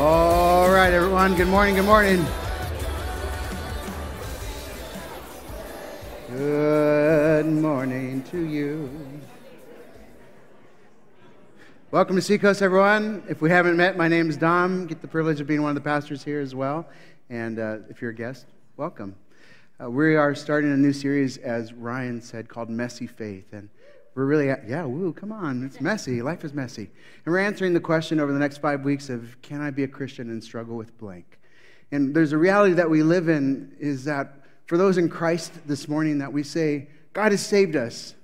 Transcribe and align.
All 0.00 0.70
right, 0.70 0.92
everyone. 0.92 1.34
Good 1.34 1.48
morning. 1.48 1.74
Good 1.74 1.84
morning. 1.84 2.24
Good 6.28 7.46
morning 7.46 8.22
to 8.30 8.46
you. 8.46 8.88
Welcome 11.90 12.14
to 12.14 12.22
Seacoast, 12.22 12.62
everyone. 12.62 13.24
If 13.28 13.40
we 13.40 13.50
haven't 13.50 13.76
met, 13.76 13.96
my 13.96 14.06
name 14.06 14.30
is 14.30 14.36
Dom. 14.36 14.86
Get 14.86 15.02
the 15.02 15.08
privilege 15.08 15.40
of 15.40 15.48
being 15.48 15.62
one 15.62 15.70
of 15.70 15.74
the 15.74 15.80
pastors 15.80 16.22
here 16.22 16.40
as 16.40 16.54
well. 16.54 16.86
And 17.28 17.58
uh, 17.58 17.78
if 17.90 18.00
you're 18.00 18.12
a 18.12 18.14
guest, 18.14 18.46
welcome. 18.76 19.16
Uh, 19.82 19.90
we 19.90 20.14
are 20.14 20.32
starting 20.32 20.70
a 20.70 20.76
new 20.76 20.92
series, 20.92 21.38
as 21.38 21.72
Ryan 21.72 22.22
said, 22.22 22.48
called 22.48 22.70
Messy 22.70 23.08
Faith. 23.08 23.52
And 23.52 23.68
we're 24.18 24.24
really, 24.24 24.50
at, 24.50 24.68
yeah, 24.68 24.84
woo, 24.84 25.12
come 25.12 25.30
on. 25.30 25.62
It's 25.62 25.80
messy. 25.80 26.22
Life 26.22 26.44
is 26.44 26.52
messy. 26.52 26.90
And 27.24 27.32
we're 27.32 27.38
answering 27.38 27.72
the 27.72 27.78
question 27.78 28.18
over 28.18 28.32
the 28.32 28.38
next 28.40 28.58
five 28.58 28.84
weeks 28.84 29.10
of 29.10 29.40
can 29.42 29.60
I 29.60 29.70
be 29.70 29.84
a 29.84 29.88
Christian 29.88 30.28
and 30.30 30.42
struggle 30.42 30.76
with 30.76 30.98
blank? 30.98 31.38
And 31.92 32.12
there's 32.12 32.32
a 32.32 32.36
reality 32.36 32.74
that 32.74 32.90
we 32.90 33.04
live 33.04 33.28
in 33.28 33.76
is 33.78 34.02
that 34.06 34.40
for 34.66 34.76
those 34.76 34.98
in 34.98 35.08
Christ 35.08 35.52
this 35.68 35.86
morning, 35.86 36.18
that 36.18 36.32
we 36.32 36.42
say, 36.42 36.88
God 37.12 37.30
has 37.30 37.46
saved 37.46 37.76
us, 37.76 38.16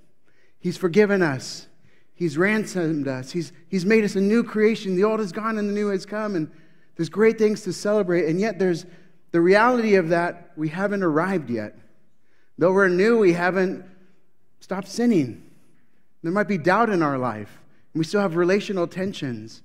He's 0.59 0.77
forgiven 0.77 1.23
us. 1.23 1.69
He's 2.13 2.37
ransomed 2.37 3.07
us. 3.07 3.31
He's, 3.31 3.53
he's 3.69 3.87
made 3.87 4.03
us 4.03 4.17
a 4.17 4.21
new 4.21 4.43
creation. 4.43 4.97
The 4.97 5.05
old 5.05 5.21
is 5.21 5.31
gone 5.31 5.59
and 5.59 5.69
the 5.69 5.73
new 5.73 5.89
has 5.89 6.05
come. 6.05 6.35
And 6.35 6.51
there's 6.97 7.09
great 7.09 7.39
things 7.39 7.63
to 7.63 7.73
celebrate. 7.73 8.27
And 8.27 8.41
yet, 8.41 8.59
there's 8.59 8.85
the 9.31 9.41
reality 9.41 9.95
of 9.95 10.09
that 10.09 10.51
we 10.57 10.71
haven't 10.71 11.05
arrived 11.05 11.51
yet. 11.51 11.77
Though 12.59 12.73
we're 12.73 12.89
new, 12.89 13.19
we 13.19 13.33
haven't 13.33 13.85
stopped 14.59 14.89
sinning. 14.89 15.44
There 16.25 16.33
might 16.33 16.49
be 16.49 16.57
doubt 16.57 16.89
in 16.89 17.03
our 17.03 17.19
life. 17.19 17.61
And 17.93 17.99
we 18.01 18.05
still 18.05 18.23
have 18.23 18.35
relational 18.35 18.87
tensions. 18.87 19.63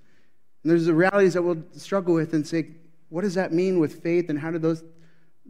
And 0.62 0.70
there's 0.70 0.88
the 0.88 0.94
realities 0.94 1.34
that 1.36 1.42
we'll 1.42 1.64
struggle 1.72 2.14
with 2.14 2.34
and 2.34 2.46
say, 2.46 2.68
what 3.08 3.22
does 3.22 3.34
that 3.36 3.54
mean 3.54 3.80
with 3.80 4.04
faith? 4.04 4.30
And 4.30 4.38
how 4.38 4.52
do 4.52 4.60
those, 4.60 4.84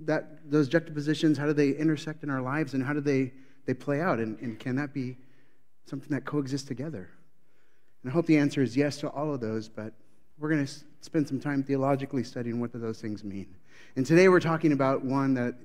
that, 0.04 0.50
those 0.50 0.70
juxtapositions, 0.70 1.36
how 1.36 1.48
do 1.48 1.54
they 1.54 1.72
intersect 1.72 2.24
in 2.24 2.30
our 2.30 2.42
lives? 2.42 2.76
And 2.76 2.84
how 2.84 2.94
do 2.94 3.02
they, 3.02 3.34
they 3.66 3.74
play 3.74 4.02
out? 4.02 4.20
And, 4.20 4.40
and 4.40 4.60
can 4.60 4.76
that 4.76 4.94
be 4.94 5.18
something 5.88 6.10
that 6.12 6.26
coexists 6.26 6.68
together? 6.68 7.10
And 8.04 8.12
I 8.12 8.14
hope 8.14 8.28
the 8.28 8.38
answer 8.38 8.62
is 8.62 8.78
yes 8.78 8.98
to 8.98 9.10
all 9.10 9.34
of 9.34 9.42
those, 9.42 9.68
but 9.68 9.94
we're 10.38 10.50
going 10.50 10.66
to 10.66 10.72
spend 11.02 11.28
some 11.28 11.40
time 11.40 11.64
theologically 11.64 12.24
studying 12.24 12.60
what 12.62 12.72
do 12.72 12.78
those 12.78 13.02
things 13.02 13.24
mean. 13.24 13.48
And 13.96 14.06
today 14.06 14.30
we're 14.30 14.40
talking 14.40 14.74
about 14.74 15.04
one 15.04 15.34
that 15.34 15.56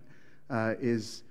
uh, 0.48 0.75
is 0.81 1.22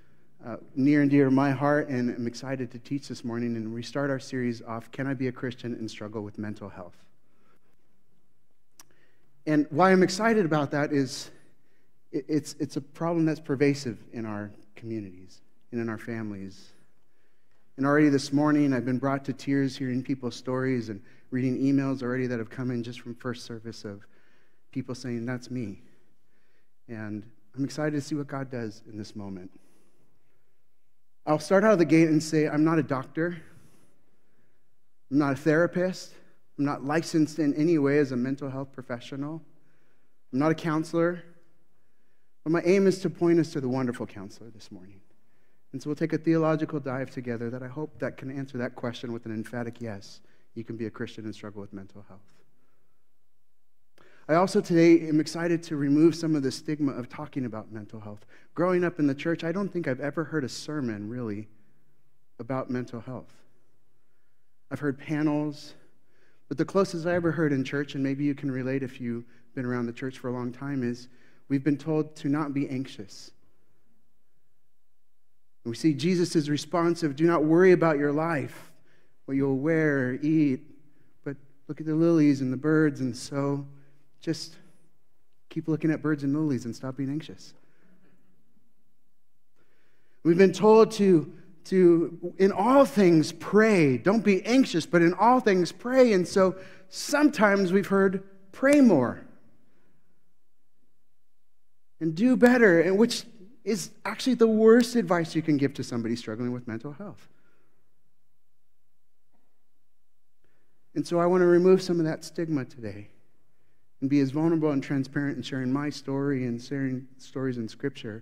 uh, 0.46 0.58
near 0.76 1.02
and 1.02 1.10
dear 1.10 1.26
to 1.26 1.32
my 1.32 1.52
heart, 1.52 1.90
and 1.90 2.14
I'm 2.14 2.28
excited 2.28 2.72
to 2.72 2.80
teach 2.80 3.08
this 3.08 3.24
morning 3.24 3.56
and 3.56 3.74
restart 3.74 4.10
our 4.10 4.20
series 4.20 4.62
off 4.62 4.92
Can 4.92 5.08
I 5.08 5.14
Be 5.14 5.28
a 5.28 5.32
Christian 5.32 5.74
and 5.74 5.90
Struggle 5.90 6.22
with 6.22 6.38
Mental 6.38 6.70
Health? 6.70 6.98
And 9.46 9.68
why 9.70 9.92
I'm 9.92 10.04
excited 10.04 10.46
about 10.46 10.72
that 10.72 10.92
is 10.94 11.32
it's, 12.12 12.56
it's 12.60 12.78
a 12.78 12.82
problem 12.82 13.26
that's 13.26 13.40
pervasive 13.40 13.98
in 14.14 14.26
our 14.26 14.52
communities 14.76 15.42
and 15.72 15.82
in 15.82 15.90
our 15.90 15.98
families 15.98 16.74
and 17.78 17.88
already 17.88 18.10
this 18.10 18.32
morning, 18.32 18.72
I've 18.72 18.86
been 18.86 19.00
brought 19.00 19.26
to 19.26 19.34
tears 19.34 19.76
hearing 19.76 20.04
people's 20.04 20.36
stories 20.36 20.90
and 20.90 21.02
reading 21.32 21.58
emails 21.58 22.04
already 22.04 22.28
that 22.28 22.38
have 22.38 22.50
come 22.50 22.70
in 22.70 22.84
just 22.84 23.02
from 23.02 23.16
first 23.16 23.46
service 23.46 23.84
of 23.84 24.06
people 24.72 24.94
saying, 24.94 25.26
That's 25.26 25.50
me. 25.50 25.82
And 26.88 27.24
I'm 27.56 27.64
excited 27.64 27.94
to 27.94 28.02
see 28.02 28.14
what 28.14 28.28
God 28.28 28.52
does 28.52 28.84
in 28.88 28.98
this 28.98 29.16
moment. 29.16 29.50
I'll 31.26 31.40
start 31.40 31.64
out 31.64 31.74
of 31.74 31.80
the 31.80 31.86
gate 31.86 32.10
and 32.10 32.22
say, 32.22 32.48
I'm 32.48 32.64
not 32.64 32.80
a 32.80 32.84
doctor, 32.84 33.42
I'm 35.10 35.18
not 35.18 35.34
a 35.34 35.36
therapist, 35.36 36.14
I'm 36.58 36.66
not 36.66 36.84
licensed 36.84 37.40
in 37.40 37.54
any 37.54 37.78
way 37.78 38.00
as 38.00 38.12
a 38.12 38.18
mental 38.18 38.50
health 38.50 38.74
professional, 38.74 39.42
I'm 40.32 40.40
not 40.40 40.52
a 40.52 40.56
counselor. 40.56 41.24
But 42.44 42.52
my 42.52 42.62
aim 42.66 42.88
is 42.88 43.00
to 43.00 43.10
point 43.10 43.40
us 43.40 43.54
to 43.54 43.62
the 43.62 43.70
wonderful 43.70 44.06
counselor 44.06 44.50
this 44.50 44.70
morning. 44.70 45.00
And 45.72 45.82
so 45.82 45.90
we'll 45.90 45.96
take 45.96 46.12
a 46.12 46.18
theological 46.18 46.80
dive 46.80 47.10
together 47.10 47.50
that 47.50 47.64
I 47.64 47.68
hope 47.68 48.00
that 48.00 48.18
can 48.18 48.30
answer 48.30 48.58
that 48.58 48.76
question 48.76 49.14
with 49.14 49.26
an 49.26 49.34
emphatic 49.34 49.80
yes. 49.80 50.20
You 50.54 50.66
can 50.66 50.76
be 50.76 50.86
a 50.86 50.90
Christian 50.90 51.24
and 51.24 51.34
struggle 51.34 51.62
with 51.62 51.72
mental 51.72 52.04
health. 52.08 52.20
I 54.28 54.36
also 54.36 54.62
today 54.62 55.08
am 55.08 55.20
excited 55.20 55.62
to 55.64 55.76
remove 55.76 56.16
some 56.16 56.36
of 56.36 56.44
the 56.44 56.52
stigma 56.52 56.94
of 56.94 57.10
talking 57.10 57.46
about 57.46 57.72
mental 57.72 58.00
health. 58.00 58.26
Growing 58.56 58.84
up 58.84 59.00
in 59.00 59.08
the 59.08 59.16
church, 59.16 59.44
I 59.44 59.52
don't 59.52 59.68
think 59.68 59.88
I've 59.88 60.00
ever 60.00 60.24
heard 60.24 60.44
a 60.44 60.50
sermon 60.50 61.10
really 61.10 61.48
about 62.40 62.70
mental 62.70 63.02
health. 63.02 63.34
I've 64.72 64.80
heard 64.80 64.98
panels, 64.98 65.74
but 66.48 66.58
the 66.58 66.66
closest 66.66 67.06
I 67.06 67.16
ever 67.16 67.32
heard 67.32 67.52
in 67.52 67.64
church, 67.64 67.96
and 67.96 68.04
maybe 68.04 68.24
you 68.24 68.34
can 68.34 68.50
relate 68.50 68.82
if 68.82 69.02
you've 69.02 69.26
been 69.56 69.66
around 69.66 69.86
the 69.86 69.94
church 69.94 70.20
for 70.20 70.30
a 70.30 70.34
long 70.34 70.52
time, 70.52 70.84
is 70.84 71.10
we've 71.50 71.64
been 71.64 71.78
told 71.78 72.16
to 72.18 72.30
not 72.30 72.54
be 72.54 72.70
anxious 72.70 73.32
we 75.66 75.76
see 75.76 75.94
Jesus' 75.94 76.50
response 76.50 77.04
of, 77.04 77.16
Do 77.16 77.26
not 77.26 77.44
worry 77.44 77.72
about 77.72 77.98
your 77.98 78.12
life, 78.12 78.72
what 79.26 79.36
you'll 79.36 79.58
wear 79.58 80.10
or 80.10 80.14
eat, 80.22 80.62
but 81.24 81.38
look 81.68 81.80
at 81.80 81.86
the 81.86 81.96
lilies 81.96 82.42
and 82.42 82.52
the 82.52 82.58
birds, 82.58 83.00
and 83.00 83.16
so 83.16 83.66
just 84.24 84.56
keep 85.50 85.68
looking 85.68 85.92
at 85.92 86.02
birds 86.02 86.24
and 86.24 86.34
lilies 86.34 86.66
and 86.66 86.76
stop 86.76 86.98
being 86.98 87.10
anxious. 87.10 87.54
We've 90.24 90.38
been 90.38 90.54
told 90.54 90.92
to, 90.94 91.32
to, 91.66 92.34
in 92.38 92.54
all 92.54 92.86
things, 92.86 93.34
pray. 93.34 93.98
Don't 93.98 94.24
be 94.24 94.44
anxious, 94.46 94.86
but 94.86 95.02
in 95.02 95.14
all 95.14 95.42
things, 95.42 95.74
pray. 95.74 96.14
And 96.14 96.26
so 96.26 96.56
sometimes 96.88 97.74
we've 97.74 97.88
heard, 97.88 98.24
pray 98.54 98.80
more 98.80 99.22
and 102.00 102.16
do 102.16 102.38
better, 102.38 102.80
and 102.80 102.98
which 102.98 103.26
is 103.66 103.92
actually 104.06 104.36
the 104.36 104.48
worst 104.48 104.96
advice 104.96 105.36
you 105.36 105.42
can 105.42 105.58
give 105.58 105.74
to 105.74 105.84
somebody 105.84 106.16
struggling 106.16 106.54
with 106.54 106.68
mental 106.68 106.94
health. 106.94 107.28
And 110.96 111.06
so 111.06 111.20
I 111.20 111.26
want 111.26 111.42
to 111.42 111.46
remove 111.46 111.82
some 111.82 112.00
of 112.00 112.06
that 112.06 112.24
stigma 112.24 112.64
today 112.66 113.10
and 114.04 114.10
be 114.10 114.20
as 114.20 114.32
vulnerable 114.32 114.72
and 114.72 114.84
transparent 114.84 115.38
in 115.38 115.42
sharing 115.42 115.72
my 115.72 115.90
story 115.90 116.44
and 116.44 116.62
sharing 116.62 117.08
stories 117.18 117.58
in 117.58 117.70
Scripture 117.70 118.22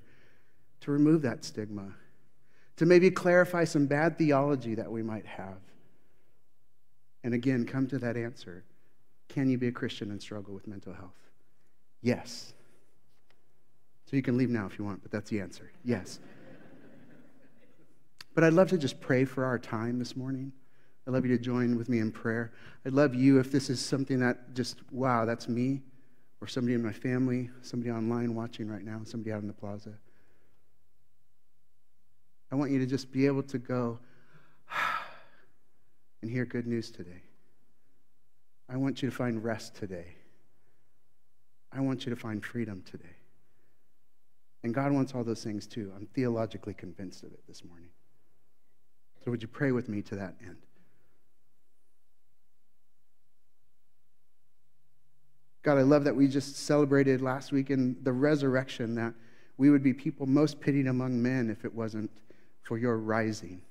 to 0.79 0.91
remove 0.91 1.23
that 1.23 1.43
stigma, 1.43 1.91
to 2.75 2.85
maybe 2.85 3.09
clarify 3.09 3.63
some 3.63 3.87
bad 3.87 4.15
theology 4.15 4.75
that 4.75 4.91
we 4.91 5.01
might 5.01 5.25
have. 5.25 5.57
And 7.23 7.33
again, 7.33 7.65
come 7.65 7.87
to 7.87 7.97
that 7.97 8.15
answer 8.15 8.63
Can 9.27 9.49
you 9.49 9.57
be 9.57 9.69
a 9.69 9.71
Christian 9.71 10.11
and 10.11 10.21
struggle 10.21 10.53
with 10.53 10.67
mental 10.67 10.93
health? 10.93 11.17
Yes. 12.03 12.53
So 14.05 14.15
you 14.15 14.21
can 14.21 14.37
leave 14.37 14.51
now 14.51 14.67
if 14.67 14.77
you 14.77 14.85
want, 14.85 15.01
but 15.01 15.09
that's 15.09 15.31
the 15.31 15.39
answer. 15.39 15.71
Yes. 15.83 16.19
But 18.35 18.43
I'd 18.43 18.53
love 18.53 18.69
to 18.69 18.77
just 18.77 19.01
pray 19.01 19.25
for 19.25 19.45
our 19.45 19.57
time 19.57 19.97
this 19.97 20.15
morning. 20.15 20.51
I'd 21.07 21.13
love 21.13 21.25
you 21.25 21.35
to 21.35 21.43
join 21.43 21.77
with 21.77 21.89
me 21.89 21.99
in 21.99 22.11
prayer. 22.11 22.51
I'd 22.85 22.93
love 22.93 23.15
you 23.15 23.39
if 23.39 23.51
this 23.51 23.69
is 23.69 23.79
something 23.79 24.19
that 24.19 24.53
just, 24.53 24.77
wow, 24.91 25.25
that's 25.25 25.47
me, 25.47 25.81
or 26.41 26.47
somebody 26.47 26.75
in 26.75 26.83
my 26.83 26.93
family, 26.93 27.49
somebody 27.61 27.91
online 27.91 28.35
watching 28.35 28.67
right 28.67 28.83
now, 28.83 29.01
somebody 29.03 29.31
out 29.31 29.41
in 29.41 29.47
the 29.47 29.53
plaza. 29.53 29.93
I 32.51 32.55
want 32.55 32.71
you 32.71 32.79
to 32.79 32.85
just 32.85 33.11
be 33.11 33.25
able 33.25 33.43
to 33.43 33.57
go 33.57 33.99
and 36.21 36.29
hear 36.29 36.45
good 36.45 36.67
news 36.67 36.91
today. 36.91 37.23
I 38.69 38.77
want 38.77 39.01
you 39.01 39.09
to 39.09 39.15
find 39.15 39.43
rest 39.43 39.75
today. 39.75 40.15
I 41.71 41.79
want 41.79 42.05
you 42.05 42.09
to 42.09 42.19
find 42.19 42.43
freedom 42.43 42.83
today. 42.89 43.15
And 44.63 44.73
God 44.73 44.91
wants 44.91 45.15
all 45.15 45.23
those 45.23 45.43
things 45.43 45.65
too. 45.65 45.91
I'm 45.95 46.05
theologically 46.07 46.73
convinced 46.73 47.23
of 47.23 47.31
it 47.33 47.41
this 47.47 47.63
morning. 47.63 47.89
So, 49.23 49.31
would 49.31 49.41
you 49.41 49.47
pray 49.47 49.71
with 49.71 49.89
me 49.89 50.01
to 50.03 50.15
that 50.15 50.35
end? 50.45 50.57
God, 55.63 55.77
I 55.77 55.83
love 55.83 56.03
that 56.05 56.15
we 56.15 56.27
just 56.27 56.55
celebrated 56.55 57.21
last 57.21 57.51
week 57.51 57.69
in 57.69 57.95
the 58.03 58.11
resurrection 58.11 58.95
that 58.95 59.13
we 59.57 59.69
would 59.69 59.83
be 59.83 59.93
people 59.93 60.25
most 60.25 60.59
pitied 60.59 60.87
among 60.87 61.21
men 61.21 61.49
if 61.49 61.65
it 61.65 61.73
wasn't 61.73 62.09
for 62.63 62.77
your 62.77 62.97
rising 62.97 63.61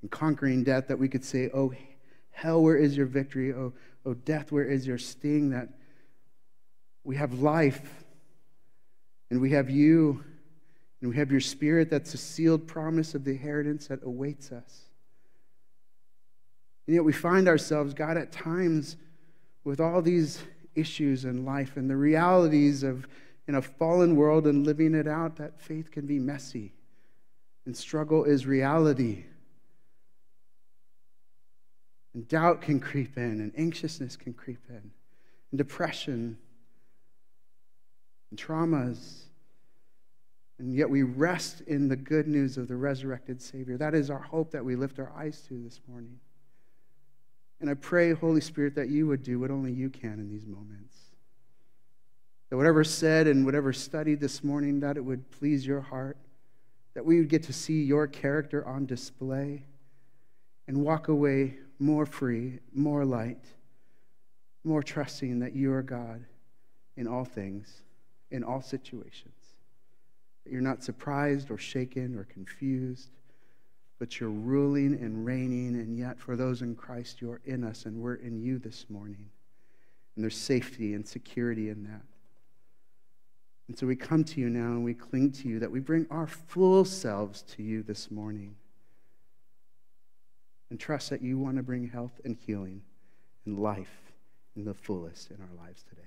and 0.00 0.10
conquering 0.10 0.64
death, 0.64 0.88
that 0.88 0.98
we 0.98 1.08
could 1.08 1.24
say, 1.24 1.48
Oh, 1.54 1.72
hell, 2.32 2.62
where 2.62 2.76
is 2.76 2.96
your 2.96 3.06
victory? 3.06 3.52
Oh, 3.52 3.72
oh 4.04 4.14
death, 4.14 4.50
where 4.50 4.64
is 4.64 4.86
your 4.86 4.98
sting? 4.98 5.50
That 5.50 5.68
we 7.04 7.16
have 7.16 7.34
life 7.34 8.04
and 9.30 9.40
we 9.40 9.50
have 9.50 9.70
you, 9.70 10.22
and 11.00 11.10
we 11.10 11.16
have 11.16 11.30
your 11.30 11.40
spirit 11.40 11.88
that's 11.88 12.14
a 12.14 12.18
sealed 12.18 12.66
promise 12.66 13.14
of 13.14 13.24
the 13.24 13.30
inheritance 13.30 13.86
that 13.86 14.00
awaits 14.04 14.52
us. 14.52 14.82
And 16.86 16.94
yet 16.94 17.04
we 17.04 17.12
find 17.12 17.48
ourselves, 17.48 17.94
God, 17.94 18.16
at 18.16 18.30
times 18.30 18.96
with 19.64 19.80
all 19.80 20.02
these 20.02 20.42
issues 20.74 21.24
in 21.24 21.44
life 21.44 21.76
and 21.76 21.88
the 21.88 21.96
realities 21.96 22.82
of 22.82 23.06
in 23.48 23.54
a 23.56 23.62
fallen 23.62 24.16
world 24.16 24.46
and 24.46 24.64
living 24.64 24.94
it 24.94 25.06
out, 25.06 25.36
that 25.36 25.60
faith 25.60 25.90
can 25.90 26.06
be 26.06 26.18
messy. 26.18 26.72
And 27.66 27.76
struggle 27.76 28.24
is 28.24 28.46
reality. 28.46 29.24
And 32.14 32.26
doubt 32.28 32.60
can 32.60 32.78
creep 32.78 33.16
in, 33.16 33.40
and 33.40 33.52
anxiousness 33.56 34.16
can 34.16 34.34
creep 34.34 34.60
in, 34.68 34.90
and 35.50 35.58
depression 35.58 36.36
and 38.30 38.38
traumas. 38.38 39.22
And 40.58 40.74
yet 40.74 40.90
we 40.90 41.02
rest 41.02 41.62
in 41.62 41.88
the 41.88 41.96
good 41.96 42.28
news 42.28 42.58
of 42.58 42.68
the 42.68 42.76
resurrected 42.76 43.40
Savior. 43.40 43.76
That 43.76 43.94
is 43.94 44.10
our 44.10 44.20
hope 44.20 44.50
that 44.52 44.64
we 44.64 44.76
lift 44.76 44.98
our 44.98 45.12
eyes 45.16 45.40
to 45.48 45.62
this 45.62 45.80
morning. 45.88 46.20
And 47.62 47.70
I 47.70 47.74
pray, 47.74 48.12
Holy 48.12 48.40
Spirit, 48.40 48.74
that 48.74 48.88
you 48.88 49.06
would 49.06 49.22
do 49.22 49.38
what 49.38 49.52
only 49.52 49.72
you 49.72 49.88
can 49.88 50.14
in 50.14 50.28
these 50.28 50.46
moments. 50.46 50.96
That 52.50 52.56
whatever 52.56 52.82
said 52.82 53.28
and 53.28 53.46
whatever 53.46 53.72
studied 53.72 54.18
this 54.18 54.42
morning, 54.42 54.80
that 54.80 54.96
it 54.96 55.04
would 55.04 55.30
please 55.30 55.64
your 55.64 55.80
heart. 55.80 56.18
That 56.94 57.06
we 57.06 57.20
would 57.20 57.28
get 57.28 57.44
to 57.44 57.52
see 57.52 57.84
your 57.84 58.08
character 58.08 58.66
on 58.66 58.84
display 58.84 59.64
and 60.66 60.78
walk 60.78 61.06
away 61.06 61.54
more 61.78 62.04
free, 62.04 62.58
more 62.74 63.04
light, 63.04 63.44
more 64.64 64.82
trusting 64.82 65.38
that 65.38 65.54
you 65.54 65.72
are 65.72 65.82
God 65.82 66.24
in 66.96 67.06
all 67.06 67.24
things, 67.24 67.84
in 68.32 68.42
all 68.42 68.60
situations. 68.60 69.34
That 70.42 70.52
you're 70.52 70.60
not 70.62 70.82
surprised 70.82 71.48
or 71.48 71.58
shaken 71.58 72.18
or 72.18 72.24
confused, 72.24 73.10
but 74.02 74.18
you're 74.18 74.30
ruling 74.30 74.94
and 74.94 75.24
reigning, 75.24 75.76
and 75.76 75.96
yet 75.96 76.18
for 76.18 76.34
those 76.34 76.60
in 76.60 76.74
Christ, 76.74 77.20
you're 77.20 77.40
in 77.44 77.62
us 77.62 77.86
and 77.86 78.02
we're 78.02 78.16
in 78.16 78.42
you 78.42 78.58
this 78.58 78.86
morning. 78.88 79.30
And 80.16 80.24
there's 80.24 80.36
safety 80.36 80.94
and 80.94 81.06
security 81.06 81.68
in 81.68 81.84
that. 81.84 82.02
And 83.68 83.78
so 83.78 83.86
we 83.86 83.94
come 83.94 84.24
to 84.24 84.40
you 84.40 84.50
now 84.50 84.72
and 84.72 84.82
we 84.82 84.92
cling 84.92 85.30
to 85.30 85.48
you, 85.48 85.60
that 85.60 85.70
we 85.70 85.78
bring 85.78 86.08
our 86.10 86.26
full 86.26 86.84
selves 86.84 87.42
to 87.42 87.62
you 87.62 87.84
this 87.84 88.10
morning. 88.10 88.56
And 90.70 90.80
trust 90.80 91.10
that 91.10 91.22
you 91.22 91.38
want 91.38 91.58
to 91.58 91.62
bring 91.62 91.88
health 91.88 92.20
and 92.24 92.36
healing 92.44 92.82
and 93.46 93.56
life 93.56 94.12
in 94.56 94.64
the 94.64 94.74
fullest 94.74 95.30
in 95.30 95.36
our 95.36 95.64
lives 95.64 95.84
today. 95.88 96.02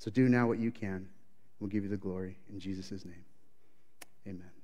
So 0.00 0.10
do 0.10 0.28
now 0.28 0.46
what 0.46 0.58
you 0.58 0.70
can. 0.70 1.08
We'll 1.60 1.70
give 1.70 1.82
you 1.82 1.88
the 1.88 1.96
glory 1.96 2.36
in 2.52 2.60
Jesus' 2.60 3.06
name. 3.06 3.24
Amen. 4.28 4.59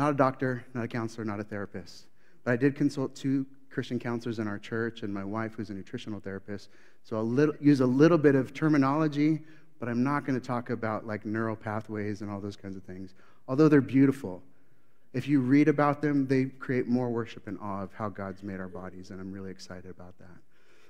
Not 0.00 0.12
a 0.12 0.16
doctor, 0.16 0.64
not 0.72 0.82
a 0.82 0.88
counselor, 0.88 1.26
not 1.26 1.40
a 1.40 1.44
therapist, 1.44 2.06
but 2.42 2.52
I 2.52 2.56
did 2.56 2.74
consult 2.74 3.14
two 3.14 3.44
Christian 3.68 3.98
counselors 3.98 4.38
in 4.38 4.48
our 4.48 4.58
church 4.58 5.02
and 5.02 5.12
my 5.12 5.22
wife, 5.22 5.52
who's 5.52 5.68
a 5.68 5.74
nutritional 5.74 6.20
therapist. 6.20 6.70
So 7.04 7.18
I'll 7.18 7.28
little, 7.28 7.54
use 7.60 7.82
a 7.82 7.86
little 7.86 8.16
bit 8.16 8.34
of 8.34 8.54
terminology, 8.54 9.42
but 9.78 9.90
I'm 9.90 10.02
not 10.02 10.24
going 10.24 10.40
to 10.40 10.46
talk 10.46 10.70
about 10.70 11.06
like 11.06 11.26
neural 11.26 11.54
pathways 11.54 12.22
and 12.22 12.30
all 12.30 12.40
those 12.40 12.56
kinds 12.56 12.78
of 12.78 12.82
things, 12.82 13.12
although 13.46 13.68
they're 13.68 13.82
beautiful. 13.82 14.42
If 15.12 15.28
you 15.28 15.40
read 15.40 15.68
about 15.68 16.00
them, 16.00 16.26
they 16.26 16.46
create 16.46 16.88
more 16.88 17.10
worship 17.10 17.46
and 17.46 17.58
awe 17.60 17.82
of 17.82 17.92
how 17.92 18.08
God's 18.08 18.42
made 18.42 18.58
our 18.58 18.68
bodies, 18.68 19.10
and 19.10 19.20
I'm 19.20 19.30
really 19.30 19.50
excited 19.50 19.90
about 19.90 20.18
that. 20.18 20.38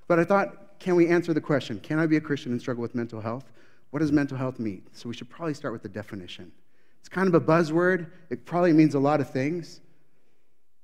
But 0.06 0.20
I 0.20 0.24
thought, 0.24 0.78
can 0.78 0.94
we 0.94 1.08
answer 1.08 1.34
the 1.34 1.40
question 1.40 1.80
can 1.80 1.98
I 1.98 2.06
be 2.06 2.16
a 2.16 2.20
Christian 2.20 2.52
and 2.52 2.60
struggle 2.60 2.82
with 2.82 2.94
mental 2.94 3.20
health? 3.20 3.50
What 3.90 3.98
does 3.98 4.12
mental 4.12 4.38
health 4.38 4.60
mean? 4.60 4.84
So 4.92 5.08
we 5.08 5.16
should 5.16 5.28
probably 5.28 5.54
start 5.54 5.72
with 5.72 5.82
the 5.82 5.88
definition. 5.88 6.52
It's 7.00 7.08
kind 7.08 7.28
of 7.28 7.34
a 7.34 7.40
buzzword. 7.40 8.10
It 8.30 8.44
probably 8.44 8.72
means 8.72 8.94
a 8.94 9.00
lot 9.00 9.20
of 9.20 9.30
things. 9.30 9.80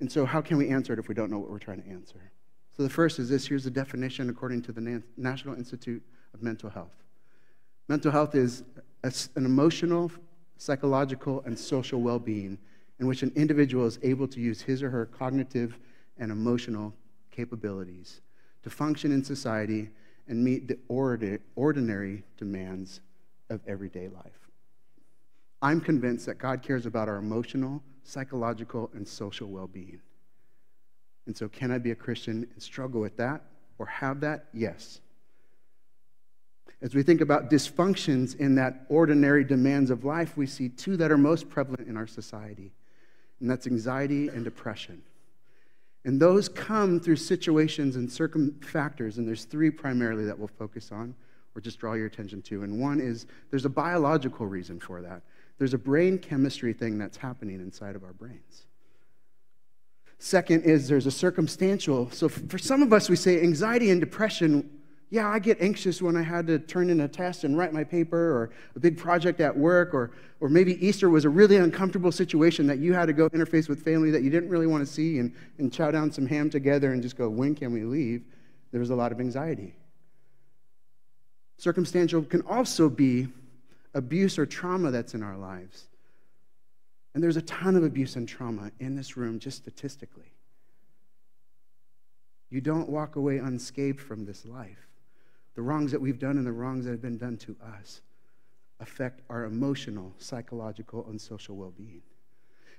And 0.01 0.11
so, 0.11 0.27
how 0.27 0.41
can 0.41 0.59
we 0.59 0.69
answer 0.69 0.93
it 0.93 0.99
if 0.99 1.09
we 1.09 1.15
don't 1.15 1.31
know 1.31 1.39
what 1.39 1.51
we're 1.51 1.59
trying 1.59 1.83
to 1.83 1.89
answer? 1.89 2.33
So, 2.77 2.83
the 2.83 2.91
first 2.91 3.19
is 3.19 3.29
this 3.29 3.47
here's 3.47 3.65
the 3.65 3.71
definition 3.71 4.29
according 4.29 4.63
to 4.63 4.73
the 4.73 5.03
National 5.17 5.55
Institute 5.55 6.03
of 6.35 6.43
Mental 6.43 6.69
Health 6.69 6.97
Mental 7.89 8.11
health 8.11 8.35
is 8.35 8.65
an 9.05 9.45
emotional, 9.45 10.11
psychological, 10.57 11.43
and 11.47 11.57
social 11.57 12.01
well 12.01 12.19
being 12.19 12.59
in 12.99 13.07
which 13.07 13.23
an 13.23 13.33
individual 13.37 13.87
is 13.87 13.99
able 14.03 14.27
to 14.27 14.41
use 14.41 14.61
his 14.61 14.83
or 14.83 14.91
her 14.91 15.07
cognitive 15.07 15.79
and 16.19 16.33
emotional 16.33 16.93
capabilities 17.31 18.23
to 18.63 18.71
function 18.71 19.13
in 19.13 19.23
society 19.23 19.91
and 20.29 20.43
meet 20.43 20.67
the 20.67 20.79
ordinary 20.89 22.25
demands 22.37 23.01
of 23.51 23.61
everyday 23.69 24.09
life. 24.09 24.46
I'm 25.63 25.81
convinced 25.81 26.27
that 26.27 26.39
God 26.39 26.63
cares 26.63 26.87
about 26.87 27.09
our 27.09 27.17
emotional, 27.17 27.83
psychological, 28.05 28.91
and 28.95 29.07
social 29.07 29.49
well 29.49 29.67
being. 29.67 30.01
And 31.27 31.37
so, 31.37 31.49
can 31.49 31.71
I 31.71 31.79
be 31.79 31.91
a 31.91 31.95
Christian 31.95 32.47
and 32.53 32.63
struggle 32.63 33.01
with 33.01 33.17
that 33.17 33.43
or 33.79 33.87
have 33.87 34.21
that? 34.21 34.47
Yes. 34.53 35.01
As 36.83 36.95
we 36.95 37.03
think 37.03 37.21
about 37.21 37.51
dysfunctions 37.51 38.39
in 38.39 38.55
that 38.57 38.85
ordinary 38.89 39.45
demands 39.45 39.91
of 39.91 40.05
life, 40.05 40.37
we 40.37 40.47
see 40.47 40.69
two 40.69 40.97
that 40.99 41.11
are 41.11 41.19
most 41.19 41.49
prevalent 41.49 41.89
in 41.89 41.97
our 41.97 42.07
society, 42.07 42.71
and 43.41 43.51
that's 43.51 43.67
anxiety 43.67 44.29
and 44.29 44.45
depression. 44.45 45.03
And 46.05 46.21
those 46.21 46.49
come 46.49 47.01
through 47.01 47.17
situations 47.17 47.97
and 47.97 48.11
circum 48.11 48.61
factors, 48.61 49.19
and 49.19 49.27
there's 49.27 49.45
three 49.45 49.71
primarily 49.71 50.25
that 50.27 50.39
we'll 50.39 50.49
focus 50.49 50.93
on 50.93 51.15
or 51.57 51.61
just 51.61 51.81
draw 51.81 51.95
your 51.95 52.07
attention 52.07 52.43
to. 52.43 52.63
And 52.63 52.79
one 52.79 53.01
is 53.01 53.27
there's 53.51 53.65
a 53.65 53.71
biological 53.71 54.47
reason 54.47 54.79
for 54.79 55.01
that. 55.01 55.23
There's 55.59 55.75
a 55.75 55.79
brain 55.79 56.19
chemistry 56.19 56.73
thing 56.73 56.99
that's 56.99 57.17
happening 57.17 57.61
inside 57.61 57.97
of 57.97 58.05
our 58.05 58.13
brains. 58.13 58.67
Second 60.19 60.65
is 60.65 60.89
there's 60.89 61.07
a 61.07 61.11
circumstantial. 61.11 62.11
So 62.11 62.29
for 62.29 62.59
some 62.59 62.83
of 62.83 62.93
us, 62.93 63.09
we 63.09 63.17
say 63.17 63.43
anxiety 63.43 63.91
and 63.91 64.01
depression. 64.01 64.71
Yeah, 65.11 65.29
I 65.29 65.39
get 65.39 65.61
anxious 65.61 66.03
when 66.03 66.17
I 66.17 66.23
had 66.23 66.47
to 66.49 66.59
turn 66.59 66.91
in 66.91 67.01
a 67.01 67.09
test 67.09 67.45
and 67.45 67.57
write 67.57 67.73
my 67.73 67.85
paper 67.85 68.19
or 68.19 68.51
a 68.75 68.81
big 68.81 68.99
project 68.99 69.41
at 69.41 69.57
work, 69.57 69.95
or, 69.95 70.11
or 70.41 70.49
maybe 70.49 70.85
Easter 70.85 71.11
was 71.11 71.25
a 71.25 71.29
really 71.29 71.57
uncomfortable 71.57 72.11
situation 72.11 72.67
that 72.67 72.79
you 72.79 72.93
had 72.93 73.07
to 73.07 73.13
go 73.13 73.29
interface 73.31 73.69
with 73.69 73.83
family 73.83 74.11
that 74.11 74.23
you 74.23 74.31
didn't 74.31 74.49
really 74.49 74.67
want 74.67 74.87
to 74.87 74.93
see 74.93 75.19
and, 75.19 75.35
and 75.59 75.73
chow 75.73 75.91
down 75.91 76.11
some 76.11 76.27
ham 76.27 76.51
together 76.51 76.93
and 76.93 77.03
just 77.03 77.17
go, 77.17 77.29
when 77.29 77.55
can 77.55 77.73
we 77.73 77.85
leave? 77.85 78.25
There 78.73 78.81
was 78.81 78.91
a 78.91 78.97
lot 78.97 79.13
of 79.13 79.21
anxiety. 79.21 79.77
Circumstantial 81.59 82.23
can 82.23 82.43
also 82.43 82.89
be 82.89 83.29
abuse 83.97 84.39
or 84.39 84.47
trauma 84.47 84.91
that's 84.91 85.15
in 85.15 85.23
our 85.23 85.37
lives. 85.37 85.89
And 87.15 87.25
there's 87.25 87.39
a 87.39 87.43
ton 87.43 87.77
of 87.77 87.83
abuse 87.83 88.17
and 88.17 88.29
trauma 88.29 88.71
in 88.79 88.95
this 88.95 89.17
room, 89.17 89.39
just 89.39 89.57
statistically. 89.57 90.35
You 92.51 92.61
don't 92.61 92.91
walk 92.91 93.17
away 93.17 93.39
unscathed 93.39 94.01
from 94.01 94.27
this 94.27 94.45
life. 94.45 94.87
The 95.55 95.63
wrongs 95.63 95.91
that 95.93 96.01
we've 96.01 96.19
done 96.19 96.37
and 96.37 96.47
the 96.47 96.53
wrongs 96.53 96.85
that 96.85 96.91
have 96.91 97.01
been 97.01 97.17
done 97.17 97.39
to 97.39 97.57
us 97.81 98.03
affect 98.81 99.23
our 99.31 99.45
emotional, 99.45 100.13
psychological, 100.19 101.07
and 101.09 101.19
social 101.19 101.57
well 101.57 101.73
being. 101.77 102.03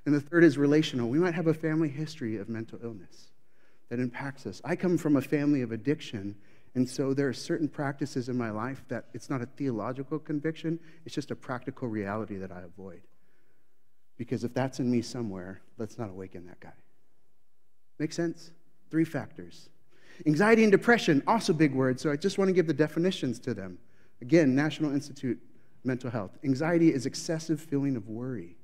And 0.05 0.13
the 0.13 0.21
third 0.21 0.43
is 0.43 0.57
relational. 0.57 1.09
We 1.09 1.17
might 1.17 1.33
have 1.33 1.47
a 1.47 1.53
family 1.53 1.89
history 1.89 2.37
of 2.37 2.47
mental 2.47 2.79
illness 2.83 3.31
that 3.89 3.99
impacts 3.99 4.45
us. 4.45 4.61
I 4.63 4.75
come 4.75 4.97
from 4.99 5.15
a 5.15 5.21
family 5.21 5.63
of 5.63 5.71
addiction 5.71 6.35
and 6.77 6.87
so 6.87 7.11
there 7.11 7.27
are 7.27 7.33
certain 7.33 7.67
practices 7.67 8.29
in 8.29 8.37
my 8.37 8.51
life 8.51 8.83
that 8.87 9.05
it's 9.15 9.31
not 9.31 9.41
a 9.41 9.47
theological 9.47 10.19
conviction, 10.19 10.79
it's 11.07 11.15
just 11.15 11.31
a 11.31 11.35
practical 11.35 11.87
reality 11.87 12.37
that 12.37 12.51
I 12.51 12.61
avoid. 12.61 13.01
Because 14.15 14.43
if 14.43 14.53
that's 14.53 14.79
in 14.79 14.91
me 14.91 15.01
somewhere, 15.01 15.61
let's 15.79 15.97
not 15.97 16.11
awaken 16.11 16.45
that 16.45 16.59
guy. 16.59 16.75
Make 17.97 18.13
sense? 18.13 18.51
Three 18.91 19.05
factors. 19.05 19.69
Anxiety 20.27 20.61
and 20.61 20.71
depression, 20.71 21.23
also 21.25 21.51
big 21.51 21.73
words, 21.73 22.03
so 22.03 22.11
I 22.11 22.15
just 22.15 22.37
want 22.37 22.49
to 22.49 22.53
give 22.53 22.67
the 22.67 22.75
definitions 22.75 23.39
to 23.39 23.55
them. 23.55 23.79
Again, 24.21 24.53
National 24.53 24.93
Institute 24.93 25.39
Mental 25.83 26.11
Health. 26.11 26.37
Anxiety 26.43 26.93
is 26.93 27.07
excessive 27.07 27.59
feeling 27.59 27.95
of 27.95 28.07
worry. 28.07 28.55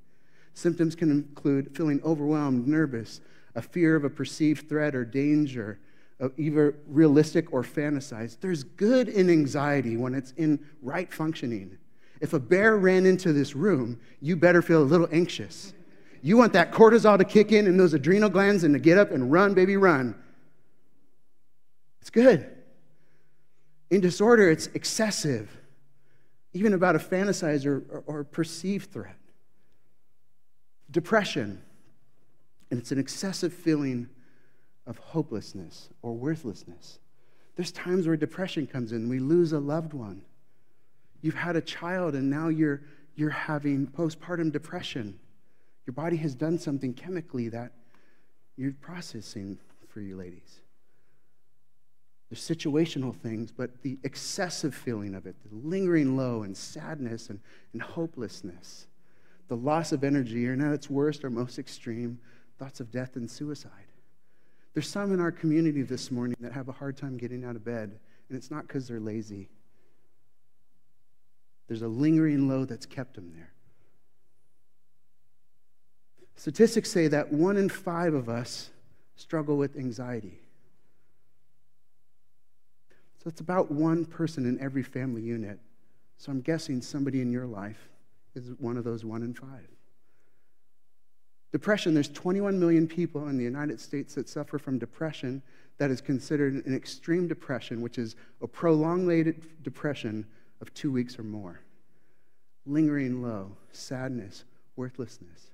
Symptoms 0.54 0.94
can 0.94 1.10
include 1.10 1.76
feeling 1.76 2.00
overwhelmed, 2.06 2.68
nervous, 2.68 3.22
a 3.56 3.62
fear 3.64 3.96
of 3.96 4.04
a 4.04 4.10
perceived 4.12 4.70
threat 4.70 4.94
or 4.94 5.04
danger, 5.04 5.80
either 6.38 6.76
realistic 6.88 7.52
or 7.52 7.64
fantasized. 7.64 8.38
There's 8.40 8.64
good 8.64 9.10
in 9.10 9.30
anxiety 9.30 9.98
when 9.98 10.14
it's 10.14 10.32
in 10.32 10.66
right 10.82 11.12
functioning. 11.12 11.78
If 12.22 12.34
a 12.34 12.40
bear 12.40 12.78
ran 12.78 13.06
into 13.06 13.34
this 13.34 13.56
room, 13.56 14.00
you 14.22 14.36
better 14.36 14.62
feel 14.62 14.82
a 14.82 14.86
little 14.86 15.10
anxious. 15.12 15.74
You 16.22 16.38
want 16.38 16.54
that 16.54 16.72
cortisol 16.72 17.18
to 17.18 17.26
kick 17.26 17.52
in 17.52 17.68
and 17.68 17.78
those 17.78 17.94
adrenal 17.94 18.30
glands 18.30 18.64
and 18.64 18.74
to 18.74 18.80
get 18.80 18.98
up 18.98 19.12
and 19.12 19.30
run, 19.32 19.54
baby, 19.54 19.76
run. 19.76 20.16
It's 22.00 22.10
good. 22.10 22.50
In 23.90 24.00
disorder, 24.00 24.50
it's 24.50 24.68
excessive, 24.68 25.56
even 26.54 26.74
about 26.74 26.96
a 26.96 27.00
fantasized 27.00 27.66
or, 27.66 27.84
or, 27.90 28.04
or 28.08 28.24
perceived 28.24 28.92
threat. 28.92 29.18
Depression, 30.90 31.62
and 32.72 32.80
it's 32.80 32.92
an 32.92 33.00
excessive 33.00 33.54
feeling 33.54 34.10
of 34.86 34.98
hopelessness 34.98 35.90
or 36.02 36.14
worthlessness. 36.14 37.00
There's 37.56 37.72
times 37.72 38.08
where 38.08 38.18
depression 38.18 38.68
comes 38.68 38.92
in. 38.92 39.10
We 39.10 39.20
lose 39.20 39.54
a 39.54 39.60
loved 39.60 39.94
one. 39.94 40.24
You've 41.22 41.36
had 41.36 41.56
a 41.56 41.62
child 41.62 42.16
and 42.16 42.30
now 42.30 42.50
you're, 42.50 42.82
you're 43.16 43.30
having 43.30 43.88
postpartum 43.88 44.52
depression. 44.52 45.20
Your 45.86 45.94
body 45.94 46.18
has 46.18 46.36
done 46.36 46.58
something 46.58 46.94
chemically 46.94 47.50
that 47.50 47.72
you're 48.58 48.74
processing 48.82 49.58
for 49.88 50.02
you 50.02 50.16
ladies. 50.16 50.60
There's 52.30 52.42
situational 52.42 53.16
things, 53.16 53.52
but 53.52 53.84
the 53.84 54.00
excessive 54.04 54.74
feeling 54.74 55.14
of 55.14 55.28
it, 55.28 55.36
the 55.48 55.56
lingering 55.56 56.18
low 56.18 56.44
and 56.44 56.58
sadness 56.58 57.30
and, 57.30 57.40
and 57.74 57.82
hopelessness, 57.82 58.88
the 59.50 59.56
loss 59.56 59.92
of 59.92 60.04
energy, 60.04 60.48
and 60.48 60.62
at 60.62 60.74
its 60.74 60.90
worst 60.90 61.24
or 61.24 61.30
most 61.30 61.60
extreme, 61.60 62.18
thoughts 62.58 62.80
of 62.80 62.92
death 62.92 63.18
and 63.18 63.30
suicide. 63.30 63.93
There's 64.74 64.90
some 64.90 65.14
in 65.14 65.20
our 65.20 65.32
community 65.32 65.84
this 65.84 66.10
morning 66.10 66.36
that 66.40 66.52
have 66.52 66.68
a 66.68 66.72
hard 66.72 66.98
time 66.98 67.18
getting 67.18 67.46
out 67.46 67.56
of 67.56 67.64
bed, 67.64 68.00
and 68.30 68.38
it's 68.38 68.50
not 68.50 68.68
because 68.68 68.88
they're 68.88 69.00
lazy. 69.00 69.50
There's 71.68 71.84
a 71.84 71.88
lingering 71.88 72.48
low 72.48 72.66
that's 72.66 72.86
kept 72.86 73.16
them 73.16 73.32
there. 73.36 73.52
Statistics 76.36 76.90
say 76.90 77.08
that 77.08 77.32
one 77.32 77.58
in 77.58 77.70
five 77.70 78.14
of 78.14 78.28
us 78.30 78.72
struggle 79.16 79.58
with 79.58 79.78
anxiety. 79.78 80.40
So 83.24 83.30
it's 83.30 83.40
about 83.42 83.72
one 83.72 84.06
person 84.06 84.46
in 84.46 84.60
every 84.60 84.84
family 84.84 85.22
unit. 85.22 85.60
So 86.18 86.32
I'm 86.32 86.42
guessing 86.42 86.82
somebody 86.82 87.22
in 87.22 87.32
your 87.32 87.46
life 87.46 87.90
is 88.36 88.52
one 88.58 88.76
of 88.76 88.84
those 88.84 89.06
one 89.06 89.22
in 89.22 89.34
five. 89.34 89.68
Depression, 91.54 91.94
there's 91.94 92.10
21 92.10 92.60
million 92.60 92.88
people 92.88 93.28
in 93.28 93.38
the 93.38 93.44
United 93.44 93.80
States 93.80 94.16
that 94.16 94.28
suffer 94.28 94.58
from 94.58 94.80
depression 94.80 95.40
that 95.78 95.92
is 95.92 96.02
considered 96.02 96.66
an 96.66 96.76
extreme 96.76 97.28
depression, 97.28 97.80
which 97.80 98.00
is 98.00 98.16
a 98.42 98.48
prolonged 98.48 99.36
depression 99.62 100.26
of 100.62 100.74
two 100.74 100.92
weeks 100.92 101.20
or 101.20 101.24
more. 101.24 101.60
Lingering 102.66 103.22
low, 103.22 103.56
sadness, 103.72 104.46
worthlessness, 104.76 105.52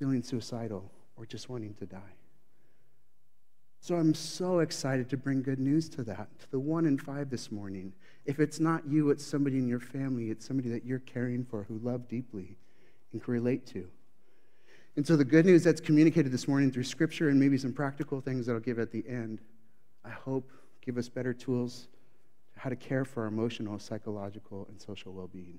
feeling 0.00 0.24
suicidal, 0.24 0.90
or 1.16 1.24
just 1.24 1.48
wanting 1.48 1.74
to 1.74 1.86
die. 1.86 2.16
So 3.80 3.94
I'm 3.94 4.12
so 4.12 4.58
excited 4.58 5.08
to 5.10 5.16
bring 5.16 5.42
good 5.42 5.60
news 5.60 5.88
to 5.90 6.02
that, 6.02 6.28
to 6.40 6.50
the 6.50 6.58
one 6.58 6.86
in 6.86 6.98
five 6.98 7.30
this 7.30 7.52
morning. 7.52 7.92
If 8.24 8.40
it's 8.40 8.58
not 8.58 8.88
you, 8.88 9.10
it's 9.10 9.24
somebody 9.24 9.58
in 9.58 9.68
your 9.68 9.80
family, 9.80 10.30
it's 10.30 10.44
somebody 10.44 10.68
that 10.70 10.84
you're 10.84 10.98
caring 10.98 11.44
for 11.44 11.62
who 11.62 11.78
love 11.78 12.08
deeply 12.08 12.56
and 13.12 13.22
can 13.22 13.32
relate 13.32 13.66
to. 13.66 13.86
And 14.96 15.06
so 15.06 15.16
the 15.16 15.24
good 15.24 15.46
news 15.46 15.64
that's 15.64 15.80
communicated 15.80 16.30
this 16.32 16.46
morning 16.46 16.70
through 16.70 16.84
scripture 16.84 17.30
and 17.30 17.40
maybe 17.40 17.56
some 17.56 17.72
practical 17.72 18.20
things 18.20 18.46
that 18.46 18.52
I'll 18.52 18.60
give 18.60 18.78
at 18.78 18.92
the 18.92 19.04
end, 19.08 19.40
I 20.04 20.10
hope 20.10 20.50
give 20.82 20.98
us 20.98 21.08
better 21.08 21.32
tools 21.32 21.88
how 22.56 22.68
to 22.70 22.76
care 22.76 23.04
for 23.04 23.22
our 23.22 23.28
emotional, 23.28 23.78
psychological, 23.78 24.66
and 24.70 24.80
social 24.80 25.12
well-being 25.12 25.58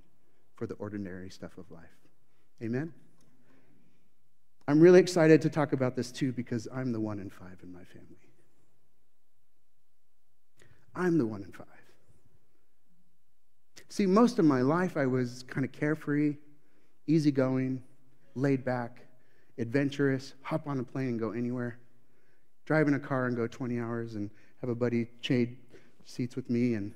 for 0.56 0.68
the 0.68 0.76
ordinary 0.76 1.30
stuff 1.30 1.58
of 1.58 1.70
life. 1.72 1.84
Amen. 2.62 2.94
I'm 4.68 4.80
really 4.80 5.00
excited 5.00 5.42
to 5.42 5.50
talk 5.50 5.74
about 5.74 5.96
this 5.96 6.12
too 6.12 6.32
because 6.32 6.68
I'm 6.74 6.94
the 6.94 7.00
one 7.00 7.20
in 7.20 7.30
five 7.30 7.58
in 7.64 7.74
my 7.74 7.84
family. 7.84 8.30
I'm 10.96 11.18
the 11.18 11.26
one 11.26 11.44
in 11.44 11.52
five. 11.52 11.68
See, 13.90 14.06
most 14.06 14.40
of 14.40 14.46
my 14.46 14.62
life 14.62 14.96
I 14.96 15.06
was 15.06 15.44
kind 15.44 15.66
of 15.66 15.72
carefree, 15.72 16.38
easygoing, 17.08 17.84
laid 18.36 18.64
back, 18.64 19.06
adventurous, 19.58 20.34
hop 20.42 20.68
on 20.68 20.80
a 20.80 20.84
plane 20.84 21.10
and 21.10 21.20
go 21.20 21.32
anywhere, 21.32 21.78
drive 22.66 22.88
in 22.88 22.94
a 22.94 23.00
car 23.00 23.28
and 23.28 23.36
go 23.36 23.48
20 23.48 23.80
hours 23.80 24.16
and 24.16 24.30
have 24.62 24.70
a 24.70 24.76
buddy 24.76 25.08
trade 25.22 25.58
seats 26.06 26.36
with 26.36 26.50
me, 26.50 26.74
and 26.76 26.94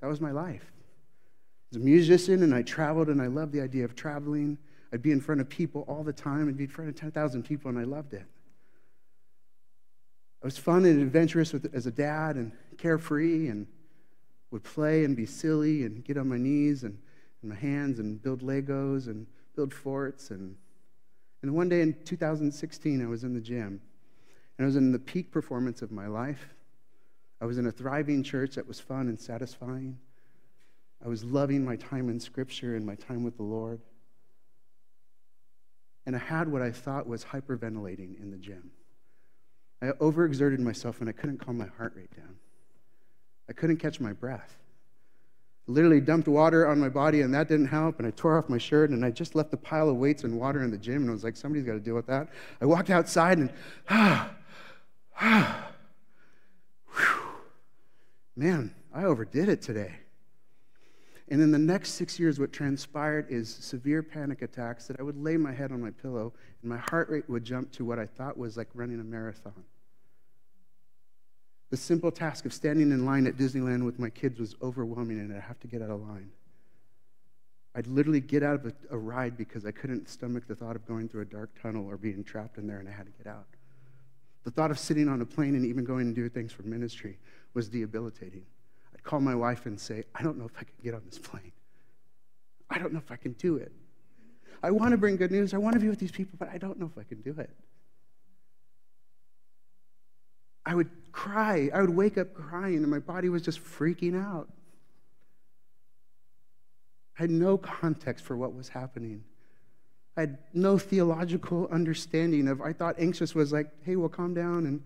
that 0.00 0.06
was 0.06 0.20
my 0.20 0.30
life. 0.30 0.72
I 0.72 1.76
was 1.76 1.82
a 1.82 1.84
musician 1.84 2.42
and 2.42 2.54
I 2.54 2.62
traveled 2.62 3.08
and 3.08 3.20
I 3.20 3.26
loved 3.26 3.52
the 3.52 3.60
idea 3.60 3.84
of 3.84 3.94
traveling. 3.94 4.58
I'd 4.92 5.02
be 5.02 5.10
in 5.10 5.20
front 5.20 5.40
of 5.40 5.48
people 5.48 5.84
all 5.88 6.02
the 6.02 6.12
time. 6.12 6.48
I'd 6.48 6.56
be 6.56 6.64
in 6.64 6.70
front 6.70 6.90
of 6.90 6.96
10,000 6.96 7.42
people, 7.44 7.70
and 7.70 7.78
I 7.78 7.84
loved 7.84 8.12
it. 8.12 8.26
I 10.42 10.46
was 10.46 10.58
fun 10.58 10.84
and 10.84 11.00
adventurous 11.00 11.52
with, 11.52 11.72
as 11.74 11.86
a 11.86 11.90
dad 11.90 12.36
and 12.36 12.52
carefree 12.76 13.48
and 13.48 13.66
would 14.50 14.64
play 14.64 15.04
and 15.04 15.16
be 15.16 15.24
silly 15.24 15.84
and 15.84 16.04
get 16.04 16.18
on 16.18 16.28
my 16.28 16.36
knees 16.36 16.82
and, 16.82 16.98
and 17.40 17.50
my 17.50 17.56
hands 17.56 18.00
and 18.00 18.20
build 18.22 18.42
Legos 18.42 19.06
and 19.06 19.26
build 19.56 19.72
forts. 19.72 20.30
And, 20.30 20.56
and 21.42 21.54
one 21.54 21.68
day 21.68 21.80
in 21.80 21.94
2016, 22.04 23.02
I 23.02 23.06
was 23.06 23.24
in 23.24 23.34
the 23.34 23.40
gym 23.40 23.80
and 24.58 24.64
I 24.64 24.66
was 24.66 24.76
in 24.76 24.92
the 24.92 24.98
peak 24.98 25.30
performance 25.30 25.82
of 25.82 25.90
my 25.90 26.06
life. 26.06 26.54
I 27.40 27.44
was 27.44 27.58
in 27.58 27.66
a 27.66 27.72
thriving 27.72 28.22
church 28.22 28.54
that 28.54 28.66
was 28.66 28.78
fun 28.78 29.08
and 29.08 29.18
satisfying. 29.18 29.98
I 31.04 31.08
was 31.08 31.24
loving 31.24 31.64
my 31.64 31.76
time 31.76 32.08
in 32.08 32.20
Scripture 32.20 32.76
and 32.76 32.86
my 32.86 32.94
time 32.94 33.24
with 33.24 33.36
the 33.36 33.42
Lord 33.42 33.80
and 36.06 36.16
I 36.16 36.18
had 36.18 36.48
what 36.48 36.62
I 36.62 36.70
thought 36.70 37.06
was 37.06 37.24
hyperventilating 37.24 38.20
in 38.20 38.30
the 38.30 38.36
gym. 38.36 38.70
I 39.80 39.86
overexerted 39.86 40.58
myself 40.58 41.00
and 41.00 41.08
I 41.08 41.12
couldn't 41.12 41.38
calm 41.38 41.58
my 41.58 41.66
heart 41.66 41.94
rate 41.96 42.14
down. 42.16 42.36
I 43.48 43.52
couldn't 43.52 43.78
catch 43.78 44.00
my 44.00 44.12
breath. 44.12 44.56
Literally 45.68 46.00
dumped 46.00 46.26
water 46.26 46.66
on 46.66 46.80
my 46.80 46.88
body 46.88 47.20
and 47.20 47.32
that 47.34 47.48
didn't 47.48 47.66
help. 47.66 47.98
And 47.98 48.06
I 48.06 48.10
tore 48.10 48.36
off 48.36 48.48
my 48.48 48.58
shirt 48.58 48.90
and 48.90 49.04
I 49.04 49.10
just 49.10 49.34
left 49.34 49.52
a 49.54 49.56
pile 49.56 49.88
of 49.88 49.96
weights 49.96 50.24
and 50.24 50.38
water 50.38 50.62
in 50.62 50.70
the 50.70 50.78
gym. 50.78 51.02
And 51.02 51.10
I 51.10 51.12
was 51.12 51.24
like, 51.24 51.36
somebody's 51.36 51.64
got 51.64 51.74
to 51.74 51.80
deal 51.80 51.94
with 51.94 52.06
that. 52.06 52.28
I 52.60 52.66
walked 52.66 52.90
outside 52.90 53.38
and, 53.38 53.52
ah, 53.88 54.30
ah, 55.20 55.68
whew. 56.94 57.22
man, 58.36 58.74
I 58.92 59.04
overdid 59.04 59.48
it 59.48 59.62
today. 59.62 59.94
And 61.28 61.40
in 61.40 61.50
the 61.50 61.58
next 61.58 61.92
six 61.92 62.18
years, 62.18 62.38
what 62.38 62.52
transpired 62.52 63.26
is 63.30 63.48
severe 63.48 64.02
panic 64.02 64.42
attacks 64.42 64.86
that 64.88 65.00
I 65.00 65.02
would 65.02 65.16
lay 65.16 65.36
my 65.36 65.52
head 65.52 65.72
on 65.72 65.80
my 65.80 65.90
pillow 65.90 66.34
and 66.60 66.70
my 66.70 66.76
heart 66.76 67.08
rate 67.08 67.28
would 67.30 67.44
jump 67.44 67.72
to 67.72 67.84
what 67.84 67.98
I 67.98 68.04
thought 68.04 68.36
was 68.36 68.56
like 68.56 68.68
running 68.74 69.00
a 69.00 69.04
marathon. 69.04 69.64
The 71.72 71.78
simple 71.78 72.10
task 72.10 72.44
of 72.44 72.52
standing 72.52 72.92
in 72.92 73.06
line 73.06 73.26
at 73.26 73.38
Disneyland 73.38 73.82
with 73.82 73.98
my 73.98 74.10
kids 74.10 74.38
was 74.38 74.54
overwhelming, 74.60 75.18
and 75.20 75.34
I'd 75.34 75.40
have 75.40 75.58
to 75.60 75.66
get 75.66 75.80
out 75.80 75.88
of 75.88 76.02
line. 76.02 76.30
I'd 77.74 77.86
literally 77.86 78.20
get 78.20 78.42
out 78.42 78.56
of 78.56 78.66
a, 78.66 78.94
a, 78.94 78.98
ride 78.98 79.38
because 79.38 79.64
I 79.64 79.70
couldn't 79.70 80.06
stomach 80.06 80.46
the 80.46 80.54
thought 80.54 80.76
of 80.76 80.86
going 80.86 81.08
through 81.08 81.22
a 81.22 81.24
dark 81.24 81.48
tunnel 81.62 81.86
or 81.86 81.96
being 81.96 82.24
trapped 82.24 82.58
in 82.58 82.66
there, 82.66 82.78
and 82.78 82.86
I 82.86 82.92
had 82.92 83.06
to 83.06 83.12
get 83.12 83.26
out. 83.26 83.46
The 84.44 84.50
thought 84.50 84.70
of 84.70 84.78
sitting 84.78 85.08
on 85.08 85.22
a 85.22 85.24
plane 85.24 85.54
and 85.54 85.64
even 85.64 85.82
going 85.82 86.08
and 86.08 86.14
do 86.14 86.28
things 86.28 86.52
for 86.52 86.62
ministry 86.62 87.18
was 87.54 87.70
debilitating 87.70 88.44
I'd 88.92 89.02
call 89.02 89.20
my 89.20 89.34
wife 89.34 89.64
and 89.64 89.80
say, 89.80 90.04
I 90.14 90.22
don't 90.22 90.36
know 90.36 90.44
if 90.44 90.52
I 90.58 90.64
can 90.64 90.74
get 90.84 90.92
on 90.92 91.00
this 91.06 91.18
plane. 91.18 91.52
I 92.68 92.80
don't 92.80 92.92
know 92.92 92.98
if 92.98 93.10
I 93.10 93.16
can 93.16 93.32
do 93.32 93.56
it. 93.56 93.72
I 94.62 94.70
want 94.72 94.90
to 94.90 94.98
bring 94.98 95.16
good 95.16 95.32
news. 95.32 95.54
I 95.54 95.56
want 95.56 95.72
to 95.72 95.80
be 95.80 95.88
with 95.88 96.00
these 96.00 96.12
people, 96.12 96.36
but 96.38 96.50
I 96.50 96.58
don't 96.58 96.78
know 96.78 96.90
if 96.94 96.98
I 96.98 97.04
can 97.04 97.22
do 97.22 97.34
it. 97.38 97.48
I 100.64 100.74
would 100.74 100.90
cry. 101.12 101.70
I 101.72 101.80
would 101.80 101.90
wake 101.90 102.18
up 102.18 102.34
crying, 102.34 102.76
and 102.76 102.88
my 102.88 102.98
body 102.98 103.28
was 103.28 103.42
just 103.42 103.62
freaking 103.62 104.20
out. 104.20 104.48
I 107.18 107.22
had 107.22 107.30
no 107.30 107.58
context 107.58 108.24
for 108.24 108.36
what 108.36 108.54
was 108.54 108.68
happening. 108.68 109.24
I 110.16 110.22
had 110.22 110.38
no 110.52 110.78
theological 110.78 111.68
understanding 111.70 112.48
of, 112.48 112.60
I 112.60 112.72
thought 112.72 112.96
anxious 112.98 113.34
was 113.34 113.52
like, 113.52 113.68
hey, 113.82 113.96
well, 113.96 114.08
calm 114.08 114.34
down 114.34 114.66
and 114.66 114.82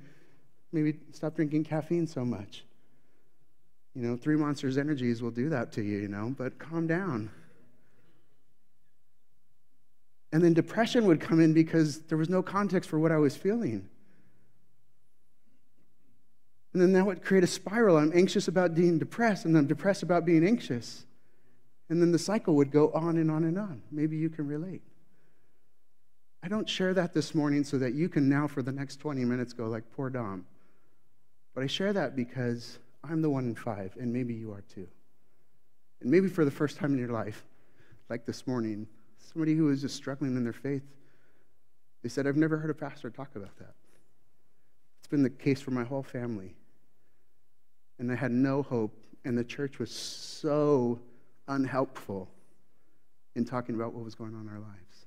maybe 0.73 0.99
stop 1.13 1.35
drinking 1.35 1.65
caffeine 1.65 2.07
so 2.07 2.25
much. 2.25 2.65
You 3.95 4.03
know, 4.03 4.17
Three 4.17 4.37
Monsters 4.37 4.79
Energies 4.79 5.23
will 5.23 5.31
do 5.31 5.49
that 5.49 5.73
to 5.73 5.83
you, 5.83 5.99
you 5.99 6.09
know, 6.09 6.35
but 6.37 6.59
calm 6.59 6.87
down. 6.87 7.31
And 10.33 10.43
then 10.43 10.53
depression 10.53 11.07
would 11.07 11.21
come 11.21 11.41
in 11.41 11.55
because 11.55 12.01
there 12.03 12.19
was 12.19 12.29
no 12.29 12.43
context 12.43 12.91
for 12.91 12.99
what 12.99 13.11
I 13.11 13.17
was 13.17 13.37
feeling. 13.37 13.89
And 16.77 16.83
then 16.83 16.93
that 16.93 17.07
would 17.07 17.25
create 17.25 17.43
a 17.43 17.47
spiral. 17.47 17.97
I'm 17.97 18.13
anxious 18.15 18.49
about 18.49 18.75
being 18.75 18.99
depressed, 18.99 19.47
and 19.47 19.57
I'm 19.57 19.67
depressed 19.67 20.03
about 20.03 20.27
being 20.27 20.47
anxious. 20.47 21.07
And 21.89 22.03
then 22.03 22.13
the 22.13 22.19
cycle 22.19 22.55
would 22.57 22.71
go 22.71 22.91
on 22.91 23.17
and 23.17 23.31
on 23.31 23.45
and 23.45 23.59
on. 23.59 23.81
Maybe 23.91 24.19
you 24.19 24.29
can 24.29 24.47
relate. 24.47 24.83
I 26.43 26.49
don't 26.49 26.69
share 26.69 26.93
that 26.93 27.15
this 27.15 27.35
morning 27.35 27.65
so 27.65 27.79
that 27.79 27.95
you 27.95 28.11
can 28.11 28.29
now, 28.29 28.47
for 28.47 28.61
the 28.61 28.73
next 28.73 28.97
20 28.97 29.25
minutes, 29.25 29.55
go 29.55 29.69
like, 29.69 29.85
poor 29.93 30.11
Dom. 30.11 30.45
But 31.55 31.65
I 31.65 31.67
share 31.67 31.95
that 31.95 32.15
because 32.15 32.79
I'm 33.03 33.23
the 33.23 33.31
one 33.31 33.47
in 33.47 33.55
five, 33.55 33.97
and 33.99 34.13
maybe 34.13 34.35
you 34.35 34.53
are 34.53 34.63
too. 34.75 34.87
And 36.03 36.11
maybe 36.11 36.29
for 36.29 36.45
the 36.45 36.51
first 36.51 36.77
time 36.77 36.93
in 36.93 36.99
your 36.99 37.09
life, 37.09 37.43
like 38.11 38.27
this 38.27 38.47
morning, 38.47 38.87
somebody 39.33 39.55
who 39.55 39.71
is 39.71 39.81
just 39.81 39.97
struggling 39.97 40.37
in 40.37 40.45
their 40.45 40.53
faith, 40.53 40.85
they 42.03 42.11
said, 42.11 42.27
I've 42.27 42.37
never 42.37 42.59
heard 42.59 42.69
a 42.69 42.75
pastor 42.75 43.09
talk 43.09 43.35
about 43.35 43.57
that. 43.61 43.73
It's 44.99 45.09
been 45.09 45.23
the 45.23 45.31
case 45.31 45.63
for 45.63 45.71
my 45.71 45.83
whole 45.85 46.03
family. 46.03 46.55
And 47.99 48.13
I 48.13 48.15
had 48.15 48.31
no 48.31 48.63
hope, 48.63 48.93
and 49.25 49.37
the 49.37 49.45
church 49.45 49.79
was 49.79 49.91
so 49.91 50.99
unhelpful 51.49 52.29
in 53.35 53.45
talking 53.45 53.75
about 53.75 53.93
what 53.93 54.05
was 54.05 54.15
going 54.15 54.35
on 54.35 54.43
in 54.43 54.49
our 54.49 54.61
lives. 54.61 55.07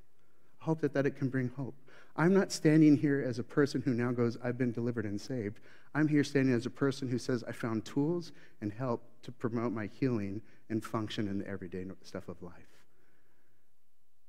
I 0.61 0.65
hope 0.65 0.81
that, 0.81 0.93
that 0.93 1.05
it 1.05 1.15
can 1.17 1.29
bring 1.29 1.51
hope. 1.55 1.75
I'm 2.15 2.33
not 2.33 2.51
standing 2.51 2.97
here 2.97 3.23
as 3.25 3.39
a 3.39 3.43
person 3.43 3.81
who 3.81 3.93
now 3.93 4.11
goes, 4.11 4.37
I've 4.43 4.57
been 4.57 4.71
delivered 4.71 5.05
and 5.05 5.19
saved. 5.19 5.59
I'm 5.95 6.07
here 6.07 6.23
standing 6.23 6.53
as 6.53 6.65
a 6.65 6.69
person 6.69 7.09
who 7.09 7.17
says, 7.17 7.43
I 7.47 7.51
found 7.51 7.85
tools 7.85 8.31
and 8.61 8.71
help 8.71 9.03
to 9.23 9.31
promote 9.31 9.71
my 9.71 9.89
healing 9.99 10.41
and 10.69 10.83
function 10.83 11.27
in 11.27 11.39
the 11.39 11.47
everyday 11.47 11.85
stuff 12.03 12.27
of 12.27 12.41
life. 12.41 12.53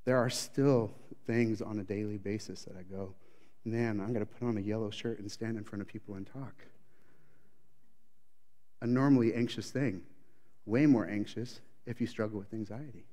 There 0.05 0.17
are 0.17 0.31
still 0.31 0.93
things 1.27 1.61
on 1.61 1.79
a 1.79 1.85
daily 1.85 2.17
basis 2.17 2.65
that 2.65 2.77
I 2.77 2.83
go, 2.83 3.15
man, 3.65 4.01
I'm 4.01 4.13
going 4.13 4.25
to 4.25 4.33
put 4.33 4.47
on 4.47 4.57
a 4.57 4.61
yellow 4.61 4.91
shirt 4.91 5.19
and 5.19 5.31
stand 5.31 5.59
in 5.59 5.65
front 5.65 5.83
of 5.83 5.89
people 5.89 6.15
and 6.15 6.27
talk. 6.27 6.65
A 8.83 8.87
normally 8.87 9.35
anxious 9.35 9.71
thing, 9.71 10.03
way 10.67 10.87
more 10.87 11.07
anxious 11.07 11.61
if 11.87 12.01
you 12.01 12.07
struggle 12.07 12.39
with 12.39 12.53
anxiety. 12.55 13.05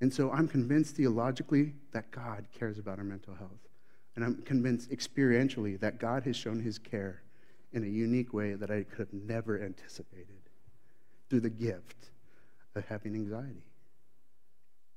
And 0.00 0.12
so 0.12 0.30
I'm 0.32 0.48
convinced 0.48 0.96
theologically 0.96 1.74
that 1.92 2.10
God 2.10 2.46
cares 2.58 2.78
about 2.78 2.98
our 2.98 3.04
mental 3.04 3.34
health. 3.34 3.50
And 4.16 4.24
I'm 4.24 4.42
convinced 4.42 4.90
experientially 4.90 5.78
that 5.80 5.98
God 5.98 6.24
has 6.24 6.36
shown 6.36 6.60
his 6.60 6.78
care 6.78 7.22
in 7.72 7.84
a 7.84 7.88
unique 7.88 8.32
way 8.32 8.54
that 8.54 8.70
I 8.70 8.82
could 8.82 8.98
have 8.98 9.12
never 9.12 9.62
anticipated. 9.62 10.44
through 11.28 11.40
the 11.40 11.50
gift 11.50 12.10
of 12.76 12.84
having 12.86 13.14
anxiety. 13.14 13.64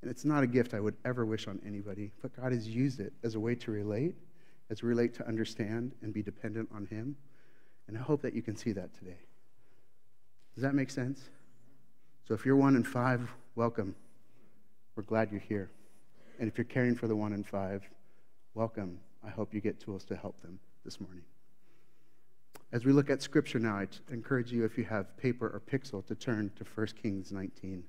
And 0.02 0.12
it's 0.12 0.26
not 0.26 0.44
a 0.44 0.48
gift 0.48 0.74
I 0.74 0.80
would 0.80 0.96
ever 1.06 1.26
wish 1.26 1.48
on 1.48 1.60
anybody, 1.66 2.12
but 2.22 2.36
God 2.40 2.52
has 2.52 2.68
used 2.68 3.00
it 3.00 3.14
as 3.24 3.36
a 3.36 3.40
way 3.40 3.56
to 3.56 3.72
relate, 3.72 4.16
as 4.70 4.84
a 4.84 4.86
relate 4.86 5.14
to 5.16 5.28
understand 5.28 5.94
and 6.02 6.14
be 6.14 6.22
dependent 6.22 6.70
on 6.74 6.86
Him. 6.86 7.16
And 7.88 7.98
I 7.98 8.02
hope 8.02 8.22
that 8.22 8.34
you 8.34 8.42
can 8.42 8.56
see 8.56 8.72
that 8.74 8.94
today. 8.94 9.18
Does 10.54 10.64
that 10.64 10.76
make 10.76 10.90
sense? 10.90 11.30
So 12.28 12.34
if 12.34 12.46
you're 12.46 12.56
one 12.56 12.76
in 12.76 12.84
five, 12.84 13.32
welcome. 13.56 13.96
We're 14.96 15.04
glad 15.04 15.32
you're 15.32 15.40
here. 15.40 15.70
And 16.40 16.50
if 16.50 16.58
you're 16.58 16.66
caring 16.66 16.96
for 16.96 17.08
the 17.08 17.16
one 17.16 17.32
in 17.34 17.44
five, 17.44 17.84
welcome. 18.54 19.00
I 19.26 19.30
hope 19.30 19.54
you 19.54 19.62
get 19.62 19.80
tools 19.80 20.04
to 20.06 20.16
help 20.16 20.42
them 20.42 20.60
this 20.84 21.00
morning. 21.00 21.24
As 22.72 22.84
we 22.84 22.92
look 22.92 23.10
at 23.10 23.22
Scripture 23.22 23.60
now, 23.60 23.78
I 23.78 23.88
encourage 24.12 24.52
you, 24.52 24.66
if 24.66 24.78
you 24.78 24.84
have 24.86 25.16
paper 25.18 25.48
or 25.48 25.62
pixel, 25.62 26.06
to 26.08 26.16
turn 26.16 26.52
to 26.58 26.66
1 26.76 26.88
Kings 27.02 27.32
19. 27.32 27.84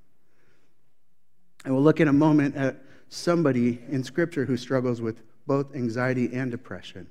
And 1.64 1.74
we'll 1.74 1.82
look 1.82 1.98
in 1.98 2.06
a 2.06 2.12
moment 2.12 2.54
at 2.54 2.76
somebody 3.08 3.80
in 3.90 4.04
Scripture 4.04 4.44
who 4.44 4.56
struggles 4.56 5.00
with 5.00 5.22
both 5.48 5.74
anxiety 5.74 6.30
and 6.32 6.52
depression. 6.52 7.08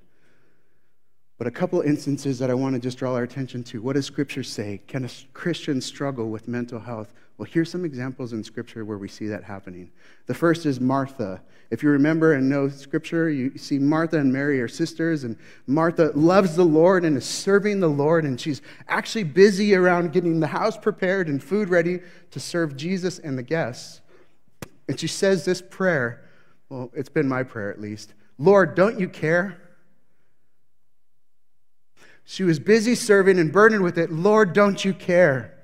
But 1.38 1.48
a 1.48 1.51
couple 1.51 1.82
instances 1.82 2.39
that 2.39 2.50
I 2.50 2.53
want 2.53 2.74
to 2.75 2.79
just 2.79 2.98
draw 2.98 3.13
our 3.13 3.24
attention 3.24 3.63
to. 3.65 3.82
What 3.82 3.94
does 3.94 4.06
Scripture 4.06 4.44
say? 4.44 4.82
Can 4.88 5.06
a 5.06 5.10
Christian 5.34 5.82
struggle 5.82 6.29
with 6.29 6.48
mental 6.48 6.79
health? 6.79 7.13
Well, 7.38 7.48
here's 7.51 7.70
some 7.70 7.86
examples 7.86 8.34
in 8.34 8.44
Scripture 8.44 8.86
where 8.86 8.98
we 8.98 9.08
see 9.08 9.27
that 9.27 9.44
happening. 9.44 9.91
The 10.25 10.34
first 10.34 10.65
is 10.65 10.79
Martha. 10.79 11.41
If 11.70 11.84
you 11.84 11.89
remember 11.89 12.34
and 12.34 12.50
know 12.50 12.70
Scripture, 12.70 13.29
you 13.29 13.56
see 13.58 13.77
Martha 13.77 14.17
and 14.17 14.34
Mary 14.34 14.60
are 14.62 14.67
sisters, 14.67 15.24
and 15.24 15.38
Martha 15.67 16.12
loves 16.15 16.56
the 16.56 16.65
Lord 16.65 17.06
and 17.06 17.15
is 17.15 17.25
serving 17.25 17.82
the 17.82 17.89
Lord, 17.89 18.24
and 18.24 18.41
she's 18.41 18.63
actually 18.88 19.25
busy 19.25 19.75
around 19.75 20.13
getting 20.13 20.39
the 20.39 20.48
house 20.48 20.77
prepared 20.77 21.27
and 21.27 21.44
food 21.44 21.70
ready 21.70 22.00
to 22.32 22.39
serve 22.39 22.75
Jesus 22.75 23.20
and 23.20 23.38
the 23.38 23.44
guests. 23.44 24.01
And 24.88 25.00
she 25.00 25.08
says 25.08 25.46
this 25.46 25.62
prayer. 25.62 26.24
Well, 26.70 26.89
it's 26.96 27.10
been 27.10 27.27
my 27.27 27.44
prayer 27.44 27.70
at 27.70 27.79
least. 27.79 28.15
Lord, 28.38 28.75
don't 28.75 29.00
you 29.00 29.10
care? 29.10 29.60
She 32.24 32.44
was 32.44 32.60
busy 32.60 32.94
serving 32.94 33.39
and 33.39 33.51
burdened 33.51 33.84
with 33.84 33.98
it. 33.98 34.12
Lord, 34.12 34.53
don't 34.53 34.84
you 34.84 34.94
care 34.94 35.58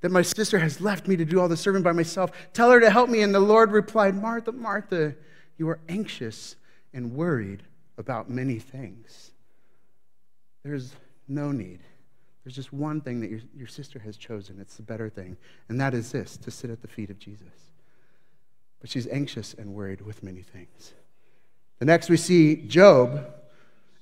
that 0.00 0.10
my 0.10 0.22
sister 0.22 0.58
has 0.58 0.80
left 0.80 1.06
me 1.06 1.16
to 1.16 1.24
do 1.24 1.38
all 1.38 1.48
the 1.48 1.56
serving 1.56 1.82
by 1.82 1.92
myself? 1.92 2.30
Tell 2.54 2.70
her 2.70 2.80
to 2.80 2.90
help 2.90 3.10
me. 3.10 3.20
And 3.20 3.34
the 3.34 3.40
Lord 3.40 3.70
replied, 3.70 4.14
Martha, 4.14 4.52
Martha, 4.52 5.14
you 5.58 5.68
are 5.68 5.80
anxious 5.88 6.56
and 6.94 7.14
worried 7.14 7.62
about 7.98 8.30
many 8.30 8.58
things. 8.58 9.32
There's 10.64 10.94
no 11.28 11.52
need. 11.52 11.80
There's 12.42 12.56
just 12.56 12.72
one 12.72 13.02
thing 13.02 13.20
that 13.20 13.28
your, 13.28 13.40
your 13.54 13.66
sister 13.66 13.98
has 13.98 14.16
chosen. 14.16 14.58
It's 14.60 14.76
the 14.76 14.82
better 14.82 15.10
thing. 15.10 15.36
And 15.68 15.78
that 15.80 15.92
is 15.92 16.10
this 16.10 16.38
to 16.38 16.50
sit 16.50 16.70
at 16.70 16.80
the 16.80 16.88
feet 16.88 17.10
of 17.10 17.18
Jesus. 17.18 17.72
But 18.80 18.88
she's 18.88 19.06
anxious 19.08 19.52
and 19.52 19.74
worried 19.74 20.00
with 20.00 20.22
many 20.22 20.40
things. 20.40 20.94
The 21.78 21.84
next 21.84 22.10
we 22.10 22.16
see 22.16 22.56
Job 22.56 23.24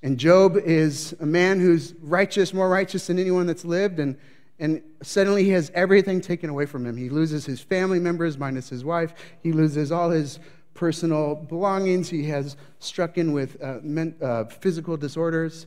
and 0.03 0.19
Job 0.19 0.57
is 0.57 1.15
a 1.21 1.27
man 1.27 1.61
who's 1.61 1.95
righteous, 2.01 2.55
more 2.55 2.69
righteous 2.69 3.07
than 3.07 3.19
anyone 3.19 3.47
that's 3.47 3.65
lived, 3.65 3.99
and, 3.99 4.17
and 4.59 4.83
suddenly 5.03 5.45
he 5.45 5.51
has 5.51 5.71
everything 5.75 6.21
taken 6.21 6.49
away 6.49 6.67
from 6.67 6.87
him. 6.87 6.97
He 6.97 7.09
loses 7.09 7.45
his 7.45 7.61
family 7.61 7.99
members, 7.99 8.39
minus 8.39 8.69
his 8.69 8.85
wife. 8.85 9.15
He 9.43 9.53
loses 9.53 9.91
all 9.91 10.11
his 10.11 10.39
personal 10.75 11.35
belongings. 11.35 12.09
He 12.09 12.25
has 12.29 12.57
struck 12.79 13.19
in 13.19 13.33
with 13.33 13.61
uh, 13.63 13.79
men, 13.83 14.15
uh, 14.23 14.45
physical 14.45 14.97
disorders 14.97 15.67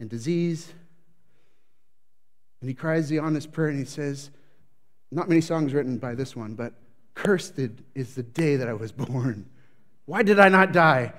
and 0.00 0.10
disease. 0.10 0.72
And 2.60 2.68
he 2.68 2.74
cries 2.74 3.08
the 3.08 3.20
honest 3.20 3.52
prayer 3.52 3.68
and 3.68 3.78
he 3.78 3.84
says, 3.84 4.30
Not 5.10 5.28
many 5.28 5.40
songs 5.40 5.72
written 5.72 5.98
by 5.98 6.14
this 6.14 6.36
one, 6.36 6.54
but 6.54 6.74
cursed 7.14 7.58
is 7.94 8.14
the 8.14 8.22
day 8.22 8.56
that 8.56 8.68
I 8.68 8.74
was 8.74 8.92
born. 8.92 9.46
Why 10.04 10.22
did 10.22 10.38
I 10.38 10.48
not 10.48 10.72
die? 10.72 11.12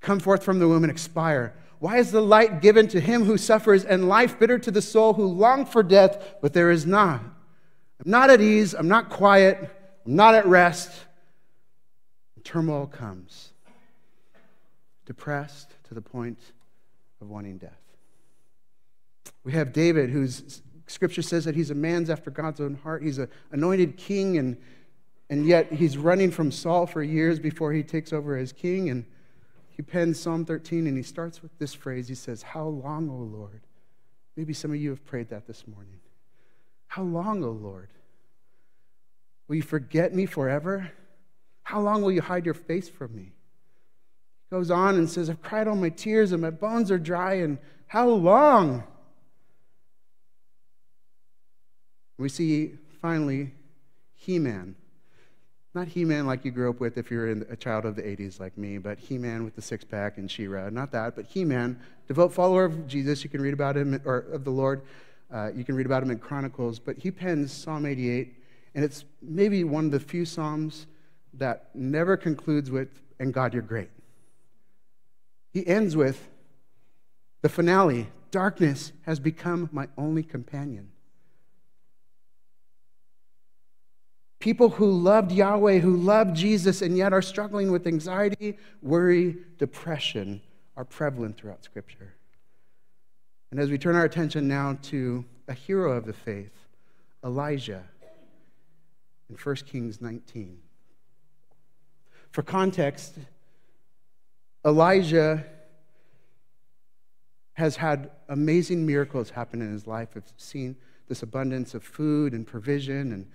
Come 0.00 0.20
forth 0.20 0.42
from 0.42 0.58
the 0.58 0.68
womb 0.68 0.84
and 0.84 0.90
expire. 0.90 1.54
Why 1.78 1.96
is 1.96 2.12
the 2.12 2.20
light 2.20 2.60
given 2.60 2.88
to 2.88 3.00
him 3.00 3.24
who 3.24 3.38
suffers 3.38 3.84
and 3.84 4.08
life 4.08 4.38
bitter 4.38 4.58
to 4.58 4.70
the 4.70 4.82
soul 4.82 5.14
who 5.14 5.24
long 5.24 5.64
for 5.64 5.82
death, 5.82 6.36
but 6.42 6.52
there 6.52 6.70
is 6.70 6.86
none? 6.86 7.34
I'm 8.04 8.10
not 8.10 8.30
at 8.30 8.40
ease. 8.40 8.74
I'm 8.74 8.88
not 8.88 9.08
quiet. 9.08 9.58
I'm 10.06 10.14
not 10.14 10.34
at 10.34 10.46
rest. 10.46 10.90
And 12.36 12.44
Turmoil 12.44 12.86
comes. 12.86 13.52
Depressed 15.06 15.70
to 15.88 15.94
the 15.94 16.02
point 16.02 16.38
of 17.20 17.28
wanting 17.28 17.58
death. 17.58 17.72
We 19.44 19.52
have 19.52 19.72
David, 19.72 20.10
whose 20.10 20.62
scripture 20.86 21.22
says 21.22 21.44
that 21.44 21.54
he's 21.54 21.70
a 21.70 21.74
man's 21.74 22.10
after 22.10 22.30
God's 22.30 22.60
own 22.60 22.74
heart. 22.74 23.02
He's 23.02 23.18
an 23.18 23.28
anointed 23.52 23.96
king, 23.96 24.38
and, 24.38 24.56
and 25.30 25.46
yet 25.46 25.72
he's 25.72 25.96
running 25.96 26.30
from 26.30 26.50
Saul 26.52 26.86
for 26.86 27.02
years 27.02 27.38
before 27.38 27.72
he 27.72 27.82
takes 27.82 28.12
over 28.12 28.36
as 28.36 28.52
king. 28.52 28.90
And 28.90 29.06
he 29.80 29.82
pens 29.82 30.20
Psalm 30.20 30.44
13 30.44 30.86
and 30.86 30.94
he 30.94 31.02
starts 31.02 31.40
with 31.40 31.58
this 31.58 31.72
phrase. 31.72 32.06
He 32.06 32.14
says, 32.14 32.42
How 32.42 32.66
long, 32.66 33.08
O 33.08 33.14
Lord? 33.14 33.62
Maybe 34.36 34.52
some 34.52 34.72
of 34.72 34.76
you 34.76 34.90
have 34.90 35.06
prayed 35.06 35.30
that 35.30 35.46
this 35.46 35.66
morning. 35.66 36.00
How 36.86 37.02
long, 37.02 37.42
O 37.42 37.48
Lord? 37.50 37.88
Will 39.48 39.56
you 39.56 39.62
forget 39.62 40.14
me 40.14 40.26
forever? 40.26 40.92
How 41.62 41.80
long 41.80 42.02
will 42.02 42.12
you 42.12 42.20
hide 42.20 42.44
your 42.44 42.52
face 42.52 42.90
from 42.90 43.16
me? 43.16 43.32
He 44.50 44.54
goes 44.54 44.70
on 44.70 44.96
and 44.96 45.08
says, 45.08 45.30
I've 45.30 45.40
cried 45.40 45.66
all 45.66 45.76
my 45.76 45.88
tears 45.88 46.32
and 46.32 46.42
my 46.42 46.50
bones 46.50 46.90
are 46.90 46.98
dry, 46.98 47.36
and 47.36 47.56
how 47.86 48.06
long? 48.06 48.84
We 52.18 52.28
see 52.28 52.74
finally 53.00 53.54
Heman 54.16 54.76
not 55.74 55.88
He 55.88 56.04
Man 56.04 56.26
like 56.26 56.44
you 56.44 56.50
grew 56.50 56.70
up 56.70 56.80
with 56.80 56.98
if 56.98 57.10
you're 57.10 57.30
a 57.30 57.56
child 57.56 57.84
of 57.84 57.94
the 57.94 58.02
80s 58.02 58.40
like 58.40 58.58
me, 58.58 58.78
but 58.78 58.98
He 58.98 59.18
Man 59.18 59.44
with 59.44 59.54
the 59.54 59.62
six 59.62 59.84
pack 59.84 60.18
and 60.18 60.30
She 60.30 60.48
Ra. 60.48 60.68
Not 60.68 60.90
that, 60.92 61.14
but 61.14 61.26
Heman, 61.26 61.78
devout 62.08 62.32
follower 62.32 62.64
of 62.64 62.88
Jesus. 62.88 63.22
You 63.22 63.30
can 63.30 63.40
read 63.40 63.54
about 63.54 63.76
him, 63.76 64.00
or 64.04 64.18
of 64.18 64.44
the 64.44 64.50
Lord. 64.50 64.82
Uh, 65.32 65.50
you 65.54 65.64
can 65.64 65.76
read 65.76 65.86
about 65.86 66.02
him 66.02 66.10
in 66.10 66.18
Chronicles. 66.18 66.80
But 66.80 66.98
he 66.98 67.10
pens 67.12 67.52
Psalm 67.52 67.86
88, 67.86 68.34
and 68.74 68.84
it's 68.84 69.04
maybe 69.22 69.62
one 69.62 69.86
of 69.86 69.90
the 69.92 70.00
few 70.00 70.24
Psalms 70.24 70.86
that 71.34 71.70
never 71.74 72.16
concludes 72.16 72.70
with, 72.70 72.88
and 73.20 73.32
God, 73.32 73.54
you're 73.54 73.62
great. 73.62 73.90
He 75.52 75.64
ends 75.66 75.96
with 75.96 76.28
the 77.42 77.48
finale 77.48 78.08
darkness 78.30 78.92
has 79.06 79.18
become 79.18 79.68
my 79.72 79.88
only 79.96 80.22
companion. 80.22 80.89
People 84.40 84.70
who 84.70 84.90
loved 84.90 85.30
Yahweh, 85.32 85.78
who 85.78 85.96
loved 85.96 86.34
Jesus, 86.34 86.80
and 86.80 86.96
yet 86.96 87.12
are 87.12 87.22
struggling 87.22 87.70
with 87.70 87.86
anxiety, 87.86 88.58
worry, 88.82 89.36
depression 89.58 90.40
are 90.76 90.84
prevalent 90.84 91.36
throughout 91.36 91.62
Scripture. 91.62 92.14
And 93.50 93.60
as 93.60 93.70
we 93.70 93.76
turn 93.76 93.96
our 93.96 94.04
attention 94.04 94.48
now 94.48 94.78
to 94.84 95.24
a 95.46 95.52
hero 95.52 95.92
of 95.92 96.06
the 96.06 96.14
faith, 96.14 96.54
Elijah, 97.22 97.84
in 99.28 99.36
1 99.36 99.56
Kings 99.56 100.00
19. 100.00 100.58
For 102.30 102.42
context, 102.42 103.16
Elijah 104.64 105.44
has 107.54 107.76
had 107.76 108.10
amazing 108.28 108.86
miracles 108.86 109.30
happen 109.30 109.60
in 109.60 109.70
his 109.70 109.86
life. 109.86 110.10
I've 110.16 110.32
seen 110.38 110.76
this 111.08 111.22
abundance 111.22 111.74
of 111.74 111.84
food 111.84 112.32
and 112.32 112.46
provision 112.46 113.12
and 113.12 113.26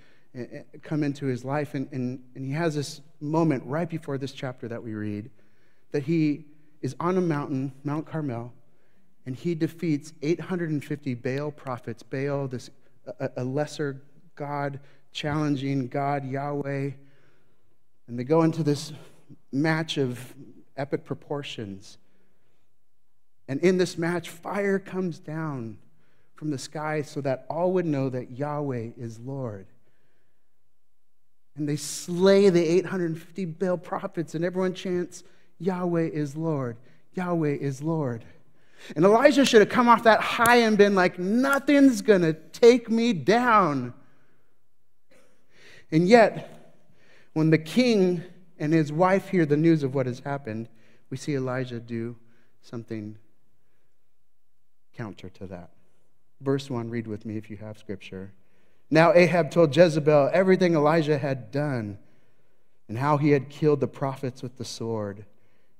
come 0.82 1.04
into 1.04 1.26
his 1.26 1.46
life. 1.46 1.74
And, 1.74 1.88
and, 1.92 2.22
and 2.36 2.46
he 2.46 2.52
has 2.52 2.76
this 2.76 3.02
moment 3.20 3.64
right 3.66 3.90
before 3.90 4.18
this 4.18 4.32
chapter 4.32 4.68
that 4.68 4.84
we 4.84 4.94
read 4.94 5.30
that 5.92 6.04
he 6.04 6.46
is 6.82 6.96
on 7.00 7.18
a 7.18 7.22
mountain, 7.22 7.72
Mount 7.84 8.06
Carmel, 8.06 8.52
and 9.26 9.36
he 9.36 9.56
defeats 9.56 10.14
850 10.22 11.14
Baal 11.16 11.52
prophets. 11.52 12.04
Baal, 12.04 12.48
this 12.48 12.70
a, 13.20 13.30
a 13.38 13.44
lesser 13.44 14.02
God, 14.36 14.80
challenging 15.12 15.88
God, 15.88 16.26
Yahweh. 16.26 16.92
And 18.08 18.20
they 18.20 18.24
go 18.24 18.44
into 18.44 18.62
this 18.62 18.92
match 19.52 19.98
of 19.98 20.36
epic 20.76 21.06
proportions. 21.06 21.98
And 23.48 23.60
in 23.62 23.78
this 23.78 23.98
match, 23.98 24.30
fire 24.30 24.80
comes 24.80 25.18
down 25.18 25.78
from 26.36 26.52
the 26.52 26.58
sky 26.58 27.02
so 27.02 27.22
that 27.22 27.46
all 27.50 27.72
would 27.72 27.86
know 27.86 28.10
that 28.10 28.32
Yahweh 28.32 28.90
is 28.98 29.20
Lord 29.20 29.68
and 31.56 31.68
they 31.68 31.76
slay 31.76 32.50
the 32.50 32.64
850 32.64 33.46
Baal 33.46 33.78
prophets, 33.78 34.36
and 34.36 34.44
everyone 34.44 34.74
chants, 34.74 35.24
Yahweh 35.60 36.10
is 36.10 36.36
Lord, 36.36 36.78
Yahweh 37.14 37.56
is 37.56 37.82
Lord. 37.82 38.26
And 38.96 39.06
Elijah 39.06 39.46
should 39.46 39.62
have 39.62 39.70
come 39.70 39.88
off 39.88 40.04
that 40.04 40.20
high 40.20 40.58
and 40.58 40.78
been 40.78 40.96
like, 40.96 41.18
nothing's 41.18 42.02
going 42.02 42.22
to 42.22 42.34
take 42.34 42.90
me 42.90 43.14
down. 43.14 43.94
And 45.92 46.08
yet, 46.08 46.74
when 47.34 47.50
the 47.50 47.58
king 47.58 48.24
and 48.60 48.74
his 48.74 48.92
wife 48.92 49.30
hear 49.30 49.46
the 49.46 49.58
news 49.58 49.82
of 49.82 49.96
what 49.96 50.06
has 50.06 50.20
happened, 50.20 50.68
we 51.10 51.18
see 51.18 51.36
Elijah 51.36 51.80
do 51.80 52.18
something 52.62 53.18
counter 54.96 55.30
to 55.30 55.48
that. 55.48 55.72
Verse 56.42 56.70
1, 56.70 56.90
read 56.90 57.08
with 57.08 57.26
me 57.26 57.38
if 57.38 57.50
you 57.50 57.58
have 57.58 57.78
scripture. 57.78 58.34
Now 58.90 59.14
Ahab 59.14 59.52
told 59.52 59.76
Jezebel 59.76 60.30
everything 60.34 60.76
Elijah 60.76 61.18
had 61.18 61.52
done 61.52 61.98
and 62.88 62.98
how 62.98 63.18
he 63.18 63.32
had 63.32 63.50
killed 63.50 63.80
the 63.80 63.88
prophets 63.88 64.44
with 64.44 64.58
the 64.58 64.66
sword. 64.66 65.26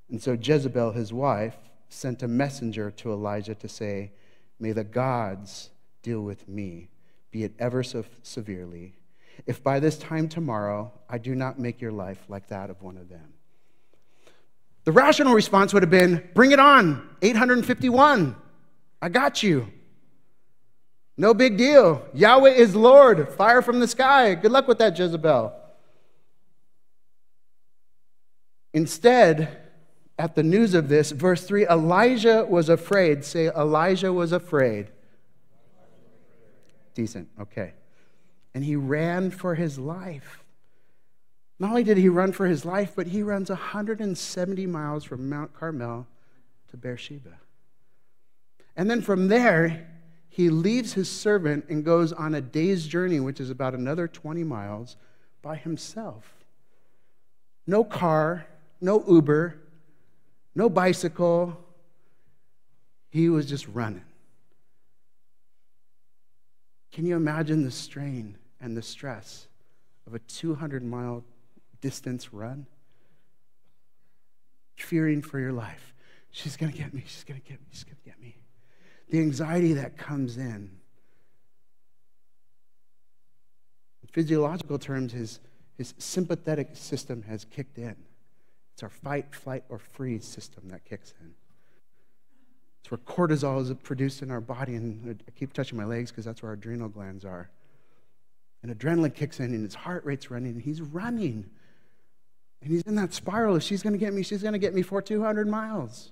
And 0.10 0.22
so 0.22 0.38
Jezebel, 0.40 0.92
his 0.92 1.14
wife, 1.14 1.58
sent 1.90 2.24
a 2.24 2.28
messenger 2.28 2.92
to 2.92 3.12
Elijah 3.12 3.56
to 3.56 3.68
say, 3.68 4.12
May 4.60 4.72
the 4.72 4.84
gods 4.84 5.70
deal 6.02 6.22
with 6.22 6.48
me, 6.48 6.90
be 7.32 7.44
it 7.44 7.54
ever 7.60 7.84
so 7.84 8.06
severely, 8.24 8.96
if 9.46 9.62
by 9.62 9.80
this 9.80 9.98
time 9.98 10.30
tomorrow 10.30 10.92
I 11.10 11.18
do 11.18 11.36
not 11.36 11.60
make 11.60 11.82
your 11.82 11.92
life 11.92 12.24
like 12.30 12.48
that 12.48 12.70
of 12.70 12.82
one 12.82 12.98
of 12.98 13.10
them. 13.10 13.34
The 14.86 14.92
rational 14.92 15.34
response 15.34 15.74
would 15.74 15.84
have 15.84 15.90
been, 15.90 16.28
Bring 16.34 16.52
it 16.52 16.60
on, 16.60 17.08
851. 17.22 18.36
I 19.02 19.10
got 19.10 19.44
you. 19.44 19.68
No 21.18 21.34
big 21.34 21.58
deal. 21.58 22.06
Yahweh 22.14 22.52
is 22.52 22.76
Lord. 22.76 23.30
Fire 23.30 23.62
from 23.62 23.80
the 23.80 23.88
sky. 23.88 24.36
Good 24.36 24.52
luck 24.52 24.68
with 24.68 24.80
that, 24.80 24.98
Jezebel. 24.98 25.54
Instead, 28.74 29.58
at 30.20 30.36
the 30.36 30.44
news 30.44 30.74
of 30.74 30.90
this, 30.90 31.12
verse 31.12 31.46
3 31.46 31.66
Elijah 31.68 32.46
was 32.48 32.68
afraid. 32.68 33.24
Say, 33.24 33.48
Elijah 33.48 34.12
was 34.12 34.34
afraid. 34.34 34.88
Decent, 36.94 37.30
okay. 37.40 37.74
And 38.54 38.64
he 38.64 38.76
ran 38.76 39.32
for 39.32 39.56
his 39.56 39.80
life. 39.80 40.44
Not 41.60 41.70
only 41.70 41.84
did 41.84 41.98
he 41.98 42.10
run 42.10 42.34
for 42.34 42.48
his 42.48 42.66
life, 42.66 42.94
but 42.96 43.08
he 43.08 43.24
runs 43.24 43.50
170 43.50 44.66
miles 44.68 45.06
from 45.06 45.30
Mount 45.30 45.54
Carmel 45.54 46.08
to 46.70 46.78
Beersheba. 46.78 47.40
And 48.76 48.90
then 48.90 49.02
from 49.02 49.30
there, 49.30 49.88
he 50.36 50.50
leaves 50.50 50.92
his 50.92 51.10
servant 51.10 51.64
and 51.70 51.86
goes 51.86 52.12
on 52.12 52.36
a 52.36 52.42
day's 52.42 52.86
journey, 52.86 53.22
which 53.22 53.40
is 53.40 53.50
about 53.50 53.74
another 53.74 54.06
20 54.06 54.44
miles, 54.44 54.98
by 55.42 55.56
himself. 55.56 56.34
No 57.66 57.86
car, 57.86 58.46
no 58.82 59.02
Uber, 59.08 59.56
no 60.54 60.68
bicycle. 60.68 61.58
He 63.12 63.30
was 63.30 63.46
just 63.46 63.66
running. 63.70 64.04
Can 66.92 67.06
you 67.06 67.16
imagine 67.16 67.64
the 67.64 67.72
strain 67.72 68.38
and 68.60 68.76
the 68.76 68.82
stress 68.82 69.48
of 70.06 70.16
a 70.16 70.20
200 70.20 70.84
mile 70.84 71.24
distance 71.80 72.34
run? 72.34 72.66
Fearing 74.76 75.22
for 75.22 75.40
your 75.40 75.54
life. 75.54 75.94
She's 76.32 76.58
going 76.58 76.74
to 76.74 76.78
get 76.78 76.94
me. 76.94 77.06
She's 77.08 77.24
going 77.24 77.40
to 77.40 77.48
get 77.48 77.62
me. 77.62 77.68
She's 77.72 77.86
going 77.86 77.96
to 77.96 78.04
get 78.04 78.05
me. 78.05 78.05
The 79.10 79.20
anxiety 79.20 79.74
that 79.74 79.98
comes 79.98 80.38
in. 80.38 80.72
In 84.02 84.10
physiological 84.12 84.80
terms, 84.80 85.14
his, 85.14 85.40
his 85.78 85.94
sympathetic 85.98 86.70
system 86.74 87.24
has 87.24 87.46
kicked 87.46 87.78
in. 87.78 87.96
It's 88.74 88.84
our 88.84 88.90
fight, 88.90 89.34
flight, 89.34 89.64
or 89.70 89.80
freeze 89.80 90.26
system 90.26 90.68
that 90.70 90.84
kicks 90.84 91.14
in. 91.22 91.34
It's 92.82 92.92
where 92.92 92.98
cortisol 93.00 93.62
is 93.62 93.74
produced 93.82 94.22
in 94.22 94.30
our 94.30 94.42
body, 94.42 94.76
and 94.76 95.20
I 95.28 95.32
keep 95.32 95.54
touching 95.54 95.78
my 95.78 95.86
legs 95.86 96.12
because 96.12 96.26
that's 96.26 96.44
where 96.44 96.50
our 96.50 96.54
adrenal 96.54 96.90
glands 96.90 97.26
are. 97.26 97.50
And 98.62 98.78
adrenaline 98.78 99.16
kicks 99.16 99.40
in, 99.40 99.54
and 99.54 99.64
his 99.64 99.76
heart 99.76 100.06
rate's 100.06 100.30
running, 100.30 100.52
and 100.52 100.62
he's 100.62 100.82
running. 100.82 101.50
And 102.62 102.72
he's 102.72 102.82
in 102.84 102.96
that 102.96 103.14
spiral. 103.14 103.56
If 103.56 103.64
she's 103.64 103.82
going 103.82 103.94
to 103.94 104.00
get 104.00 104.14
me, 104.14 104.24
she's 104.24 104.42
going 104.42 104.54
to 104.54 104.60
get 104.60 104.76
me 104.76 104.82
for 104.82 105.02
200 105.02 105.48
miles. 105.48 106.12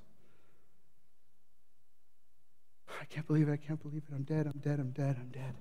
I 3.01 3.05
can't 3.05 3.27
believe 3.27 3.49
it. 3.49 3.53
I 3.53 3.57
can't 3.57 3.81
believe 3.81 4.03
it. 4.09 4.13
I'm 4.13 4.23
dead. 4.23 4.45
I'm 4.45 4.59
dead. 4.59 4.79
I'm 4.79 4.91
dead. 4.91 5.17
I'm 5.19 5.29
dead. 5.29 5.55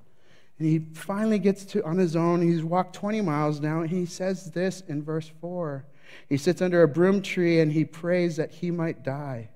And 0.59 0.69
he 0.69 0.81
finally 0.95 1.39
gets 1.39 1.65
to 1.67 1.85
on 1.85 1.99
his 1.99 2.15
own. 2.15 2.43
He's 2.43 2.63
walked 2.63 2.95
20 2.95 3.21
miles 3.21 3.61
now, 3.61 3.81
and 3.81 3.91
he 3.91 4.07
says 4.07 4.51
this 4.51 4.83
in 4.83 5.03
verse 5.03 5.31
4. 5.41 5.85
He 6.29 6.37
sits 6.37 6.63
under 6.63 6.83
a 6.83 6.89
broom 6.89 7.23
tree 7.23 7.61
and 7.61 7.73
he 7.73 7.85
prays 7.85 8.37
that 8.37 8.51
he 8.51 8.71
might 8.71 9.03
die. 9.03 9.49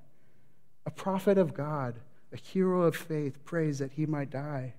A 0.86 0.90
prophet 0.90 1.38
of 1.38 1.54
God, 1.54 1.96
a 2.32 2.36
hero 2.36 2.82
of 2.82 2.96
faith, 2.96 3.44
prays 3.44 3.78
that 3.78 3.92
he 3.92 4.06
might 4.06 4.30
die. 4.30 4.74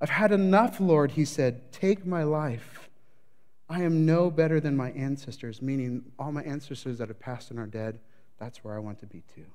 I've 0.00 0.10
had 0.10 0.32
enough, 0.32 0.80
Lord, 0.80 1.12
he 1.12 1.24
said. 1.24 1.72
Take 1.72 2.06
my 2.06 2.22
life. 2.22 2.88
I 3.68 3.82
am 3.82 4.04
no 4.04 4.30
better 4.30 4.58
than 4.58 4.76
my 4.76 4.90
ancestors, 4.92 5.62
meaning 5.62 6.10
all 6.18 6.32
my 6.32 6.42
ancestors 6.42 6.98
that 6.98 7.08
have 7.08 7.20
passed 7.20 7.50
and 7.50 7.60
are 7.60 7.66
dead. 7.66 8.00
That's 8.38 8.64
where 8.64 8.74
I 8.74 8.78
want 8.78 8.98
to 9.00 9.06
be 9.06 9.22
too. 9.34 9.46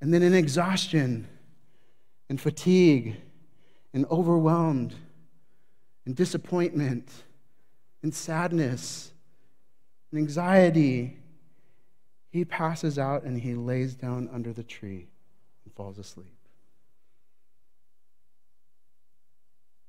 And 0.00 0.12
then 0.12 0.22
in 0.22 0.34
exhaustion 0.34 1.28
and 2.28 2.40
fatigue 2.40 3.16
and 3.94 4.04
overwhelmed 4.06 4.94
and 6.04 6.14
disappointment 6.14 7.10
and 8.02 8.14
sadness 8.14 9.12
and 10.10 10.20
anxiety, 10.20 11.18
he 12.28 12.44
passes 12.44 12.98
out 12.98 13.22
and 13.24 13.40
he 13.40 13.54
lays 13.54 13.94
down 13.94 14.28
under 14.32 14.52
the 14.52 14.62
tree 14.62 15.08
and 15.64 15.74
falls 15.74 15.98
asleep. 15.98 16.36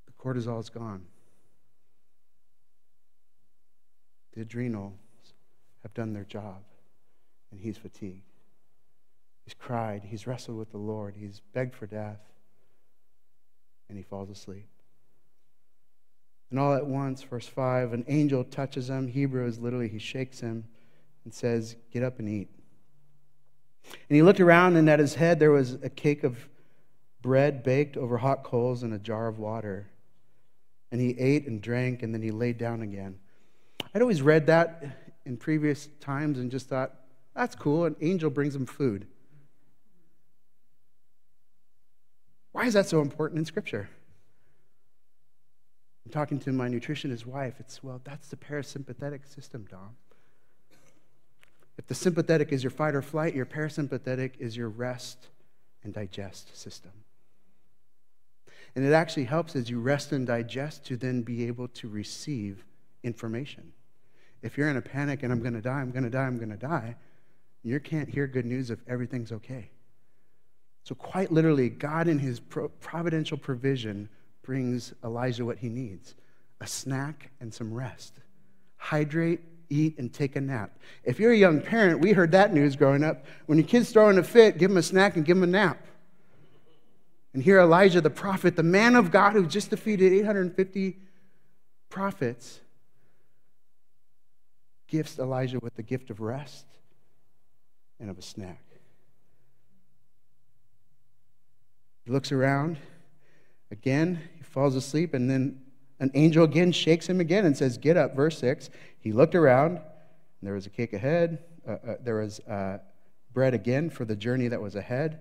The 0.05 0.13
cortisol 0.13 0.59
is 0.59 0.69
gone. 0.69 1.05
The 4.33 4.41
adrenals 4.41 4.93
have 5.83 5.93
done 5.93 6.13
their 6.13 6.23
job, 6.23 6.63
and 7.51 7.59
he's 7.59 7.77
fatigued. 7.77 8.21
He's 9.47 9.53
cried, 9.53 10.03
he's 10.03 10.27
wrestled 10.27 10.57
with 10.57 10.71
the 10.71 10.77
Lord, 10.77 11.15
he's 11.15 11.39
begged 11.53 11.73
for 11.73 11.87
death, 11.87 12.19
and 13.87 13.97
he 13.97 14.03
falls 14.03 14.29
asleep. 14.29 14.67
And 16.49 16.59
all 16.59 16.73
at 16.73 16.85
once, 16.85 17.23
verse 17.23 17.47
5, 17.47 17.93
an 17.93 18.03
angel 18.09 18.43
touches 18.43 18.89
him. 18.89 19.07
Hebrew 19.07 19.47
is 19.47 19.57
literally, 19.57 19.87
he 19.87 19.99
shakes 19.99 20.41
him 20.41 20.65
and 21.23 21.33
says, 21.33 21.77
Get 21.93 22.03
up 22.03 22.19
and 22.19 22.27
eat. 22.27 22.49
And 23.85 24.17
he 24.17 24.21
looked 24.21 24.41
around, 24.41 24.75
and 24.75 24.89
at 24.89 24.99
his 24.99 25.15
head 25.15 25.39
there 25.39 25.51
was 25.51 25.75
a 25.75 25.89
cake 25.89 26.25
of 26.25 26.49
bread 27.21 27.63
baked 27.63 27.95
over 27.95 28.17
hot 28.17 28.43
coals 28.43 28.83
and 28.83 28.93
a 28.93 28.99
jar 28.99 29.29
of 29.29 29.39
water. 29.39 29.87
And 30.91 30.99
he 30.99 31.17
ate 31.17 31.47
and 31.47 31.61
drank, 31.61 32.03
and 32.03 32.13
then 32.13 32.21
he 32.21 32.31
laid 32.31 32.57
down 32.57 32.81
again. 32.81 33.17
I'd 33.95 34.01
always 34.01 34.21
read 34.21 34.47
that 34.47 34.83
in 35.25 35.37
previous 35.37 35.87
times 36.01 36.37
and 36.37 36.51
just 36.51 36.67
thought, 36.67 36.93
that's 37.33 37.55
cool. 37.55 37.85
An 37.85 37.95
angel 38.01 38.29
brings 38.29 38.53
him 38.53 38.65
food. 38.65 39.07
Why 42.57 42.65
is 42.65 42.73
that 42.73 42.87
so 42.87 43.01
important 43.01 43.37
in 43.37 43.45
Scripture? 43.45 43.87
I'm 46.03 46.11
talking 46.11 46.39
to 46.39 46.51
my 46.51 46.67
nutritionist 46.67 47.23
wife. 47.23 47.53
It's, 47.59 47.83
well, 47.83 48.01
that's 48.03 48.29
the 48.29 48.35
parasympathetic 48.35 49.31
system, 49.31 49.67
Dom. 49.69 49.95
If 51.77 51.85
the 51.85 51.93
sympathetic 51.93 52.51
is 52.51 52.63
your 52.63 52.71
fight 52.71 52.95
or 52.95 53.03
flight, 53.03 53.35
your 53.35 53.45
parasympathetic 53.45 54.39
is 54.39 54.57
your 54.57 54.69
rest 54.69 55.27
and 55.83 55.93
digest 55.93 56.57
system. 56.57 56.93
And 58.75 58.83
it 58.83 58.91
actually 58.91 59.25
helps 59.25 59.55
as 59.55 59.69
you 59.69 59.79
rest 59.79 60.11
and 60.11 60.25
digest 60.25 60.83
to 60.85 60.97
then 60.97 61.21
be 61.21 61.45
able 61.45 61.67
to 61.67 61.87
receive 61.87 62.65
information. 63.03 63.71
If 64.41 64.57
you're 64.57 64.69
in 64.69 64.77
a 64.77 64.81
panic 64.81 65.21
and 65.21 65.31
I'm 65.31 65.41
going 65.41 65.53
to 65.53 65.61
die, 65.61 65.79
I'm 65.79 65.91
going 65.91 66.05
to 66.05 66.09
die, 66.09 66.25
I'm 66.25 66.37
going 66.37 66.49
to 66.49 66.57
die, 66.57 66.95
you 67.61 67.79
can't 67.79 68.09
hear 68.09 68.25
good 68.25 68.47
news 68.47 68.71
if 68.71 68.79
everything's 68.87 69.31
okay. 69.31 69.69
So, 70.87 70.95
quite 70.95 71.33
literally, 71.33 71.67
God, 71.67 72.07
in 72.07 72.17
his 72.17 72.39
providential 72.39 73.37
provision, 73.37 74.07
brings 74.41 74.93
Elijah 75.03 75.43
what 75.43 75.57
he 75.57 75.67
needs 75.67 76.15
a 76.61 76.65
snack 76.65 77.29
and 77.41 77.53
some 77.53 77.73
rest. 77.73 78.13
Hydrate, 78.77 79.41
eat, 79.69 79.97
and 79.97 80.13
take 80.13 80.37
a 80.37 80.41
nap. 80.41 80.79
If 81.03 81.19
you're 81.19 81.33
a 81.33 81.37
young 81.37 81.59
parent, 81.59 81.99
we 81.99 82.13
heard 82.13 82.31
that 82.31 82.53
news 82.53 82.77
growing 82.77 83.03
up. 83.03 83.25
When 83.47 83.57
your 83.57 83.67
kid's 83.67 83.91
throwing 83.91 84.17
a 84.17 84.23
fit, 84.23 84.59
give 84.59 84.71
him 84.71 84.77
a 84.77 84.81
snack 84.81 85.17
and 85.17 85.25
give 85.25 85.35
him 85.35 85.43
a 85.43 85.47
nap. 85.47 85.85
And 87.33 87.43
here, 87.43 87.59
Elijah, 87.59 87.99
the 87.99 88.09
prophet, 88.09 88.55
the 88.55 88.63
man 88.63 88.95
of 88.95 89.11
God 89.11 89.33
who 89.33 89.45
just 89.45 89.71
defeated 89.71 90.13
850 90.13 90.99
prophets, 91.89 92.61
gifts 94.87 95.19
Elijah 95.19 95.59
with 95.59 95.75
the 95.75 95.83
gift 95.83 96.11
of 96.11 96.21
rest 96.21 96.65
and 97.99 98.09
of 98.09 98.17
a 98.17 98.21
snack. 98.21 98.63
He 102.07 102.13
looks 102.13 102.31
around. 102.31 102.77
Again, 103.69 104.21
he 104.37 104.41
falls 104.41 104.77
asleep, 104.77 105.13
and 105.13 105.29
then 105.29 105.59
an 105.99 106.09
angel 106.13 106.45
again 106.45 106.71
shakes 106.71 107.05
him 107.05 107.19
again 107.19 107.45
and 107.45 107.57
says, 107.57 107.77
Get 107.77 107.97
up. 107.97 108.15
Verse 108.15 108.39
6. 108.39 108.69
He 109.01 109.11
looked 109.11 109.35
around, 109.35 109.71
and 109.71 109.81
there 110.41 110.53
was 110.53 110.65
a 110.65 110.69
cake 110.69 110.93
ahead. 110.93 111.43
Uh, 111.67 111.71
uh, 111.71 111.95
there 112.01 112.15
was 112.15 112.39
uh, 112.47 112.77
bread 113.33 113.53
again 113.53 113.89
for 113.89 114.05
the 114.05 114.15
journey 114.15 114.47
that 114.47 114.61
was 114.61 114.77
ahead. 114.77 115.19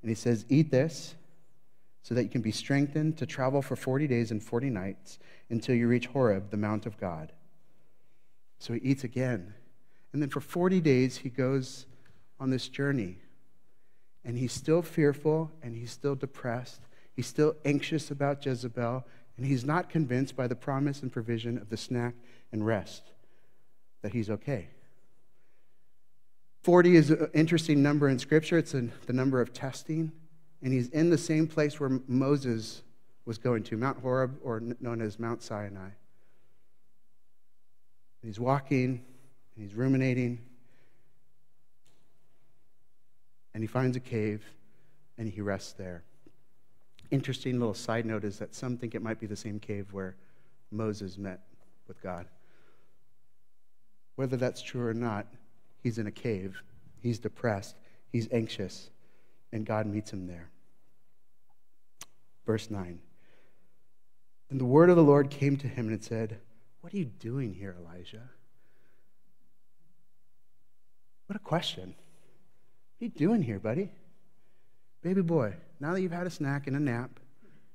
And 0.00 0.08
he 0.08 0.16
says, 0.16 0.44
Eat 0.48 0.72
this 0.72 1.14
so 2.02 2.16
that 2.16 2.24
you 2.24 2.28
can 2.28 2.42
be 2.42 2.50
strengthened 2.50 3.16
to 3.18 3.24
travel 3.24 3.62
for 3.62 3.76
40 3.76 4.08
days 4.08 4.32
and 4.32 4.42
40 4.42 4.70
nights 4.70 5.20
until 5.50 5.76
you 5.76 5.86
reach 5.86 6.06
Horeb, 6.06 6.50
the 6.50 6.56
Mount 6.56 6.84
of 6.84 6.98
God. 6.98 7.30
So 8.58 8.72
he 8.72 8.80
eats 8.80 9.04
again. 9.04 9.54
And 10.12 10.20
then 10.20 10.30
for 10.30 10.40
40 10.40 10.80
days, 10.80 11.18
he 11.18 11.28
goes 11.28 11.86
on 12.40 12.50
this 12.50 12.66
journey. 12.66 13.18
And 14.24 14.38
he's 14.38 14.52
still 14.52 14.82
fearful 14.82 15.50
and 15.62 15.74
he's 15.74 15.90
still 15.90 16.14
depressed 16.14 16.80
He's 17.14 17.26
still 17.26 17.56
anxious 17.64 18.10
about 18.10 18.44
Jezebel, 18.44 19.06
and 19.36 19.46
he's 19.46 19.64
not 19.64 19.90
convinced 19.90 20.34
by 20.34 20.46
the 20.46 20.56
promise 20.56 21.02
and 21.02 21.12
provision 21.12 21.58
of 21.58 21.68
the 21.68 21.76
snack 21.76 22.14
and 22.52 22.64
rest 22.64 23.02
that 24.02 24.12
he's 24.12 24.30
okay. 24.30 24.68
40 26.62 26.96
is 26.96 27.10
an 27.10 27.28
interesting 27.34 27.82
number 27.82 28.08
in 28.08 28.18
Scripture. 28.18 28.58
It's 28.58 28.72
the 28.72 29.12
number 29.12 29.40
of 29.40 29.52
testing. 29.52 30.12
And 30.62 30.72
he's 30.72 30.88
in 30.88 31.10
the 31.10 31.18
same 31.18 31.48
place 31.48 31.80
where 31.80 32.00
Moses 32.06 32.82
was 33.24 33.36
going 33.38 33.64
to, 33.64 33.76
Mount 33.76 34.00
Horeb, 34.00 34.38
or 34.42 34.60
known 34.80 35.02
as 35.02 35.18
Mount 35.18 35.42
Sinai. 35.42 35.80
And 35.82 35.92
he's 38.22 38.38
walking, 38.38 39.04
and 39.56 39.64
he's 39.64 39.74
ruminating, 39.74 40.38
and 43.62 43.68
he 43.68 43.72
finds 43.72 43.96
a 43.96 44.00
cave, 44.00 44.44
and 45.16 45.28
he 45.28 45.40
rests 45.40 45.72
there. 45.74 46.02
Interesting 47.12 47.60
little 47.60 47.74
side 47.74 48.04
note 48.04 48.24
is 48.24 48.40
that 48.40 48.56
some 48.56 48.76
think 48.76 48.96
it 48.96 49.02
might 49.02 49.20
be 49.20 49.26
the 49.28 49.36
same 49.36 49.60
cave 49.60 49.92
where 49.92 50.16
Moses 50.72 51.16
met 51.16 51.38
with 51.86 52.02
God. 52.02 52.26
Whether 54.16 54.36
that's 54.36 54.62
true 54.62 54.84
or 54.84 54.94
not, 54.94 55.28
he's 55.80 55.98
in 55.98 56.08
a 56.08 56.10
cave, 56.10 56.60
he's 57.02 57.20
depressed, 57.20 57.76
he's 58.10 58.26
anxious, 58.32 58.90
and 59.52 59.64
God 59.64 59.86
meets 59.86 60.12
him 60.12 60.26
there. 60.26 60.48
Verse 62.44 62.68
9. 62.68 62.98
And 64.50 64.60
the 64.60 64.64
word 64.64 64.90
of 64.90 64.96
the 64.96 65.04
Lord 65.04 65.30
came 65.30 65.56
to 65.58 65.68
him 65.68 65.86
and 65.86 65.94
it 65.94 66.02
said, 66.02 66.40
What 66.80 66.92
are 66.92 66.98
you 66.98 67.04
doing 67.04 67.54
here, 67.54 67.76
Elijah? 67.78 68.28
What 71.28 71.36
a 71.36 71.44
question. 71.44 71.94
What 73.02 73.06
are 73.06 73.18
you 73.18 73.26
doing 73.26 73.42
here, 73.42 73.58
buddy? 73.58 73.90
Baby 75.02 75.22
boy, 75.22 75.54
now 75.80 75.92
that 75.92 76.00
you've 76.00 76.12
had 76.12 76.28
a 76.28 76.30
snack 76.30 76.68
and 76.68 76.76
a 76.76 76.78
nap, 76.78 77.18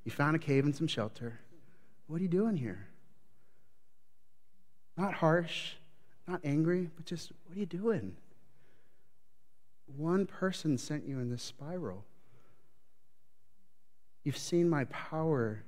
you 0.05 0.09
found 0.09 0.37
a 0.37 0.39
cave 0.39 0.63
and 0.63 0.73
some 0.73 0.87
shelter, 0.87 1.37
what 2.07 2.21
are 2.21 2.23
you 2.23 2.29
doing 2.29 2.55
here? 2.55 2.87
Not 4.95 5.13
harsh, 5.13 5.73
not 6.29 6.39
angry, 6.45 6.89
but 6.95 7.05
just, 7.05 7.33
what 7.45 7.57
are 7.57 7.59
you 7.59 7.65
doing? 7.65 8.15
One 9.97 10.27
person 10.27 10.77
sent 10.77 11.05
you 11.05 11.19
in 11.19 11.29
this 11.29 11.43
spiral. 11.43 12.05
You've 14.23 14.37
seen 14.37 14.69
my 14.69 14.85
power. 14.85 15.61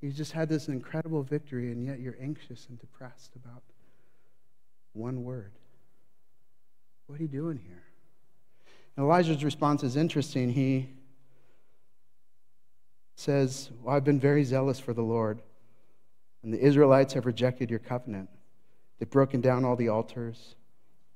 You 0.00 0.12
just 0.12 0.32
had 0.32 0.48
this 0.48 0.68
incredible 0.68 1.22
victory, 1.22 1.72
and 1.72 1.84
yet 1.84 2.00
you're 2.00 2.16
anxious 2.18 2.68
and 2.70 2.80
depressed 2.80 3.36
about 3.36 3.62
one 4.94 5.24
word. 5.24 5.52
What 7.06 7.18
are 7.18 7.22
you 7.22 7.28
doing 7.28 7.58
here? 7.58 7.82
And 8.96 9.04
Elijah's 9.04 9.44
response 9.44 9.82
is 9.82 9.96
interesting. 9.96 10.50
He 10.50 10.88
says, 13.16 13.70
Well, 13.82 13.94
I've 13.94 14.04
been 14.04 14.20
very 14.20 14.44
zealous 14.44 14.78
for 14.78 14.92
the 14.92 15.02
Lord, 15.02 15.42
and 16.42 16.52
the 16.52 16.60
Israelites 16.60 17.14
have 17.14 17.26
rejected 17.26 17.70
your 17.70 17.78
covenant. 17.78 18.30
They've 18.98 19.10
broken 19.10 19.40
down 19.40 19.64
all 19.64 19.76
the 19.76 19.88
altars. 19.88 20.54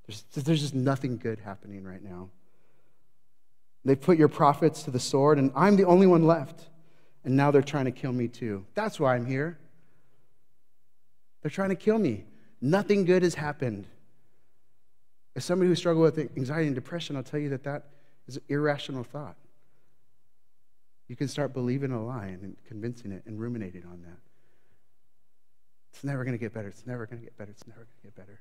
There's, 0.07 0.23
there's 0.45 0.61
just 0.61 0.75
nothing 0.75 1.17
good 1.19 1.39
happening 1.39 1.85
right 1.85 2.03
now. 2.03 2.31
They've 3.85 4.01
put 4.01 4.19
your 4.19 4.29
prophets 4.29 4.83
to 4.85 4.91
the 4.91 5.01
sword, 5.01 5.39
and 5.39 5.53
I'm 5.55 5.77
the 5.77 5.85
only 5.85 6.07
one 6.07 6.27
left. 6.27 6.69
And 7.25 7.37
now 7.37 7.51
they're 7.51 7.63
trying 7.63 7.85
to 7.85 7.91
kill 7.91 8.13
me 8.13 8.29
too. 8.29 8.65
That's 8.75 8.99
why 8.99 9.15
I'm 9.15 9.27
here. 9.27 9.59
They're 11.43 11.51
trying 11.51 11.71
to 11.71 11.77
kill 11.77 11.99
me. 11.99 12.25
Nothing 12.61 13.05
good 13.05 13.23
has 13.23 13.35
happened. 13.35 13.87
As 15.39 15.45
somebody 15.45 15.69
who 15.69 15.77
struggled 15.77 16.03
with 16.03 16.19
anxiety 16.37 16.67
and 16.67 16.75
depression, 16.75 17.15
I'll 17.15 17.23
tell 17.23 17.39
you 17.39 17.51
that 17.51 17.63
that 17.63 17.85
is 18.27 18.39
an 18.39 18.43
irrational 18.49 19.05
thought. 19.05 19.37
You 21.07 21.15
can 21.15 21.29
start 21.29 21.53
believing 21.53 21.93
a 21.93 22.05
lie 22.05 22.27
and 22.27 22.57
convincing 22.67 23.13
it 23.13 23.23
and 23.25 23.39
ruminating 23.39 23.85
on 23.85 24.03
that. 24.03 24.19
It's 25.93 26.03
never 26.03 26.25
going 26.25 26.37
to 26.37 26.41
get 26.41 26.53
better. 26.53 26.67
It's 26.67 26.85
never 26.89 27.07
going 27.07 27.21
to 27.21 27.25
get 27.25 27.39
better. 27.39 27.53
It's 27.53 27.65
never 27.69 27.83
going 27.83 28.01
to 28.01 28.03
get 28.03 28.17
better. 28.17 28.41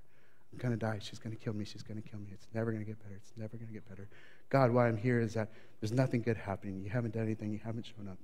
I'm 0.51 0.57
going 0.57 0.71
to 0.71 0.79
die. 0.79 0.97
She's 0.99 1.19
going 1.19 1.35
to 1.35 1.39
kill 1.39 1.53
me. 1.53 1.65
She's 1.65 1.83
going 1.83 2.01
to 2.01 2.09
kill 2.09 2.19
me. 2.19 2.29
It's 2.33 2.47
never 2.55 2.71
going 2.71 2.83
to 2.83 2.89
get 2.89 2.99
better. 3.03 3.13
It's 3.15 3.31
never 3.37 3.57
going 3.57 3.67
to 3.67 3.73
get 3.73 3.87
better. 3.87 4.09
God, 4.49 4.71
why 4.71 4.87
I'm 4.87 4.97
here 4.97 5.19
is 5.19 5.35
that 5.35 5.51
there's 5.79 5.91
nothing 5.91 6.23
good 6.23 6.37
happening. 6.37 6.81
You 6.83 6.89
haven't 6.89 7.13
done 7.13 7.25
anything. 7.25 7.51
You 7.51 7.59
haven't 7.63 7.85
shown 7.85 8.07
up. 8.07 8.17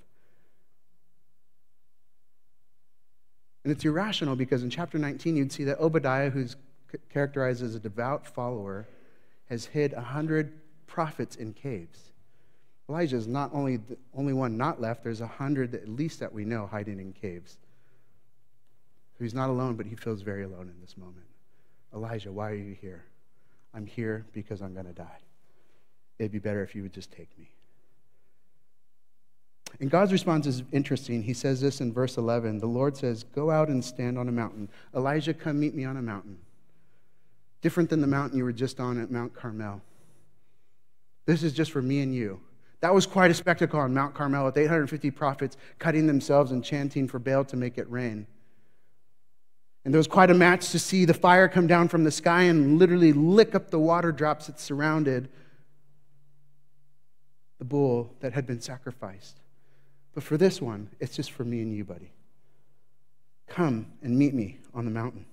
And 3.65 3.71
it's 3.71 3.86
irrational 3.86 4.36
because 4.36 4.63
in 4.63 4.71
chapter 4.71 4.97
19, 4.97 5.36
you'd 5.36 5.51
see 5.51 5.65
that 5.65 5.77
Obadiah, 5.77 6.31
who's 6.31 6.55
characterized 7.10 7.63
as 7.63 7.75
a 7.75 7.79
devout 7.79 8.25
follower, 8.27 8.88
has 9.49 9.65
hid 9.65 9.93
a 9.93 10.01
hundred 10.01 10.53
prophets 10.88 11.36
in 11.36 11.53
caves. 11.53 12.12
Elijah 12.89 13.15
is 13.15 13.27
not 13.27 13.49
only 13.53 13.77
the 13.77 13.97
only 14.13 14.34
one 14.34 14.58
not 14.58 14.82
left, 14.82 15.03
there's 15.03 15.21
a 15.21 15.27
hundred 15.27 15.73
at 15.73 15.88
least 15.88 16.19
that 16.19 16.34
we 16.34 16.45
know 16.45 16.67
hiding 16.67 16.99
in 16.99 17.13
caves. 17.13 17.58
So 19.17 19.23
he's 19.23 19.34
not 19.34 19.49
alone, 19.49 19.75
but 19.75 19.86
he 19.86 19.95
feels 19.95 20.21
very 20.21 20.43
alone 20.43 20.71
in 20.73 20.82
this 20.82 20.97
moment. 20.97 21.25
Elijah, 21.93 22.32
why 22.32 22.49
are 22.49 22.56
you 22.56 22.75
here? 22.79 23.06
I'm 23.73 23.86
here 23.86 24.25
because 24.34 24.62
I'm 24.62 24.73
going 24.73 24.86
to 24.86 24.93
die. 24.93 25.19
It'd 26.19 26.32
be 26.32 26.39
better 26.39 26.63
if 26.63 26.75
you 26.75 26.84
would 26.84 26.93
just 26.93 27.12
take 27.12 27.29
me. 27.38 27.49
And 29.79 29.89
God's 29.89 30.12
response 30.12 30.45
is 30.45 30.63
interesting. 30.71 31.23
He 31.23 31.34
says 31.34 31.60
this 31.62 31.82
in 31.82 31.91
verse 31.91 32.17
11. 32.17 32.60
The 32.60 32.67
Lord 32.67 32.95
says, 32.95 33.23
Go 33.23 33.49
out 33.49 33.69
and 33.69 33.84
stand 33.84 34.19
on 34.19 34.29
a 34.29 34.32
mountain. 34.32 34.69
Elijah, 34.95 35.34
come 35.34 35.60
meet 35.60 35.73
me 35.73 35.84
on 35.86 35.97
a 35.97 36.01
mountain. 36.01 36.38
Different 37.63 37.89
than 37.89 38.02
the 38.02 38.08
mountain 38.08 38.38
you 38.38 38.43
were 38.43 38.54
just 38.54 38.82
on 38.82 39.02
at 39.02 39.10
Mount 39.10 39.34
Carmel. 39.34 39.82
This 41.26 41.43
is 41.43 41.54
just 41.54 41.71
for 41.71 41.82
me 41.82 42.02
and 42.02 42.13
you. 42.13 42.41
That 42.82 42.93
was 42.93 43.06
quite 43.06 43.32
a 43.32 43.34
spectacle 43.34 43.80
on 43.80 43.93
Mount 43.93 44.13
Carmel 44.13 44.43
with 44.43 44.58
850 44.58 45.10
prophets 45.12 45.56
cutting 45.80 46.06
themselves 46.06 46.52
and 46.52 46.62
chanting 46.62 47.08
for 47.08 47.19
Baal 47.19 47.45
to 47.45 47.56
make 47.56 47.78
it 47.78 47.89
rain. 47.89 48.28
And 49.86 49.93
there 49.93 49.99
was 49.99 50.08
quite 50.08 50.30
a 50.30 50.34
match 50.34 50.71
to 50.71 50.80
see 50.80 51.06
the 51.06 51.13
fire 51.13 51.47
come 51.47 51.65
down 51.65 51.88
from 51.88 52.04
the 52.04 52.12
sky 52.12 52.43
and 52.43 52.78
literally 52.78 53.13
lick 53.13 53.56
up 53.56 53.69
the 53.69 53.80
water 53.80 54.12
drops 54.12 54.47
that 54.47 54.60
surrounded 54.60 55.30
the 57.60 57.65
bull 57.65 58.13
that 58.19 58.34
had 58.34 58.45
been 58.45 58.60
sacrificed. 58.60 59.39
But 60.13 60.23
for 60.23 60.36
this 60.36 60.62
one, 60.62 60.89
it's 60.99 61.15
just 61.15 61.32
for 61.32 61.45
me 61.45 61.62
and 61.62 61.73
you, 61.73 61.86
buddy. 61.86 62.12
Come 63.47 63.88
and 64.02 64.19
meet 64.19 64.34
me 64.34 64.58
on 64.73 64.84
the 64.84 64.91
mountain. 64.91 65.26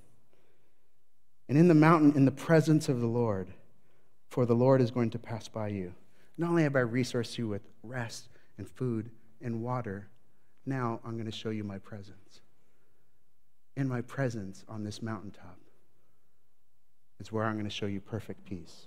And 1.50 1.58
in 1.58 1.68
the 1.68 1.74
mountain, 1.74 2.14
in 2.16 2.24
the 2.24 2.30
presence 2.30 2.88
of 2.88 3.00
the 3.00 3.06
Lord, 3.06 3.48
for 4.30 4.46
the 4.46 4.54
Lord 4.54 4.80
is 4.80 4.90
going 4.90 5.10
to 5.10 5.18
pass 5.18 5.48
by 5.48 5.68
you. 5.68 5.92
Not 6.38 6.48
only 6.48 6.62
have 6.62 6.76
I 6.76 6.80
resourced 6.80 7.36
you 7.36 7.46
with 7.46 7.60
rest 7.82 8.30
and 8.56 8.66
food 8.66 9.10
and 9.42 9.60
water, 9.60 10.08
now 10.64 11.00
I'm 11.04 11.14
going 11.14 11.30
to 11.30 11.36
show 11.36 11.50
you 11.50 11.64
my 11.64 11.78
presence 11.78 12.40
in 13.80 13.88
my 13.88 14.02
presence 14.02 14.64
on 14.68 14.84
this 14.84 15.00
mountaintop 15.00 15.58
is 17.18 17.32
where 17.32 17.44
I'm 17.44 17.54
going 17.54 17.64
to 17.64 17.74
show 17.74 17.86
you 17.86 18.00
perfect 18.00 18.44
peace. 18.44 18.86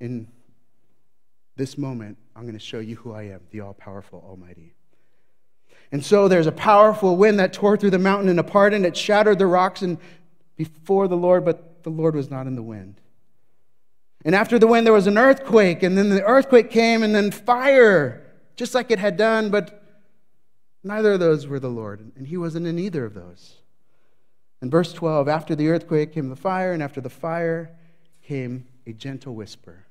In 0.00 0.26
this 1.56 1.78
moment, 1.78 2.18
I'm 2.34 2.42
going 2.42 2.54
to 2.54 2.58
show 2.58 2.80
you 2.80 2.96
who 2.96 3.12
I 3.12 3.22
am, 3.24 3.40
the 3.50 3.60
all 3.60 3.74
powerful 3.74 4.24
Almighty. 4.28 4.74
And 5.92 6.04
so 6.04 6.26
there's 6.26 6.48
a 6.48 6.52
powerful 6.52 7.16
wind 7.16 7.38
that 7.38 7.52
tore 7.52 7.76
through 7.76 7.90
the 7.90 7.98
mountain 7.98 8.28
and 8.28 8.40
apart, 8.40 8.74
and 8.74 8.84
it 8.84 8.96
shattered 8.96 9.38
the 9.38 9.46
rocks 9.46 9.82
and 9.82 9.98
before 10.56 11.08
the 11.08 11.16
Lord, 11.16 11.44
but 11.44 11.82
the 11.82 11.90
Lord 11.90 12.14
was 12.14 12.30
not 12.30 12.46
in 12.46 12.54
the 12.54 12.62
wind. 12.62 13.00
And 14.24 14.34
after 14.34 14.58
the 14.58 14.66
wind, 14.66 14.86
there 14.86 14.92
was 14.92 15.06
an 15.06 15.18
earthquake, 15.18 15.82
and 15.82 15.98
then 15.98 16.08
the 16.08 16.24
earthquake 16.24 16.70
came, 16.70 17.02
and 17.02 17.14
then 17.14 17.30
fire, 17.30 18.22
just 18.56 18.74
like 18.74 18.90
it 18.90 18.98
had 18.98 19.16
done, 19.16 19.50
but 19.50 19.84
Neither 20.86 21.12
of 21.12 21.20
those 21.20 21.46
were 21.46 21.58
the 21.58 21.70
Lord, 21.70 22.12
and 22.14 22.26
he 22.26 22.36
wasn't 22.36 22.66
in 22.66 22.78
either 22.78 23.06
of 23.06 23.14
those. 23.14 23.54
In 24.60 24.68
verse 24.68 24.92
12, 24.92 25.28
after 25.28 25.56
the 25.56 25.68
earthquake 25.68 26.12
came 26.12 26.28
the 26.28 26.36
fire, 26.36 26.74
and 26.74 26.82
after 26.82 27.00
the 27.00 27.08
fire 27.08 27.74
came 28.22 28.66
a 28.86 28.92
gentle 28.92 29.34
whisper. 29.34 29.86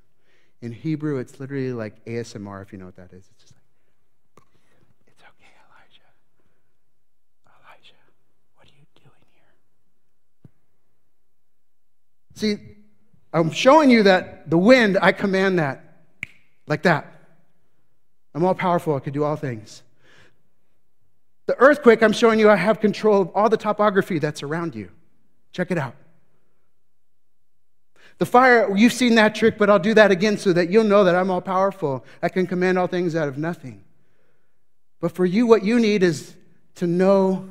In 0.62 0.70
Hebrew, 0.70 1.18
it's 1.18 1.40
literally 1.40 1.72
like 1.72 2.04
ASMR, 2.04 2.62
if 2.62 2.72
you 2.72 2.78
know 2.78 2.86
what 2.86 2.94
that 2.94 3.12
is. 3.12 3.28
It's 3.28 3.42
just 3.42 3.54
like, 3.54 4.46
it's 5.08 5.22
okay, 5.22 5.50
Elijah. 5.66 6.12
Elijah, 7.44 8.04
what 8.54 8.68
are 8.68 8.78
you 8.78 8.86
doing 8.94 9.24
here? 9.32 9.54
See, 12.34 12.58
I'm 13.32 13.50
showing 13.50 13.90
you 13.90 14.04
that 14.04 14.50
the 14.50 14.58
wind, 14.58 14.98
I 15.00 15.12
command 15.12 15.58
that, 15.58 16.04
like 16.66 16.82
that. 16.82 17.12
I'm 18.34 18.44
all 18.44 18.54
powerful, 18.54 18.94
I 18.94 19.00
can 19.00 19.12
do 19.12 19.24
all 19.24 19.36
things. 19.36 19.82
The 21.46 21.56
earthquake, 21.58 22.02
I'm 22.02 22.12
showing 22.12 22.38
you, 22.38 22.50
I 22.50 22.56
have 22.56 22.80
control 22.80 23.22
of 23.22 23.30
all 23.34 23.48
the 23.48 23.56
topography 23.56 24.18
that's 24.18 24.42
around 24.42 24.74
you. 24.74 24.90
Check 25.52 25.70
it 25.70 25.78
out. 25.78 25.94
The 28.18 28.26
fire, 28.26 28.74
you've 28.76 28.92
seen 28.92 29.16
that 29.16 29.34
trick, 29.34 29.58
but 29.58 29.68
I'll 29.68 29.78
do 29.78 29.94
that 29.94 30.10
again 30.10 30.38
so 30.38 30.52
that 30.52 30.70
you'll 30.70 30.84
know 30.84 31.04
that 31.04 31.14
I'm 31.14 31.30
all 31.30 31.40
powerful. 31.40 32.04
I 32.22 32.28
can 32.28 32.46
command 32.46 32.78
all 32.78 32.86
things 32.86 33.16
out 33.16 33.28
of 33.28 33.36
nothing. 33.36 33.84
But 35.00 35.12
for 35.12 35.26
you, 35.26 35.46
what 35.46 35.64
you 35.64 35.80
need 35.80 36.02
is 36.02 36.34
to 36.76 36.86
know 36.86 37.50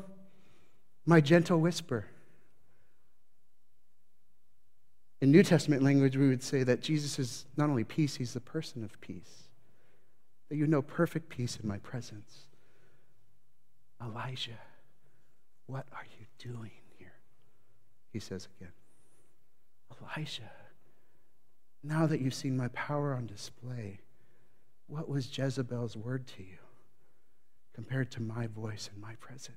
my 1.06 1.22
gentle 1.22 1.60
whisper. 1.60 2.06
In 5.24 5.32
New 5.32 5.42
Testament 5.42 5.82
language, 5.82 6.18
we 6.18 6.28
would 6.28 6.44
say 6.44 6.64
that 6.64 6.82
Jesus 6.82 7.18
is 7.18 7.46
not 7.56 7.70
only 7.70 7.86
peace, 7.86 8.18
he's 8.18 8.34
the 8.34 8.42
person 8.42 8.84
of 8.84 9.00
peace. 9.00 9.44
that 10.50 10.58
you 10.58 10.68
know 10.68 10.82
perfect 10.82 11.30
peace 11.30 11.58
in 11.64 11.66
my 11.66 11.78
presence. 11.78 12.48
Elijah, 14.04 14.60
what 15.68 15.86
are 15.94 16.06
you 16.20 16.26
doing 16.52 16.72
here? 16.98 17.14
He 18.12 18.20
says 18.20 18.50
again. 18.58 18.74
Elijah, 20.02 20.52
now 21.82 22.06
that 22.06 22.20
you've 22.20 22.34
seen 22.34 22.58
my 22.58 22.68
power 22.68 23.14
on 23.14 23.26
display, 23.26 24.02
what 24.88 25.08
was 25.08 25.38
Jezebel's 25.38 25.96
word 25.96 26.28
to 26.36 26.44
you 26.44 26.58
compared 27.74 28.12
to 28.12 28.22
my 28.22 28.48
voice 28.48 28.90
and 28.92 29.02
my 29.02 29.16
presence? 29.22 29.56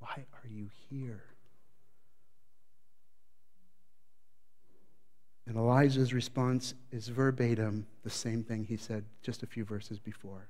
Why 0.00 0.26
are 0.34 0.48
you 0.50 0.68
here? 0.90 1.24
And 5.46 5.56
Elijah's 5.56 6.12
response 6.12 6.74
is 6.90 7.08
verbatim 7.08 7.86
the 8.02 8.10
same 8.10 8.42
thing 8.42 8.64
he 8.64 8.76
said 8.76 9.04
just 9.22 9.42
a 9.42 9.46
few 9.46 9.64
verses 9.64 9.98
before. 9.98 10.48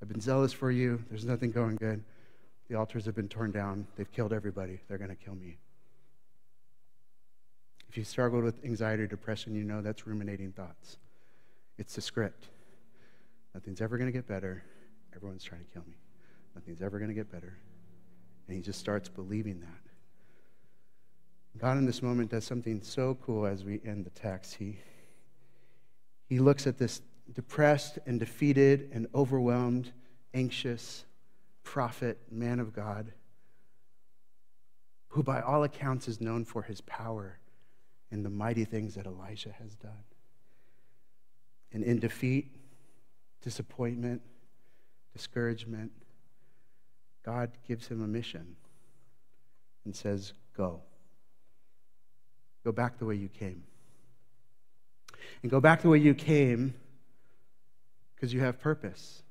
I've 0.00 0.08
been 0.08 0.20
zealous 0.20 0.52
for 0.52 0.70
you. 0.70 1.02
There's 1.08 1.24
nothing 1.24 1.50
going 1.50 1.76
good. 1.76 2.04
The 2.68 2.76
altars 2.76 3.06
have 3.06 3.16
been 3.16 3.28
torn 3.28 3.50
down. 3.50 3.86
They've 3.96 4.10
killed 4.12 4.32
everybody. 4.32 4.78
They're 4.86 4.98
going 4.98 5.10
to 5.10 5.16
kill 5.16 5.34
me. 5.34 5.58
If 7.88 7.96
you 7.96 8.04
struggled 8.04 8.44
with 8.44 8.64
anxiety 8.64 9.02
or 9.02 9.06
depression, 9.06 9.54
you 9.54 9.64
know 9.64 9.80
that's 9.80 10.06
ruminating 10.06 10.52
thoughts. 10.52 10.98
It's 11.78 11.94
the 11.94 12.00
script. 12.00 12.48
Nothing's 13.54 13.80
ever 13.80 13.96
going 13.96 14.08
to 14.08 14.16
get 14.16 14.28
better. 14.28 14.62
Everyone's 15.16 15.42
trying 15.42 15.62
to 15.62 15.66
kill 15.72 15.84
me. 15.86 15.96
Nothing's 16.54 16.82
ever 16.82 16.98
going 16.98 17.08
to 17.08 17.14
get 17.14 17.32
better. 17.32 17.56
And 18.46 18.56
he 18.56 18.62
just 18.62 18.78
starts 18.78 19.08
believing 19.08 19.60
that. 19.60 19.87
God 21.58 21.76
in 21.76 21.86
this 21.86 22.02
moment 22.02 22.30
does 22.30 22.44
something 22.44 22.80
so 22.82 23.16
cool 23.20 23.46
as 23.46 23.64
we 23.64 23.80
end 23.84 24.04
the 24.04 24.10
text. 24.10 24.54
He, 24.54 24.78
he 26.28 26.38
looks 26.38 26.66
at 26.66 26.78
this 26.78 27.02
depressed 27.32 27.98
and 28.06 28.20
defeated 28.20 28.90
and 28.92 29.08
overwhelmed, 29.14 29.92
anxious 30.34 31.04
prophet, 31.64 32.18
man 32.30 32.60
of 32.60 32.72
God, 32.72 33.12
who 35.08 35.22
by 35.22 35.40
all 35.40 35.64
accounts 35.64 36.06
is 36.06 36.20
known 36.20 36.44
for 36.44 36.62
his 36.62 36.80
power 36.82 37.38
and 38.10 38.24
the 38.24 38.30
mighty 38.30 38.64
things 38.64 38.94
that 38.94 39.06
Elijah 39.06 39.52
has 39.58 39.74
done. 39.74 40.04
And 41.72 41.82
in 41.82 41.98
defeat, 41.98 42.50
disappointment, 43.42 44.22
discouragement, 45.12 45.92
God 47.24 47.50
gives 47.66 47.88
him 47.88 48.02
a 48.02 48.06
mission 48.06 48.56
and 49.84 49.94
says, 49.94 50.32
Go. 50.56 50.82
Go 52.68 52.72
back 52.72 52.98
the 52.98 53.06
way 53.06 53.14
you 53.14 53.30
came. 53.30 53.62
And 55.40 55.50
go 55.50 55.58
back 55.58 55.80
the 55.80 55.88
way 55.88 55.96
you 55.96 56.12
came 56.12 56.74
because 58.14 58.34
you 58.34 58.40
have 58.40 58.60
purpose. 58.60 59.22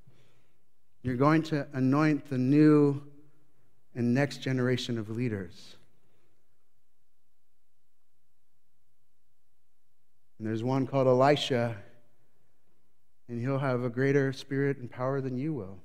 You're 1.03 1.17
going 1.17 1.43
to 1.43 1.67
anoint 1.71 2.31
the 2.31 2.39
new 2.39 2.99
and 3.93 4.15
next 4.15 4.37
generation 4.37 4.97
of 4.97 5.11
leaders. 5.11 5.75
And 10.39 10.47
there's 10.47 10.63
one 10.63 10.87
called 10.87 11.05
Elisha, 11.05 11.77
and 13.29 13.39
he'll 13.39 13.59
have 13.59 13.83
a 13.83 13.89
greater 13.91 14.33
spirit 14.33 14.79
and 14.79 14.89
power 14.89 15.21
than 15.21 15.37
you 15.37 15.53
will. 15.53 15.77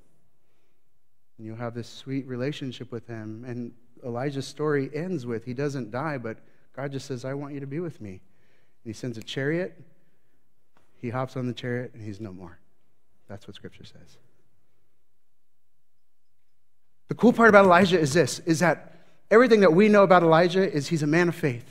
And 1.37 1.45
you'll 1.45 1.57
have 1.57 1.75
this 1.75 1.87
sweet 1.87 2.25
relationship 2.25 2.91
with 2.91 3.05
him. 3.05 3.45
And 3.47 3.73
Elijah's 4.03 4.47
story 4.47 4.89
ends 4.91 5.27
with 5.27 5.45
he 5.45 5.53
doesn't 5.53 5.91
die, 5.91 6.17
but 6.17 6.39
God 6.75 6.91
just 6.91 7.05
says, 7.05 7.23
I 7.23 7.33
want 7.33 7.53
you 7.53 7.59
to 7.59 7.67
be 7.67 7.79
with 7.79 8.01
me. 8.01 8.11
And 8.11 8.19
he 8.85 8.93
sends 8.93 9.17
a 9.17 9.23
chariot. 9.23 9.79
He 10.95 11.09
hops 11.09 11.37
on 11.37 11.47
the 11.47 11.53
chariot, 11.53 11.91
and 11.93 12.01
he's 12.01 12.19
no 12.19 12.31
more. 12.31 12.57
That's 13.27 13.47
what 13.47 13.55
Scripture 13.55 13.85
says. 13.85 14.17
The 17.09 17.15
cool 17.15 17.33
part 17.33 17.49
about 17.49 17.65
Elijah 17.65 17.99
is 17.99 18.13
this 18.13 18.39
is 18.39 18.59
that 18.59 18.95
everything 19.29 19.59
that 19.59 19.73
we 19.73 19.87
know 19.87 20.03
about 20.03 20.23
Elijah 20.23 20.69
is 20.69 20.87
he's 20.87 21.03
a 21.03 21.07
man 21.07 21.29
of 21.29 21.35
faith. 21.35 21.65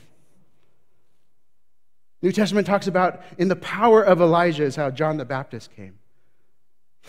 New 2.21 2.31
Testament 2.31 2.65
talks 2.65 2.87
about 2.87 3.21
in 3.37 3.49
the 3.49 3.55
power 3.57 4.01
of 4.01 4.21
Elijah 4.21 4.63
is 4.63 4.77
how 4.77 4.89
John 4.89 5.17
the 5.17 5.25
Baptist 5.25 5.75
came. 5.75 5.99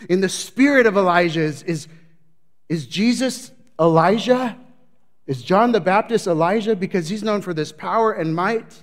In 0.09 0.21
the 0.21 0.29
spirit 0.29 0.87
of 0.87 0.97
Elijah 0.97 1.41
is, 1.41 1.63
is, 1.63 1.87
is 2.69 2.87
Jesus 2.87 3.53
Elijah? 3.79 4.59
Is 5.27 5.43
John 5.43 5.73
the 5.73 5.81
Baptist 5.81 6.27
Elijah? 6.27 6.77
Because 6.77 7.09
he's 7.09 7.23
known 7.23 7.41
for 7.41 7.55
this 7.55 7.73
power 7.73 8.13
and 8.13 8.35
might. 8.35 8.83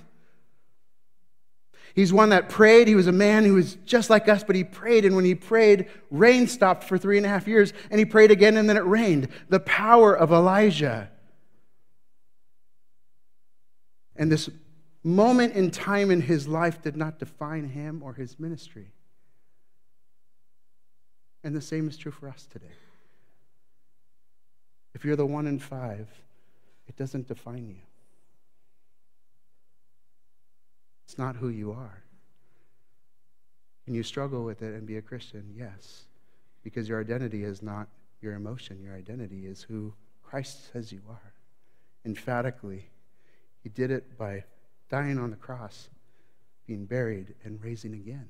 He's 1.94 2.12
one 2.12 2.30
that 2.30 2.48
prayed. 2.48 2.88
He 2.88 2.94
was 2.94 3.06
a 3.06 3.12
man 3.12 3.44
who 3.44 3.54
was 3.54 3.74
just 3.84 4.10
like 4.10 4.28
us, 4.28 4.42
but 4.42 4.56
he 4.56 4.64
prayed. 4.64 5.04
And 5.04 5.14
when 5.14 5.24
he 5.24 5.34
prayed, 5.34 5.88
rain 6.10 6.46
stopped 6.46 6.84
for 6.84 6.96
three 6.96 7.16
and 7.16 7.26
a 7.26 7.28
half 7.28 7.46
years. 7.46 7.72
And 7.90 7.98
he 7.98 8.04
prayed 8.04 8.30
again, 8.30 8.56
and 8.56 8.68
then 8.68 8.76
it 8.76 8.84
rained. 8.84 9.28
The 9.50 9.60
power 9.60 10.16
of 10.16 10.32
Elijah. 10.32 11.10
And 14.16 14.32
this 14.32 14.48
moment 15.04 15.54
in 15.54 15.70
time 15.70 16.10
in 16.10 16.22
his 16.22 16.48
life 16.48 16.82
did 16.82 16.96
not 16.96 17.18
define 17.18 17.68
him 17.68 18.02
or 18.02 18.14
his 18.14 18.38
ministry. 18.38 18.92
And 21.44 21.54
the 21.54 21.60
same 21.60 21.88
is 21.88 21.96
true 21.96 22.12
for 22.12 22.28
us 22.28 22.46
today. 22.46 22.66
If 24.94 25.04
you're 25.04 25.16
the 25.16 25.26
one 25.26 25.46
in 25.46 25.58
five, 25.58 26.08
it 26.86 26.96
doesn't 26.96 27.28
define 27.28 27.68
you. 27.68 27.82
It's 31.04 31.18
not 31.18 31.36
who 31.36 31.48
you 31.48 31.72
are. 31.72 32.02
Can 33.84 33.94
you 33.94 34.02
struggle 34.02 34.44
with 34.44 34.62
it 34.62 34.74
and 34.74 34.86
be 34.86 34.96
a 34.96 35.02
Christian? 35.02 35.52
Yes. 35.54 36.04
Because 36.62 36.88
your 36.88 37.00
identity 37.00 37.44
is 37.44 37.62
not 37.62 37.88
your 38.20 38.34
emotion, 38.34 38.80
your 38.80 38.94
identity 38.94 39.46
is 39.46 39.62
who 39.62 39.92
Christ 40.22 40.72
says 40.72 40.92
you 40.92 41.02
are. 41.10 41.32
Emphatically, 42.04 42.88
He 43.62 43.68
did 43.68 43.90
it 43.90 44.16
by 44.16 44.44
dying 44.88 45.18
on 45.18 45.30
the 45.30 45.36
cross, 45.36 45.88
being 46.66 46.86
buried, 46.86 47.34
and 47.44 47.62
raising 47.62 47.94
again 47.94 48.28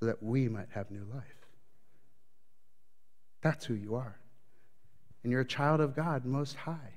so 0.00 0.06
that 0.06 0.22
we 0.22 0.48
might 0.48 0.68
have 0.70 0.90
new 0.90 1.06
life. 1.12 1.46
That's 3.42 3.64
who 3.64 3.74
you 3.74 3.94
are. 3.94 4.16
And 5.22 5.30
you're 5.30 5.42
a 5.42 5.46
child 5.46 5.80
of 5.80 5.94
God, 5.94 6.24
Most 6.24 6.56
High, 6.56 6.95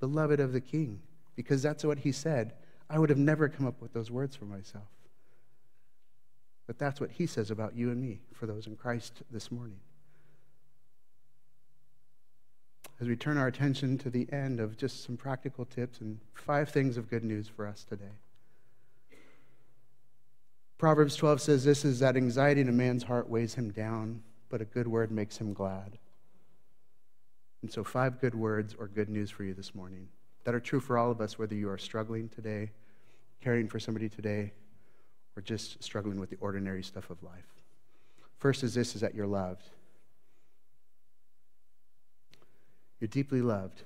beloved 0.00 0.40
of 0.40 0.52
the 0.52 0.60
King, 0.60 1.00
because 1.36 1.62
that's 1.62 1.84
what 1.84 2.00
He 2.00 2.12
said. 2.12 2.54
I 2.88 2.98
would 2.98 3.10
have 3.10 3.18
never 3.18 3.48
come 3.48 3.66
up 3.66 3.80
with 3.80 3.92
those 3.92 4.10
words 4.10 4.34
for 4.34 4.46
myself. 4.46 4.88
But 6.66 6.78
that's 6.78 7.00
what 7.00 7.12
He 7.12 7.26
says 7.26 7.50
about 7.50 7.76
you 7.76 7.90
and 7.90 8.00
me 8.00 8.20
for 8.32 8.46
those 8.46 8.66
in 8.66 8.76
Christ 8.76 9.22
this 9.30 9.50
morning. 9.50 9.80
as 13.00 13.08
we 13.08 13.16
turn 13.16 13.38
our 13.38 13.46
attention 13.46 13.96
to 13.96 14.10
the 14.10 14.28
end 14.30 14.60
of 14.60 14.76
just 14.76 15.04
some 15.04 15.16
practical 15.16 15.64
tips 15.64 16.00
and 16.00 16.20
five 16.34 16.68
things 16.68 16.98
of 16.98 17.08
good 17.08 17.24
news 17.24 17.48
for 17.48 17.66
us 17.66 17.84
today. 17.84 18.12
Proverbs 20.76 21.16
12 21.16 21.40
says 21.40 21.64
this 21.64 21.84
is 21.84 22.00
that 22.00 22.16
anxiety 22.16 22.60
in 22.60 22.68
a 22.68 22.72
man's 22.72 23.02
heart 23.02 23.28
weighs 23.28 23.54
him 23.54 23.70
down, 23.70 24.22
but 24.50 24.60
a 24.60 24.66
good 24.66 24.86
word 24.86 25.10
makes 25.10 25.38
him 25.38 25.52
glad. 25.52 25.98
And 27.62 27.70
so, 27.70 27.84
five 27.84 28.20
good 28.20 28.34
words 28.34 28.74
or 28.78 28.88
good 28.88 29.08
news 29.08 29.30
for 29.30 29.44
you 29.44 29.54
this 29.54 29.74
morning 29.74 30.08
that 30.44 30.54
are 30.54 30.60
true 30.60 30.80
for 30.80 30.96
all 30.96 31.10
of 31.10 31.20
us, 31.20 31.38
whether 31.38 31.54
you 31.54 31.68
are 31.68 31.78
struggling 31.78 32.28
today, 32.28 32.70
caring 33.42 33.68
for 33.68 33.78
somebody 33.78 34.08
today, 34.08 34.52
or 35.36 35.42
just 35.42 35.82
struggling 35.82 36.18
with 36.18 36.30
the 36.30 36.38
ordinary 36.40 36.82
stuff 36.82 37.10
of 37.10 37.22
life. 37.22 37.44
First 38.38 38.62
is 38.62 38.74
this 38.74 38.94
is 38.94 39.02
that 39.02 39.14
you're 39.14 39.26
loved. 39.26 39.68
You're 43.00 43.08
deeply 43.08 43.42
loved. 43.42 43.82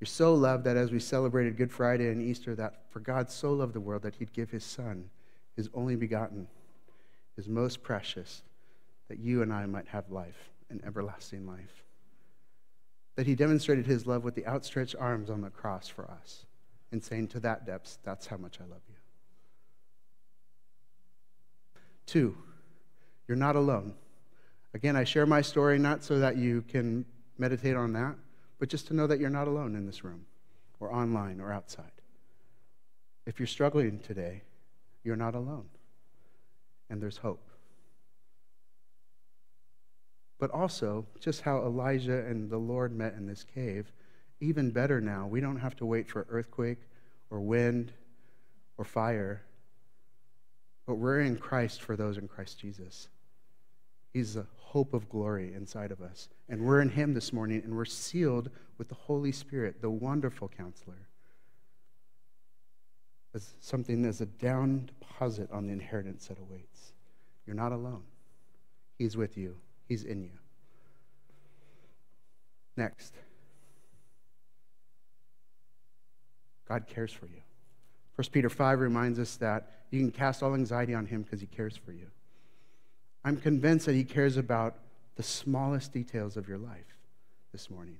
You're 0.00 0.06
so 0.06 0.34
loved 0.34 0.64
that 0.64 0.76
as 0.76 0.90
we 0.90 0.98
celebrated 0.98 1.56
Good 1.56 1.72
Friday 1.72 2.08
and 2.08 2.20
Easter, 2.20 2.54
that 2.56 2.90
for 2.90 3.00
God 3.00 3.30
so 3.30 3.52
loved 3.52 3.74
the 3.74 3.80
world 3.80 4.02
that 4.02 4.16
he'd 4.16 4.32
give 4.32 4.50
his 4.50 4.64
Son, 4.64 5.08
his 5.56 5.70
only 5.72 5.96
begotten, 5.96 6.48
his 7.36 7.48
most 7.48 7.82
precious, 7.82 8.42
that 9.08 9.18
you 9.18 9.42
and 9.42 9.52
I 9.52 9.66
might 9.66 9.88
have 9.88 10.10
life, 10.10 10.50
an 10.70 10.80
everlasting 10.84 11.46
life. 11.46 11.83
That 13.16 13.26
he 13.26 13.34
demonstrated 13.34 13.86
his 13.86 14.06
love 14.06 14.24
with 14.24 14.34
the 14.34 14.46
outstretched 14.46 14.96
arms 14.98 15.30
on 15.30 15.40
the 15.40 15.50
cross 15.50 15.88
for 15.88 16.10
us, 16.10 16.46
and 16.90 17.02
saying 17.02 17.28
to 17.28 17.40
that 17.40 17.64
depth, 17.64 17.98
that's 18.02 18.26
how 18.26 18.36
much 18.36 18.58
I 18.60 18.64
love 18.64 18.80
you. 18.88 18.94
Two, 22.06 22.36
you're 23.28 23.36
not 23.36 23.56
alone. 23.56 23.94
Again, 24.74 24.96
I 24.96 25.04
share 25.04 25.26
my 25.26 25.40
story 25.40 25.78
not 25.78 26.02
so 26.02 26.18
that 26.18 26.36
you 26.36 26.62
can 26.62 27.04
meditate 27.38 27.76
on 27.76 27.92
that, 27.92 28.16
but 28.58 28.68
just 28.68 28.88
to 28.88 28.94
know 28.94 29.06
that 29.06 29.20
you're 29.20 29.30
not 29.30 29.48
alone 29.48 29.76
in 29.76 29.86
this 29.86 30.04
room 30.04 30.26
or 30.80 30.92
online 30.92 31.40
or 31.40 31.52
outside. 31.52 31.92
If 33.26 33.38
you're 33.38 33.46
struggling 33.46 34.00
today, 34.00 34.42
you're 35.04 35.16
not 35.16 35.34
alone, 35.34 35.66
and 36.90 37.00
there's 37.00 37.18
hope. 37.18 37.48
But 40.38 40.50
also, 40.50 41.06
just 41.20 41.42
how 41.42 41.58
Elijah 41.58 42.26
and 42.26 42.50
the 42.50 42.58
Lord 42.58 42.94
met 42.94 43.14
in 43.14 43.26
this 43.26 43.44
cave, 43.44 43.92
even 44.40 44.70
better 44.70 45.00
now, 45.00 45.26
we 45.26 45.40
don't 45.40 45.60
have 45.60 45.76
to 45.76 45.86
wait 45.86 46.08
for 46.08 46.26
earthquake 46.28 46.80
or 47.30 47.40
wind 47.40 47.92
or 48.76 48.84
fire, 48.84 49.42
but 50.86 50.96
we're 50.96 51.20
in 51.20 51.36
Christ 51.36 51.82
for 51.82 51.96
those 51.96 52.18
in 52.18 52.28
Christ 52.28 52.58
Jesus. 52.58 53.08
He's 54.12 54.34
the 54.34 54.46
hope 54.56 54.92
of 54.92 55.08
glory 55.08 55.54
inside 55.54 55.90
of 55.92 56.02
us. 56.02 56.28
And 56.48 56.62
we're 56.62 56.80
in 56.80 56.90
Him 56.90 57.14
this 57.14 57.32
morning, 57.32 57.62
and 57.64 57.74
we're 57.74 57.84
sealed 57.84 58.50
with 58.76 58.88
the 58.88 58.94
Holy 58.94 59.32
Spirit, 59.32 59.80
the 59.80 59.90
wonderful 59.90 60.48
counselor, 60.48 61.08
as 63.34 63.54
something 63.60 64.04
as 64.04 64.20
a 64.20 64.26
down 64.26 64.86
deposit 64.86 65.50
on 65.50 65.66
the 65.66 65.72
inheritance 65.72 66.26
that 66.26 66.38
awaits. 66.38 66.92
You're 67.46 67.56
not 67.56 67.72
alone. 67.72 68.02
He's 68.98 69.16
with 69.16 69.36
you, 69.36 69.56
He's 69.88 70.04
in 70.04 70.22
you. 70.22 70.30
Next, 72.76 73.14
God 76.68 76.86
cares 76.86 77.12
for 77.12 77.26
you. 77.26 77.42
1 78.16 78.28
Peter 78.32 78.48
5 78.48 78.80
reminds 78.80 79.18
us 79.18 79.36
that 79.36 79.70
you 79.90 80.00
can 80.00 80.10
cast 80.10 80.42
all 80.42 80.54
anxiety 80.54 80.94
on 80.94 81.06
Him 81.06 81.22
because 81.22 81.40
He 81.40 81.46
cares 81.46 81.76
for 81.76 81.92
you. 81.92 82.06
I'm 83.24 83.36
convinced 83.36 83.86
that 83.86 83.94
He 83.94 84.04
cares 84.04 84.36
about 84.36 84.76
the 85.16 85.22
smallest 85.22 85.92
details 85.92 86.36
of 86.36 86.48
your 86.48 86.58
life 86.58 86.96
this 87.52 87.70
morning. 87.70 87.98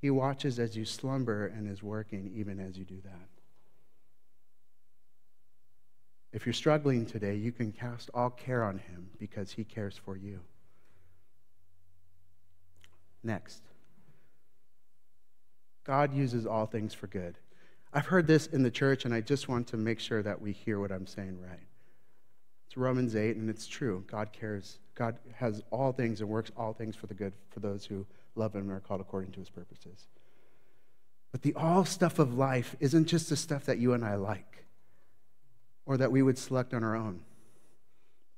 He 0.00 0.10
watches 0.10 0.58
as 0.58 0.76
you 0.76 0.84
slumber 0.84 1.46
and 1.46 1.68
is 1.68 1.82
working 1.82 2.30
even 2.34 2.60
as 2.60 2.76
you 2.76 2.84
do 2.84 3.00
that. 3.04 3.33
If 6.34 6.46
you're 6.46 6.52
struggling 6.52 7.06
today, 7.06 7.36
you 7.36 7.52
can 7.52 7.70
cast 7.70 8.10
all 8.12 8.28
care 8.28 8.64
on 8.64 8.78
Him 8.78 9.08
because 9.20 9.52
He 9.52 9.62
cares 9.62 9.96
for 10.04 10.16
you. 10.16 10.40
Next, 13.22 13.62
God 15.84 16.12
uses 16.12 16.44
all 16.44 16.66
things 16.66 16.92
for 16.92 17.06
good. 17.06 17.38
I've 17.92 18.06
heard 18.06 18.26
this 18.26 18.48
in 18.48 18.64
the 18.64 18.70
church, 18.70 19.04
and 19.04 19.14
I 19.14 19.20
just 19.20 19.48
want 19.48 19.68
to 19.68 19.76
make 19.76 20.00
sure 20.00 20.24
that 20.24 20.42
we 20.42 20.50
hear 20.50 20.80
what 20.80 20.90
I'm 20.90 21.06
saying 21.06 21.38
right. 21.40 21.68
It's 22.66 22.76
Romans 22.76 23.14
8, 23.14 23.36
and 23.36 23.48
it's 23.48 23.68
true. 23.68 24.04
God 24.08 24.32
cares. 24.32 24.78
God 24.96 25.16
has 25.36 25.62
all 25.70 25.92
things 25.92 26.20
and 26.20 26.28
works 26.28 26.50
all 26.56 26.72
things 26.72 26.96
for 26.96 27.06
the 27.06 27.14
good 27.14 27.32
for 27.50 27.60
those 27.60 27.86
who 27.86 28.04
love 28.34 28.56
Him 28.56 28.62
and 28.62 28.72
are 28.72 28.80
called 28.80 29.00
according 29.00 29.30
to 29.32 29.38
His 29.38 29.50
purposes. 29.50 30.08
But 31.30 31.42
the 31.42 31.54
all 31.54 31.84
stuff 31.84 32.18
of 32.18 32.34
life 32.34 32.74
isn't 32.80 33.06
just 33.06 33.28
the 33.28 33.36
stuff 33.36 33.66
that 33.66 33.78
you 33.78 33.92
and 33.92 34.04
I 34.04 34.16
like 34.16 34.64
or 35.86 35.96
that 35.96 36.12
we 36.12 36.22
would 36.22 36.38
select 36.38 36.74
on 36.74 36.82
our 36.82 36.96
own. 36.96 37.20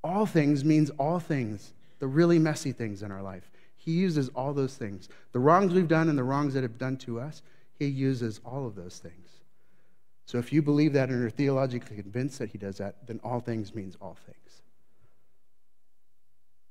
All 0.02 0.26
things 0.26 0.64
means 0.64 0.90
all 0.98 1.18
things, 1.18 1.72
the 1.98 2.06
really 2.06 2.38
messy 2.38 2.72
things 2.72 3.02
in 3.02 3.10
our 3.10 3.22
life. 3.22 3.50
He 3.76 3.92
uses 3.92 4.28
all 4.30 4.52
those 4.52 4.76
things. 4.76 5.08
The 5.32 5.38
wrongs 5.38 5.72
we've 5.72 5.88
done 5.88 6.08
and 6.08 6.18
the 6.18 6.24
wrongs 6.24 6.54
that 6.54 6.62
have 6.62 6.78
done 6.78 6.96
to 6.98 7.20
us, 7.20 7.42
He 7.78 7.86
uses 7.86 8.40
all 8.44 8.66
of 8.66 8.74
those 8.74 8.98
things. 8.98 9.36
So 10.26 10.38
if 10.38 10.52
you 10.52 10.60
believe 10.60 10.92
that 10.94 11.08
and 11.08 11.24
are 11.24 11.30
theologically 11.30 11.96
convinced 11.96 12.40
that 12.40 12.50
he 12.50 12.58
does 12.58 12.78
that, 12.78 13.06
then 13.06 13.20
all 13.22 13.40
things 13.40 13.74
means 13.74 13.96
all 14.02 14.16
things. 14.26 14.60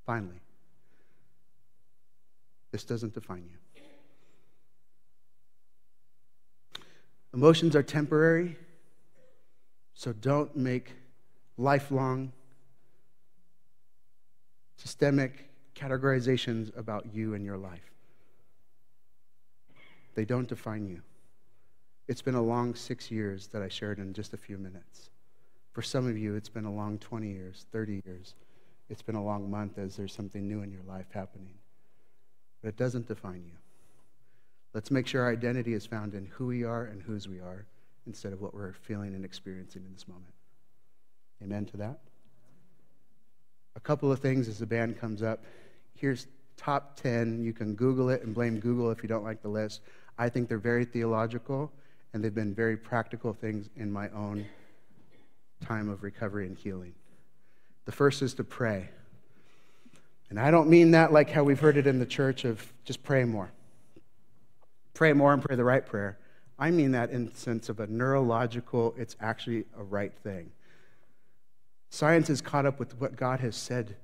Finally, 0.05 0.41
this 2.71 2.83
doesn't 2.83 3.13
define 3.13 3.45
you. 3.49 3.57
Emotions 7.33 7.75
are 7.75 7.83
temporary, 7.83 8.57
so 9.95 10.11
don't 10.11 10.55
make 10.55 10.91
lifelong 11.57 12.31
systemic 14.75 15.49
categorizations 15.73 16.77
about 16.77 17.05
you 17.13 17.33
and 17.33 17.45
your 17.45 17.57
life. 17.57 17.91
They 20.13 20.25
don't 20.25 20.47
define 20.47 20.85
you. 20.85 21.01
It's 22.07 22.21
been 22.21 22.35
a 22.35 22.41
long 22.41 22.75
six 22.75 23.09
years 23.09 23.47
that 23.47 23.61
I 23.61 23.69
shared 23.69 23.99
in 23.99 24.13
just 24.13 24.33
a 24.33 24.37
few 24.37 24.57
minutes. 24.57 25.09
For 25.71 25.81
some 25.81 26.07
of 26.07 26.17
you, 26.17 26.35
it's 26.35 26.49
been 26.49 26.65
a 26.65 26.73
long 26.73 26.99
20 26.99 27.29
years, 27.29 27.65
30 27.71 28.01
years. 28.05 28.35
It's 28.89 29.01
been 29.01 29.15
a 29.15 29.23
long 29.23 29.49
month 29.49 29.77
as 29.77 29.95
there's 29.95 30.13
something 30.13 30.47
new 30.47 30.61
in 30.61 30.71
your 30.71 30.83
life 30.87 31.07
happening. 31.11 31.55
But 32.61 32.69
it 32.69 32.77
doesn't 32.77 33.07
define 33.07 33.43
you. 33.45 33.57
Let's 34.73 34.91
make 34.91 35.07
sure 35.07 35.23
our 35.23 35.31
identity 35.31 35.73
is 35.73 35.85
found 35.85 36.13
in 36.13 36.25
who 36.25 36.47
we 36.47 36.63
are 36.63 36.83
and 36.83 37.01
whose 37.01 37.27
we 37.27 37.39
are 37.39 37.65
instead 38.07 38.33
of 38.33 38.41
what 38.41 38.53
we're 38.53 38.73
feeling 38.73 39.13
and 39.15 39.25
experiencing 39.25 39.83
in 39.85 39.93
this 39.93 40.07
moment. 40.07 40.33
Amen 41.43 41.65
to 41.65 41.77
that? 41.77 41.99
A 43.75 43.79
couple 43.79 44.11
of 44.11 44.19
things 44.19 44.47
as 44.47 44.57
the 44.57 44.65
band 44.65 44.99
comes 44.99 45.21
up. 45.21 45.43
Here's 45.95 46.27
top 46.57 46.99
10. 47.01 47.43
You 47.43 47.53
can 47.53 47.75
Google 47.75 48.09
it 48.09 48.23
and 48.23 48.33
blame 48.33 48.59
Google 48.59 48.91
if 48.91 49.03
you 49.03 49.09
don't 49.09 49.23
like 49.23 49.41
the 49.41 49.49
list. 49.49 49.81
I 50.17 50.29
think 50.29 50.47
they're 50.47 50.57
very 50.57 50.85
theological 50.85 51.71
and 52.13 52.23
they've 52.23 52.33
been 52.33 52.53
very 52.53 52.77
practical 52.77 53.33
things 53.33 53.69
in 53.75 53.91
my 53.91 54.09
own 54.09 54.45
time 55.61 55.89
of 55.89 56.03
recovery 56.03 56.47
and 56.47 56.57
healing. 56.57 56.93
The 57.85 57.91
first 57.91 58.21
is 58.21 58.33
to 58.35 58.43
pray. 58.43 58.89
And 60.29 60.39
I 60.39 60.51
don't 60.51 60.69
mean 60.69 60.91
that 60.91 61.11
like 61.11 61.29
how 61.29 61.43
we've 61.43 61.59
heard 61.59 61.77
it 61.77 61.87
in 61.87 61.99
the 61.99 62.05
church 62.05 62.45
of 62.45 62.71
just 62.85 63.03
pray 63.03 63.25
more. 63.25 63.51
Pray 64.93 65.13
more 65.13 65.33
and 65.33 65.41
pray 65.41 65.55
the 65.55 65.63
right 65.63 65.85
prayer. 65.85 66.17
I 66.57 66.71
mean 66.71 66.91
that 66.91 67.09
in 67.09 67.25
the 67.25 67.35
sense 67.35 67.69
of 67.69 67.79
a 67.79 67.87
neurological, 67.87 68.95
it's 68.97 69.15
actually 69.19 69.65
a 69.77 69.83
right 69.83 70.13
thing. 70.23 70.51
Science 71.89 72.29
is 72.29 72.41
caught 72.41 72.65
up 72.65 72.79
with 72.79 72.99
what 72.99 73.15
God 73.15 73.39
has 73.41 73.55
said 73.55 73.95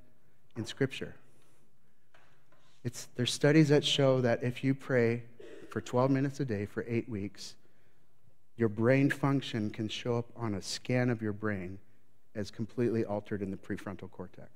in 0.56 0.66
Scripture. 0.66 1.14
It's, 2.84 3.08
there's 3.16 3.32
studies 3.32 3.68
that 3.68 3.84
show 3.84 4.20
that 4.20 4.42
if 4.42 4.64
you 4.64 4.74
pray 4.74 5.22
for 5.70 5.80
12 5.80 6.10
minutes 6.10 6.40
a 6.40 6.44
day 6.44 6.66
for 6.66 6.84
eight 6.88 7.08
weeks, 7.08 7.54
your 8.56 8.68
brain 8.68 9.10
function 9.10 9.70
can 9.70 9.88
show 9.88 10.18
up 10.18 10.26
on 10.36 10.54
a 10.54 10.62
scan 10.62 11.10
of 11.10 11.22
your 11.22 11.32
brain 11.32 11.78
as 12.34 12.50
completely 12.50 13.04
altered 13.04 13.42
in 13.42 13.50
the 13.50 13.56
prefrontal 13.56 14.10
cortex. 14.10 14.50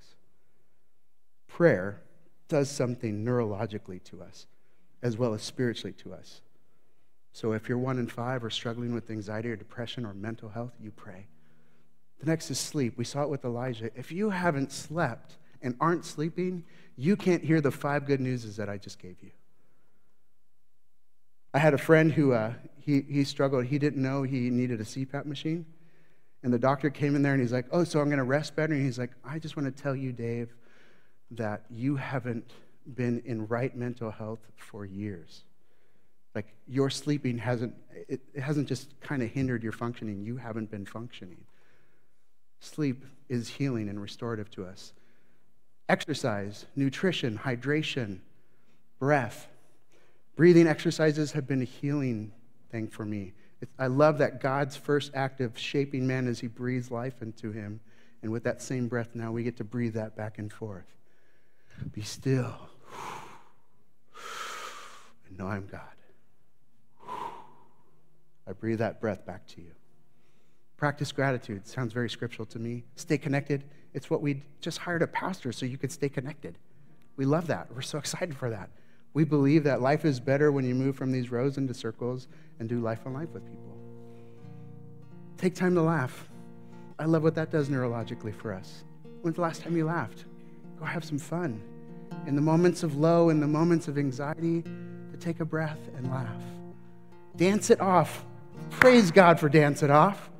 Prayer 1.46 2.00
does 2.48 2.70
something 2.70 3.24
neurologically 3.24 4.02
to 4.04 4.22
us, 4.22 4.46
as 5.02 5.16
well 5.16 5.34
as 5.34 5.42
spiritually 5.42 5.94
to 5.94 6.12
us. 6.12 6.40
So 7.36 7.52
if 7.52 7.68
you're 7.68 7.76
one 7.76 7.98
in 7.98 8.06
five 8.06 8.42
or 8.42 8.48
struggling 8.48 8.94
with 8.94 9.10
anxiety 9.10 9.50
or 9.50 9.56
depression 9.56 10.06
or 10.06 10.14
mental 10.14 10.48
health, 10.48 10.72
you 10.80 10.90
pray. 10.90 11.26
The 12.18 12.24
next 12.24 12.50
is 12.50 12.58
sleep. 12.58 12.94
We 12.96 13.04
saw 13.04 13.24
it 13.24 13.28
with 13.28 13.44
Elijah. 13.44 13.90
If 13.94 14.10
you 14.10 14.30
haven't 14.30 14.72
slept 14.72 15.36
and 15.60 15.76
aren't 15.78 16.06
sleeping, 16.06 16.64
you 16.96 17.14
can't 17.14 17.44
hear 17.44 17.60
the 17.60 17.70
five 17.70 18.06
good 18.06 18.22
newses 18.22 18.56
that 18.56 18.70
I 18.70 18.78
just 18.78 18.98
gave 18.98 19.16
you. 19.20 19.32
I 21.52 21.58
had 21.58 21.74
a 21.74 21.78
friend 21.78 22.10
who 22.10 22.32
uh, 22.32 22.54
he, 22.78 23.02
he 23.02 23.22
struggled. 23.22 23.66
He 23.66 23.78
didn't 23.78 24.00
know 24.00 24.22
he 24.22 24.48
needed 24.48 24.80
a 24.80 24.84
CPAP 24.84 25.26
machine. 25.26 25.66
And 26.42 26.54
the 26.54 26.58
doctor 26.58 26.88
came 26.88 27.14
in 27.14 27.20
there 27.20 27.34
and 27.34 27.42
he's 27.42 27.52
like, 27.52 27.66
Oh, 27.70 27.84
so 27.84 28.00
I'm 28.00 28.06
going 28.06 28.16
to 28.16 28.24
rest 28.24 28.56
better? 28.56 28.72
And 28.72 28.82
he's 28.82 28.98
like, 28.98 29.10
I 29.22 29.38
just 29.38 29.58
want 29.58 29.76
to 29.76 29.82
tell 29.82 29.94
you, 29.94 30.10
Dave, 30.10 30.54
that 31.32 31.66
you 31.68 31.96
haven't 31.96 32.50
been 32.94 33.22
in 33.26 33.46
right 33.46 33.76
mental 33.76 34.10
health 34.10 34.40
for 34.56 34.86
years. 34.86 35.44
Like 36.36 36.54
your 36.68 36.88
sleeping 36.88 37.38
hasn't, 37.38 37.74
it, 38.08 38.20
hasn't 38.40 38.68
just 38.68 39.00
kind 39.00 39.22
of 39.24 39.30
hindered 39.30 39.64
your 39.64 39.72
functioning. 39.72 40.22
You 40.22 40.36
haven't 40.36 40.70
been 40.70 40.86
functioning. 40.86 41.44
Sleep 42.60 43.04
is 43.28 43.48
healing 43.48 43.88
and 43.88 44.00
restorative 44.00 44.48
to 44.52 44.64
us. 44.64 44.92
Exercise, 45.88 46.66
nutrition, 46.76 47.40
hydration, 47.42 48.20
breath, 49.00 49.48
Breathing 50.36 50.66
exercises 50.66 51.32
have 51.32 51.46
been 51.46 51.62
a 51.62 51.64
healing 51.64 52.30
thing 52.70 52.88
for 52.88 53.06
me. 53.06 53.32
I 53.78 53.86
love 53.86 54.18
that 54.18 54.42
God's 54.42 54.76
first 54.76 55.12
act 55.14 55.40
of 55.40 55.58
shaping 55.58 56.06
man 56.06 56.28
as 56.28 56.38
he 56.38 56.46
breathes 56.46 56.90
life 56.90 57.22
into 57.22 57.52
him. 57.52 57.80
And 58.22 58.30
with 58.30 58.44
that 58.44 58.60
same 58.60 58.86
breath, 58.86 59.14
now 59.14 59.32
we 59.32 59.42
get 59.42 59.56
to 59.56 59.64
breathe 59.64 59.94
that 59.94 60.14
back 60.14 60.38
and 60.38 60.52
forth. 60.52 60.94
Be 61.92 62.02
still. 62.02 62.54
And 65.28 65.38
know 65.38 65.48
I'm 65.48 65.66
God. 65.66 65.95
I 68.46 68.52
breathe 68.52 68.78
that 68.78 69.00
breath 69.00 69.26
back 69.26 69.46
to 69.48 69.60
you. 69.60 69.72
Practice 70.76 71.10
gratitude. 71.10 71.66
Sounds 71.66 71.92
very 71.92 72.10
scriptural 72.10 72.46
to 72.46 72.58
me. 72.58 72.84
Stay 72.96 73.18
connected. 73.18 73.64
It's 73.94 74.10
what 74.10 74.20
we 74.20 74.42
just 74.60 74.78
hired 74.78 75.02
a 75.02 75.06
pastor 75.06 75.52
so 75.52 75.64
you 75.64 75.78
could 75.78 75.90
stay 75.90 76.08
connected. 76.08 76.58
We 77.16 77.24
love 77.24 77.46
that. 77.46 77.74
We're 77.74 77.82
so 77.82 77.98
excited 78.04 78.36
for 78.36 78.50
that. 78.50 78.70
We 79.14 79.24
believe 79.24 79.64
that 79.64 79.80
life 79.80 80.04
is 80.04 80.20
better 80.20 80.52
when 80.52 80.66
you 80.66 80.74
move 80.74 80.96
from 80.96 81.10
these 81.10 81.30
rows 81.30 81.56
into 81.56 81.72
circles 81.72 82.28
and 82.60 82.68
do 82.68 82.80
life 82.80 83.00
on 83.06 83.14
life 83.14 83.30
with 83.32 83.46
people. 83.46 83.76
Take 85.38 85.54
time 85.54 85.74
to 85.74 85.82
laugh. 85.82 86.28
I 86.98 87.06
love 87.06 87.22
what 87.22 87.34
that 87.34 87.50
does 87.50 87.68
neurologically 87.68 88.34
for 88.34 88.52
us. 88.52 88.84
When's 89.22 89.36
the 89.36 89.42
last 89.42 89.62
time 89.62 89.76
you 89.76 89.86
laughed? 89.86 90.24
Go 90.78 90.84
have 90.84 91.04
some 91.04 91.18
fun. 91.18 91.60
In 92.26 92.36
the 92.36 92.42
moments 92.42 92.82
of 92.82 92.96
low, 92.96 93.30
in 93.30 93.40
the 93.40 93.46
moments 93.46 93.88
of 93.88 93.96
anxiety, 93.96 94.62
to 94.62 95.16
take 95.18 95.40
a 95.40 95.44
breath 95.44 95.78
and 95.96 96.10
laugh. 96.10 96.42
Dance 97.36 97.70
it 97.70 97.80
off. 97.80 98.24
Praise 98.80 99.10
God 99.10 99.40
for 99.40 99.48
dance 99.48 99.82
it 99.82 99.90
off. 99.90 100.30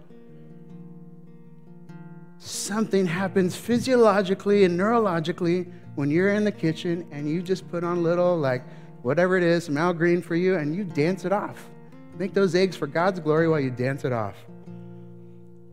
Something 2.38 3.06
happens 3.06 3.56
physiologically 3.56 4.64
and 4.64 4.78
neurologically 4.78 5.72
when 5.96 6.10
you're 6.10 6.32
in 6.32 6.44
the 6.44 6.52
kitchen 6.52 7.06
and 7.10 7.28
you 7.28 7.42
just 7.42 7.68
put 7.70 7.82
on 7.82 8.02
little, 8.02 8.36
like, 8.36 8.62
whatever 9.02 9.36
it 9.36 9.42
is, 9.42 9.64
some 9.64 9.76
Al 9.76 9.92
Green 9.92 10.22
for 10.22 10.36
you, 10.36 10.56
and 10.56 10.74
you 10.74 10.84
dance 10.84 11.24
it 11.24 11.32
off. 11.32 11.68
Make 12.18 12.34
those 12.34 12.54
eggs 12.54 12.76
for 12.76 12.86
God's 12.86 13.20
glory 13.20 13.48
while 13.48 13.60
you 13.60 13.70
dance 13.70 14.04
it 14.04 14.12
off. 14.12 14.36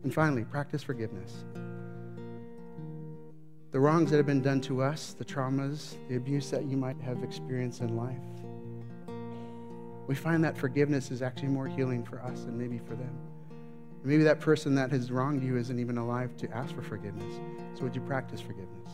And 0.02 0.12
finally, 0.12 0.44
practice 0.44 0.82
forgiveness. 0.82 1.44
the 3.74 3.80
wrongs 3.80 4.08
that 4.08 4.18
have 4.18 4.26
been 4.26 4.40
done 4.40 4.60
to 4.60 4.80
us, 4.80 5.14
the 5.18 5.24
traumas, 5.24 5.96
the 6.08 6.14
abuse 6.14 6.48
that 6.48 6.64
you 6.64 6.76
might 6.76 6.96
have 7.00 7.24
experienced 7.24 7.80
in 7.80 7.96
life. 7.96 8.14
We 10.06 10.14
find 10.14 10.44
that 10.44 10.56
forgiveness 10.56 11.10
is 11.10 11.22
actually 11.22 11.48
more 11.48 11.66
healing 11.66 12.04
for 12.04 12.20
us 12.22 12.44
than 12.44 12.58
maybe 12.58 12.78
for 12.78 12.94
them. 12.94 13.16
Maybe 14.02 14.22
that 14.24 14.38
person 14.38 14.74
that 14.74 14.90
has 14.90 15.10
wronged 15.10 15.42
you 15.42 15.56
isn't 15.56 15.78
even 15.78 15.96
alive 15.96 16.36
to 16.36 16.50
ask 16.50 16.74
for 16.74 16.82
forgiveness. 16.82 17.34
So, 17.74 17.84
would 17.84 17.94
you 17.94 18.02
practice 18.02 18.40
forgiveness? 18.40 18.90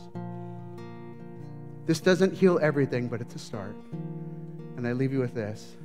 This 1.87 2.01
doesn't 2.01 2.33
heal 2.33 2.61
everything, 2.63 3.09
but 3.09 3.21
it's 3.21 3.35
a 3.35 3.39
start. 3.39 3.75
And 4.77 4.87
I 4.87 4.93
leave 4.93 5.13
you 5.13 5.19
with 5.19 5.35
this 5.35 5.77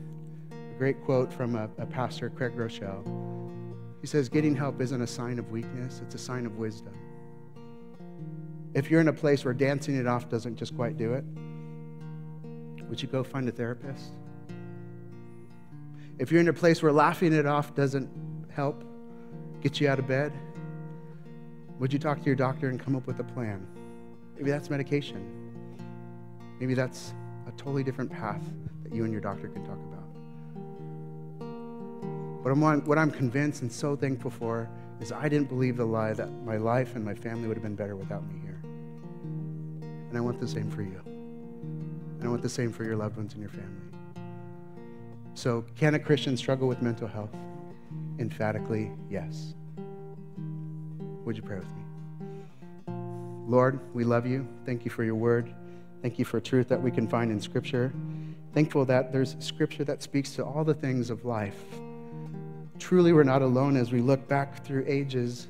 a 0.52 0.78
great 0.78 1.04
quote 1.04 1.34
from 1.34 1.56
a, 1.56 1.70
a 1.80 1.88
pastor, 1.88 2.30
Craig 2.30 2.56
Groeschel. 2.56 3.04
He 4.02 4.08
says, 4.08 4.30
Getting 4.30 4.56
help 4.56 4.80
isn't 4.80 5.02
a 5.02 5.08
sign 5.08 5.40
of 5.40 5.50
weakness, 5.50 6.02
it's 6.04 6.14
a 6.14 6.20
sign 6.20 6.46
of 6.46 6.58
wisdom. 6.58 6.94
If 8.76 8.92
you're 8.92 9.02
in 9.02 9.08
a 9.08 9.14
place 9.14 9.44
where 9.44 9.54
dancing 9.56 9.96
it 9.96 10.06
off 10.06 10.30
doesn't 10.30 10.58
just 10.58 10.76
quite 10.76 10.98
do 10.98 11.14
it, 11.14 11.24
would 12.88 13.02
you 13.02 13.08
go 13.08 13.24
find 13.24 13.50
a 13.50 13.52
therapist? 13.52 14.12
If 16.18 16.32
you're 16.32 16.40
in 16.40 16.48
a 16.48 16.54
place 16.54 16.82
where 16.82 16.94
laughing 16.94 17.34
it 17.34 17.46
off 17.46 17.76
doesn't 17.76 18.10
help 18.50 18.84
get 19.62 19.82
you 19.82 19.90
out 19.90 20.00
of 20.00 20.08
bed, 20.08 20.32
would 21.78 21.92
you 21.92 22.00
talk 22.00 22.20
to 22.20 22.26
your 22.26 22.36
doctor 22.36 22.70
and 22.70 22.80
come 22.80 22.96
up 22.96 23.06
with 23.06 23.20
a 23.20 23.24
plan? 23.24 23.68
Maybe 24.38 24.50
that's 24.50 24.70
medication. 24.70 25.46
Maybe 26.60 26.74
that's 26.74 27.14
a 27.48 27.52
totally 27.52 27.84
different 27.84 28.10
path 28.12 28.42
that 28.84 28.94
you 28.94 29.04
and 29.04 29.12
your 29.12 29.22
doctor 29.22 29.50
can 29.50 29.66
talk 29.66 29.78
about. 29.78 30.06
But 32.44 32.52
I'm, 32.52 32.86
what 32.86 32.98
I'm 32.98 33.12
convinced 33.12 33.62
and 33.62 33.72
so 33.72 33.96
thankful 33.98 34.32
for 34.32 34.70
is 35.02 35.12
I 35.12 35.28
didn't 35.28 35.50
believe 35.50 35.76
the 35.76 35.86
lie 35.86 36.14
that 36.14 36.32
my 36.46 36.56
life 36.56 36.96
and 36.96 37.04
my 37.04 37.14
family 37.14 37.50
would 37.50 37.58
have 37.58 37.64
been 37.64 37.76
better 37.76 37.98
without 37.98 38.26
me 38.26 38.40
here. 38.42 38.62
And 38.64 40.16
I 40.16 40.22
want 40.22 40.40
the 40.40 40.48
same 40.48 40.72
for 40.72 40.82
you. 40.82 41.02
And 41.06 42.24
I 42.24 42.28
want 42.30 42.42
the 42.42 42.50
same 42.50 42.72
for 42.72 42.86
your 42.86 42.96
loved 42.96 43.18
ones 43.18 43.34
and 43.34 43.42
your 43.42 43.50
family. 43.50 43.82
So, 45.36 45.66
can 45.76 45.96
a 45.96 46.00
Christian 46.00 46.38
struggle 46.38 46.66
with 46.66 46.82
mental 46.82 47.10
health? 47.10 47.36
Emphatically, 48.20 48.90
yes. 49.10 49.54
Would 51.26 51.36
you 51.36 51.44
pray 51.44 51.60
with 51.60 51.68
me? 51.68 52.94
Lord, 53.46 53.82
we 53.94 54.06
love 54.06 54.26
you. 54.26 54.48
Thank 54.66 54.86
you 54.86 54.92
for 54.92 55.04
your 55.04 55.16
word. 55.16 55.54
Thank 56.02 56.18
you 56.18 56.24
for 56.24 56.40
truth 56.40 56.70
that 56.70 56.82
we 56.82 56.90
can 56.90 57.06
find 57.06 57.32
in 57.32 57.42
Scripture. 57.42 57.92
Thankful 58.54 58.86
that 58.86 59.12
there's 59.12 59.36
Scripture 59.40 59.84
that 59.84 60.02
speaks 60.02 60.32
to 60.36 60.46
all 60.46 60.64
the 60.64 60.74
things 60.74 61.10
of 61.10 61.26
life. 61.26 61.62
Truly, 62.80 63.12
we're 63.12 63.24
not 63.24 63.42
alone 63.42 63.76
as 63.76 63.92
we 63.92 64.00
look 64.00 64.26
back 64.30 64.64
through 64.64 64.86
ages 64.88 65.50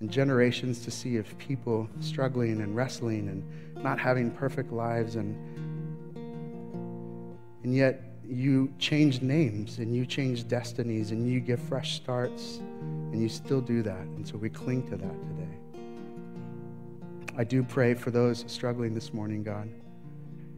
and 0.00 0.10
generations 0.10 0.82
to 0.86 0.90
see 0.90 1.18
of 1.18 1.36
people 1.36 1.90
struggling 2.00 2.62
and 2.62 2.74
wrestling 2.74 3.28
and 3.28 3.84
not 3.84 3.98
having 3.98 4.30
perfect 4.30 4.72
lives 4.72 5.16
and 5.16 5.36
and 7.62 7.74
yet 7.74 8.09
you 8.30 8.72
change 8.78 9.20
names 9.22 9.78
and 9.78 9.94
you 9.94 10.06
change 10.06 10.46
destinies 10.46 11.10
and 11.10 11.28
you 11.28 11.40
give 11.40 11.60
fresh 11.60 11.96
starts 11.96 12.58
and 13.12 13.20
you 13.20 13.28
still 13.28 13.60
do 13.60 13.82
that 13.82 13.98
and 13.98 14.26
so 14.26 14.36
we 14.36 14.48
cling 14.48 14.82
to 14.88 14.96
that 14.96 15.14
today 15.28 15.82
i 17.36 17.42
do 17.42 17.62
pray 17.62 17.92
for 17.92 18.10
those 18.10 18.44
struggling 18.46 18.94
this 18.94 19.12
morning 19.12 19.42
god 19.42 19.68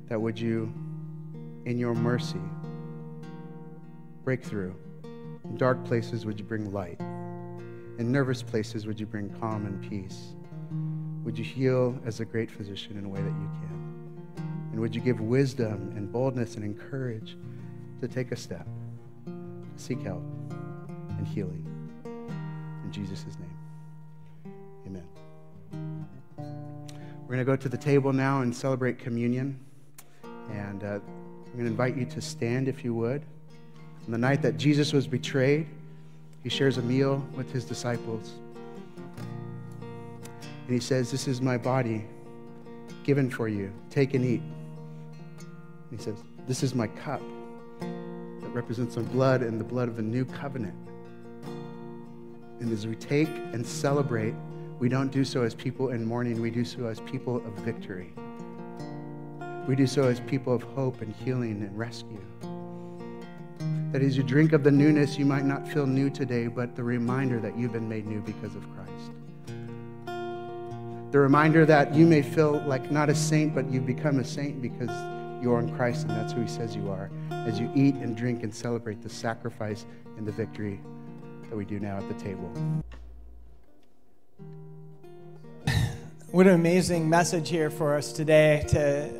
that 0.08 0.20
would 0.20 0.38
you 0.38 0.72
in 1.64 1.78
your 1.78 1.94
mercy 1.94 2.40
break 4.22 4.44
through 4.44 4.74
in 5.44 5.56
dark 5.56 5.82
places 5.84 6.26
would 6.26 6.38
you 6.38 6.44
bring 6.44 6.70
light 6.72 7.00
in 7.98 8.10
nervous 8.10 8.42
places, 8.42 8.86
would 8.86 8.98
you 8.98 9.06
bring 9.06 9.28
calm 9.38 9.66
and 9.66 9.80
peace? 9.88 10.34
Would 11.24 11.38
you 11.38 11.44
heal 11.44 11.98
as 12.04 12.20
a 12.20 12.24
great 12.24 12.50
physician 12.50 12.98
in 12.98 13.04
a 13.04 13.08
way 13.08 13.20
that 13.20 13.26
you 13.26 13.50
can? 13.60 14.42
And 14.72 14.80
would 14.80 14.94
you 14.94 15.00
give 15.00 15.20
wisdom 15.20 15.92
and 15.96 16.10
boldness 16.10 16.56
and 16.56 16.64
encourage 16.64 17.36
to 18.02 18.08
take 18.08 18.32
a 18.32 18.36
step, 18.36 18.66
to 19.26 19.32
seek 19.76 20.02
help 20.02 20.24
and 20.50 21.26
healing? 21.26 21.64
In 22.84 22.90
Jesus' 22.90 23.24
name, 23.38 24.52
amen. 24.86 25.06
We're 26.36 27.36
going 27.36 27.38
to 27.38 27.44
go 27.44 27.54
to 27.54 27.68
the 27.68 27.76
table 27.76 28.12
now 28.12 28.40
and 28.40 28.54
celebrate 28.54 28.98
communion. 28.98 29.58
And 30.50 30.82
uh, 30.82 30.86
I'm 30.86 31.52
going 31.52 31.64
to 31.64 31.66
invite 31.66 31.96
you 31.96 32.04
to 32.06 32.20
stand 32.20 32.66
if 32.66 32.82
you 32.82 32.92
would. 32.92 33.22
On 34.06 34.10
the 34.10 34.18
night 34.18 34.42
that 34.42 34.56
Jesus 34.56 34.92
was 34.92 35.06
betrayed, 35.06 35.68
he 36.42 36.48
shares 36.48 36.78
a 36.78 36.82
meal 36.82 37.24
with 37.36 37.52
his 37.52 37.64
disciples. 37.64 38.32
And 39.80 40.70
he 40.70 40.80
says, 40.80 41.12
This 41.12 41.28
is 41.28 41.40
my 41.40 41.56
body 41.56 42.04
given 43.04 43.30
for 43.30 43.46
you. 43.46 43.72
Take 43.90 44.14
and 44.14 44.24
eat. 44.24 44.42
He 45.92 45.98
says, 45.98 46.16
This 46.48 46.64
is 46.64 46.74
my 46.74 46.88
cup 46.88 47.22
represents 48.52 48.96
my 48.96 49.02
blood 49.02 49.42
and 49.42 49.58
the 49.58 49.64
blood 49.64 49.88
of 49.88 49.96
the 49.96 50.02
new 50.02 50.24
covenant. 50.24 50.74
And 52.60 52.70
as 52.72 52.86
we 52.86 52.94
take 52.94 53.28
and 53.28 53.66
celebrate, 53.66 54.34
we 54.78 54.88
don't 54.88 55.10
do 55.10 55.24
so 55.24 55.42
as 55.42 55.54
people 55.54 55.90
in 55.90 56.04
mourning, 56.04 56.40
we 56.40 56.50
do 56.50 56.64
so 56.64 56.86
as 56.86 57.00
people 57.00 57.36
of 57.36 57.52
victory. 57.64 58.12
We 59.66 59.76
do 59.76 59.86
so 59.86 60.04
as 60.04 60.20
people 60.20 60.54
of 60.54 60.62
hope 60.62 61.02
and 61.02 61.14
healing 61.14 61.62
and 61.62 61.76
rescue. 61.76 62.20
That 63.92 64.02
as 64.02 64.16
you 64.16 64.22
drink 64.22 64.52
of 64.52 64.64
the 64.64 64.70
newness, 64.70 65.18
you 65.18 65.24
might 65.24 65.44
not 65.44 65.68
feel 65.68 65.86
new 65.86 66.10
today, 66.10 66.46
but 66.46 66.74
the 66.74 66.82
reminder 66.82 67.38
that 67.40 67.56
you've 67.56 67.72
been 67.72 67.88
made 67.88 68.06
new 68.06 68.20
because 68.20 68.56
of 68.56 68.66
Christ. 68.74 69.12
The 71.12 71.18
reminder 71.18 71.66
that 71.66 71.94
you 71.94 72.06
may 72.06 72.22
feel 72.22 72.62
like 72.66 72.90
not 72.90 73.10
a 73.10 73.14
saint, 73.14 73.54
but 73.54 73.70
you've 73.70 73.86
become 73.86 74.18
a 74.18 74.24
saint 74.24 74.62
because 74.62 74.90
you 75.42 75.52
are 75.52 75.60
in 75.60 75.74
Christ 75.76 76.06
and 76.08 76.10
that's 76.10 76.32
who 76.32 76.40
He 76.40 76.48
says 76.48 76.74
you 76.74 76.90
are. 76.90 77.10
As 77.46 77.58
you 77.58 77.70
eat 77.74 77.96
and 77.96 78.16
drink 78.16 78.42
and 78.42 78.54
celebrate 78.54 79.02
the 79.02 79.08
sacrifice 79.08 79.84
and 80.16 80.26
the 80.26 80.32
victory 80.32 80.80
that 81.48 81.56
we 81.56 81.64
do 81.64 81.80
now 81.80 81.96
at 81.96 82.08
the 82.08 82.14
table. 82.14 82.52
What 86.30 86.46
an 86.46 86.54
amazing 86.54 87.10
message 87.10 87.50
here 87.50 87.68
for 87.68 87.94
us 87.94 88.10
today 88.10 88.64
to 88.68 89.10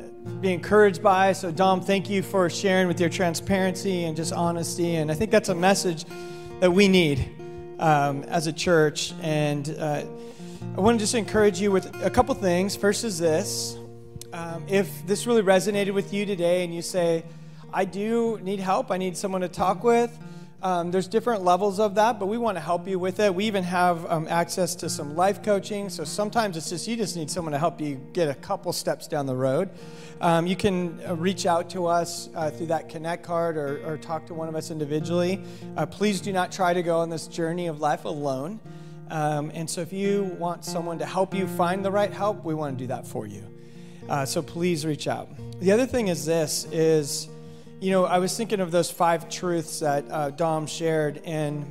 be 0.41 0.51
encouraged 0.51 1.03
by. 1.03 1.33
So, 1.33 1.51
Dom, 1.51 1.79
thank 1.79 2.09
you 2.09 2.23
for 2.23 2.49
sharing 2.49 2.87
with 2.87 2.99
your 2.99 3.09
transparency 3.09 4.05
and 4.05 4.15
just 4.15 4.33
honesty. 4.33 4.95
And 4.95 5.11
I 5.11 5.13
think 5.13 5.29
that's 5.29 5.49
a 5.49 5.55
message 5.55 6.05
that 6.59 6.71
we 6.71 6.87
need 6.87 7.29
um, 7.77 8.23
as 8.23 8.47
a 8.47 8.53
church. 8.53 9.13
And 9.21 9.75
uh, 9.77 10.05
I 10.75 10.79
want 10.81 10.97
to 10.97 11.03
just 11.03 11.13
encourage 11.13 11.61
you 11.61 11.71
with 11.71 11.93
a 12.03 12.09
couple 12.09 12.33
things. 12.33 12.75
First 12.75 13.03
is 13.03 13.19
this 13.19 13.77
um, 14.33 14.65
if 14.67 15.05
this 15.05 15.27
really 15.27 15.43
resonated 15.43 15.93
with 15.93 16.11
you 16.11 16.25
today 16.25 16.63
and 16.63 16.73
you 16.73 16.81
say, 16.81 17.23
I 17.73 17.85
do 17.85 18.39
need 18.43 18.59
help, 18.59 18.91
I 18.91 18.97
need 18.97 19.17
someone 19.17 19.41
to 19.41 19.49
talk 19.49 19.83
with. 19.83 20.17
Um, 20.61 20.91
there's 20.91 21.09
different 21.09 21.43
levels 21.43 21.77
of 21.77 21.95
that, 21.95 22.19
but 22.19 22.27
we 22.27 22.37
want 22.37 22.55
to 22.55 22.61
help 22.61 22.87
you 22.87 22.97
with 22.97 23.19
it. 23.19 23.35
We 23.35 23.43
even 23.45 23.65
have 23.65 24.09
um, 24.09 24.27
access 24.29 24.75
to 24.75 24.89
some 24.89 25.13
life 25.13 25.43
coaching. 25.43 25.89
So 25.89 26.05
sometimes 26.05 26.55
it's 26.55 26.69
just 26.69 26.87
you 26.87 26.95
just 26.95 27.17
need 27.17 27.29
someone 27.29 27.51
to 27.51 27.57
help 27.57 27.81
you 27.81 27.95
get 28.13 28.29
a 28.29 28.35
couple 28.35 28.71
steps 28.71 29.05
down 29.05 29.25
the 29.25 29.35
road. 29.35 29.69
Um, 30.21 30.47
you 30.47 30.55
can 30.55 31.01
uh, 31.05 31.15
reach 31.15 31.45
out 31.45 31.69
to 31.71 31.87
us 31.87 32.29
uh, 32.33 32.49
through 32.49 32.67
that 32.67 32.87
Connect 32.87 33.23
card 33.23 33.57
or, 33.57 33.85
or, 33.85 33.97
talk 33.97 34.25
to 34.27 34.33
one 34.33 34.47
of 34.47 34.55
us 34.55 34.71
individually. 34.71 35.43
Uh, 35.75 35.85
please 35.85 36.21
do 36.21 36.31
not 36.31 36.49
try 36.49 36.73
to 36.73 36.81
go 36.81 36.99
on 36.99 37.09
this 37.09 37.27
journey 37.27 37.67
of 37.67 37.81
life 37.81 38.05
alone. 38.05 38.61
Um, 39.11 39.51
and 39.53 39.69
so 39.69 39.81
if 39.81 39.91
you 39.91 40.23
want 40.39 40.63
someone 40.63 40.97
to 40.99 41.05
help 41.05 41.33
you 41.33 41.45
find 41.45 41.83
the 41.83 41.91
right 41.91 42.13
help, 42.13 42.45
we 42.45 42.53
want 42.53 42.77
to 42.77 42.83
do 42.83 42.87
that 42.87 43.05
for 43.05 43.27
you. 43.27 43.43
Uh, 44.07 44.25
so 44.25 44.41
please 44.41 44.85
reach 44.85 45.09
out. 45.09 45.27
The 45.59 45.73
other 45.73 45.85
thing 45.85 46.07
is 46.07 46.25
this 46.25 46.67
is 46.71 47.27
you 47.83 47.91
know, 47.91 48.05
I 48.05 48.19
was 48.19 48.37
thinking 48.37 48.61
of 48.61 48.71
those 48.71 48.89
five 48.89 49.27
truths 49.27 49.81
that 49.81 50.05
uh, 50.09 50.29
Dom 50.29 50.67
shared, 50.67 51.19
and 51.25 51.65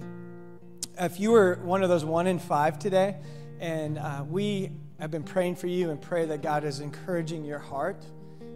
if 1.01 1.19
you 1.19 1.31
were 1.31 1.59
one 1.63 1.83
of 1.83 1.89
those 1.89 2.05
one 2.05 2.27
in 2.27 2.39
five 2.39 2.79
today, 2.79 3.17
and 3.61 3.97
uh, 3.97 4.23
we 4.29 4.73
have 5.01 5.11
been 5.11 5.23
praying 5.23 5.57
for 5.57 5.69
you 5.69 5.89
and 5.89 5.99
pray 5.99 6.27
that 6.27 6.43
God 6.43 6.65
is 6.65 6.81
encouraging 6.81 7.47
your 7.47 7.59
heart 7.59 8.05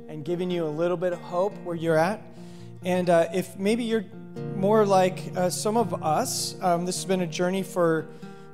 and 0.07 0.23
giving 0.23 0.51
you 0.51 0.67
a 0.67 0.69
little 0.69 0.99
bit 0.99 1.15
of 1.15 1.19
hope 1.21 1.57
where 1.65 1.75
you're 1.75 1.97
at. 1.97 2.21
And 2.85 3.09
uh, 3.09 3.29
if 3.33 3.59
maybe 3.59 3.85
you're 3.85 4.05
more 4.55 4.85
like 4.85 5.19
uh, 5.35 5.49
some 5.49 5.79
of 5.79 6.05
us, 6.05 6.57
um, 6.61 6.85
this 6.85 6.97
has 6.97 7.07
been 7.07 7.23
a 7.23 7.27
journey 7.27 7.63
for 7.63 8.07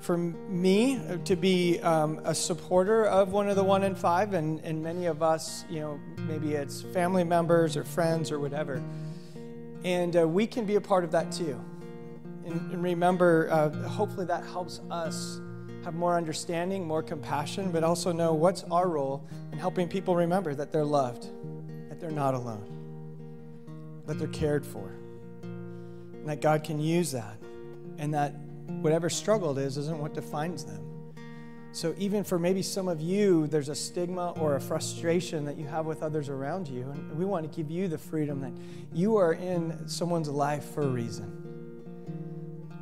for 0.03 0.16
me 0.16 1.00
to 1.24 1.36
be 1.36 1.78
um, 1.80 2.20
a 2.24 2.34
supporter 2.34 3.07
of 3.07 3.30
one 3.30 3.48
of 3.48 3.55
the 3.55 3.62
one 3.62 3.84
in 3.84 3.94
five, 3.94 4.34
and, 4.34 4.59
and 4.64 4.82
many 4.82 5.07
of 5.07 5.22
us, 5.22 5.64
you 5.70 5.78
know, 5.78 6.00
maybe 6.26 6.55
it's 6.55 6.82
family 6.82 7.22
members 7.22 7.76
or 7.76 7.84
friends 7.84 8.32
or 8.32 8.40
whatever. 8.40 8.82
And 9.84 10.16
uh, 10.16 10.26
we 10.26 10.48
can 10.48 10.66
be 10.66 10.74
a 10.74 10.80
part 10.80 11.05
of 11.05 11.12
that 11.12 11.30
too. 11.30 11.59
And, 12.44 12.72
and 12.72 12.82
remember, 12.82 13.48
uh, 13.53 13.70
hopefully 13.88 14.26
that 14.26 14.44
helps 14.44 14.80
us 14.90 15.40
have 15.84 15.94
more 15.94 16.16
understanding, 16.16 16.84
more 16.84 17.03
compassion, 17.03 17.70
but 17.70 17.84
also 17.84 18.11
know 18.11 18.34
what's 18.34 18.64
our 18.64 18.88
role 18.88 19.24
in 19.53 19.59
helping 19.59 19.86
people 19.86 20.16
remember 20.16 20.53
that 20.53 20.72
they're 20.72 20.84
loved, 20.84 21.28
that 21.88 22.00
they're 22.00 22.11
not 22.11 22.34
alone, 22.34 22.66
that 24.07 24.18
they're 24.18 24.26
cared 24.28 24.66
for, 24.66 24.92
and 25.42 26.28
that 26.28 26.40
God 26.40 26.64
can 26.64 26.80
use 26.80 27.12
that, 27.12 27.36
and 27.98 28.12
that 28.14 28.34
whatever 28.80 29.10
struggle 29.10 29.58
it 29.58 29.62
is 29.62 29.76
isn't 29.76 29.98
what 29.98 30.14
defines 30.14 30.64
them. 30.64 30.92
So, 31.74 31.94
even 31.96 32.22
for 32.22 32.38
maybe 32.38 32.60
some 32.60 32.86
of 32.86 33.00
you, 33.00 33.46
there's 33.46 33.70
a 33.70 33.74
stigma 33.74 34.32
or 34.32 34.56
a 34.56 34.60
frustration 34.60 35.46
that 35.46 35.56
you 35.56 35.66
have 35.66 35.86
with 35.86 36.02
others 36.02 36.28
around 36.28 36.68
you. 36.68 36.82
And 36.82 37.16
we 37.16 37.24
want 37.24 37.50
to 37.50 37.56
give 37.56 37.70
you 37.70 37.88
the 37.88 37.96
freedom 37.96 38.40
that 38.42 38.52
you 38.92 39.16
are 39.16 39.32
in 39.32 39.88
someone's 39.88 40.28
life 40.28 40.64
for 40.74 40.82
a 40.82 40.88
reason. 40.88 41.42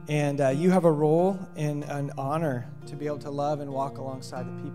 And 0.09 0.41
uh, 0.41 0.49
you 0.49 0.71
have 0.71 0.85
a 0.85 0.91
role 0.91 1.39
and 1.55 1.85
an 1.85 2.11
honor 2.19 2.69
to 2.87 2.97
be 2.97 3.07
able 3.07 3.21
to 3.21 3.31
love 3.31 3.61
and 3.61 3.73
walk 3.73 3.99
alongside 3.99 4.45
the 4.45 4.51
people. 4.51 4.67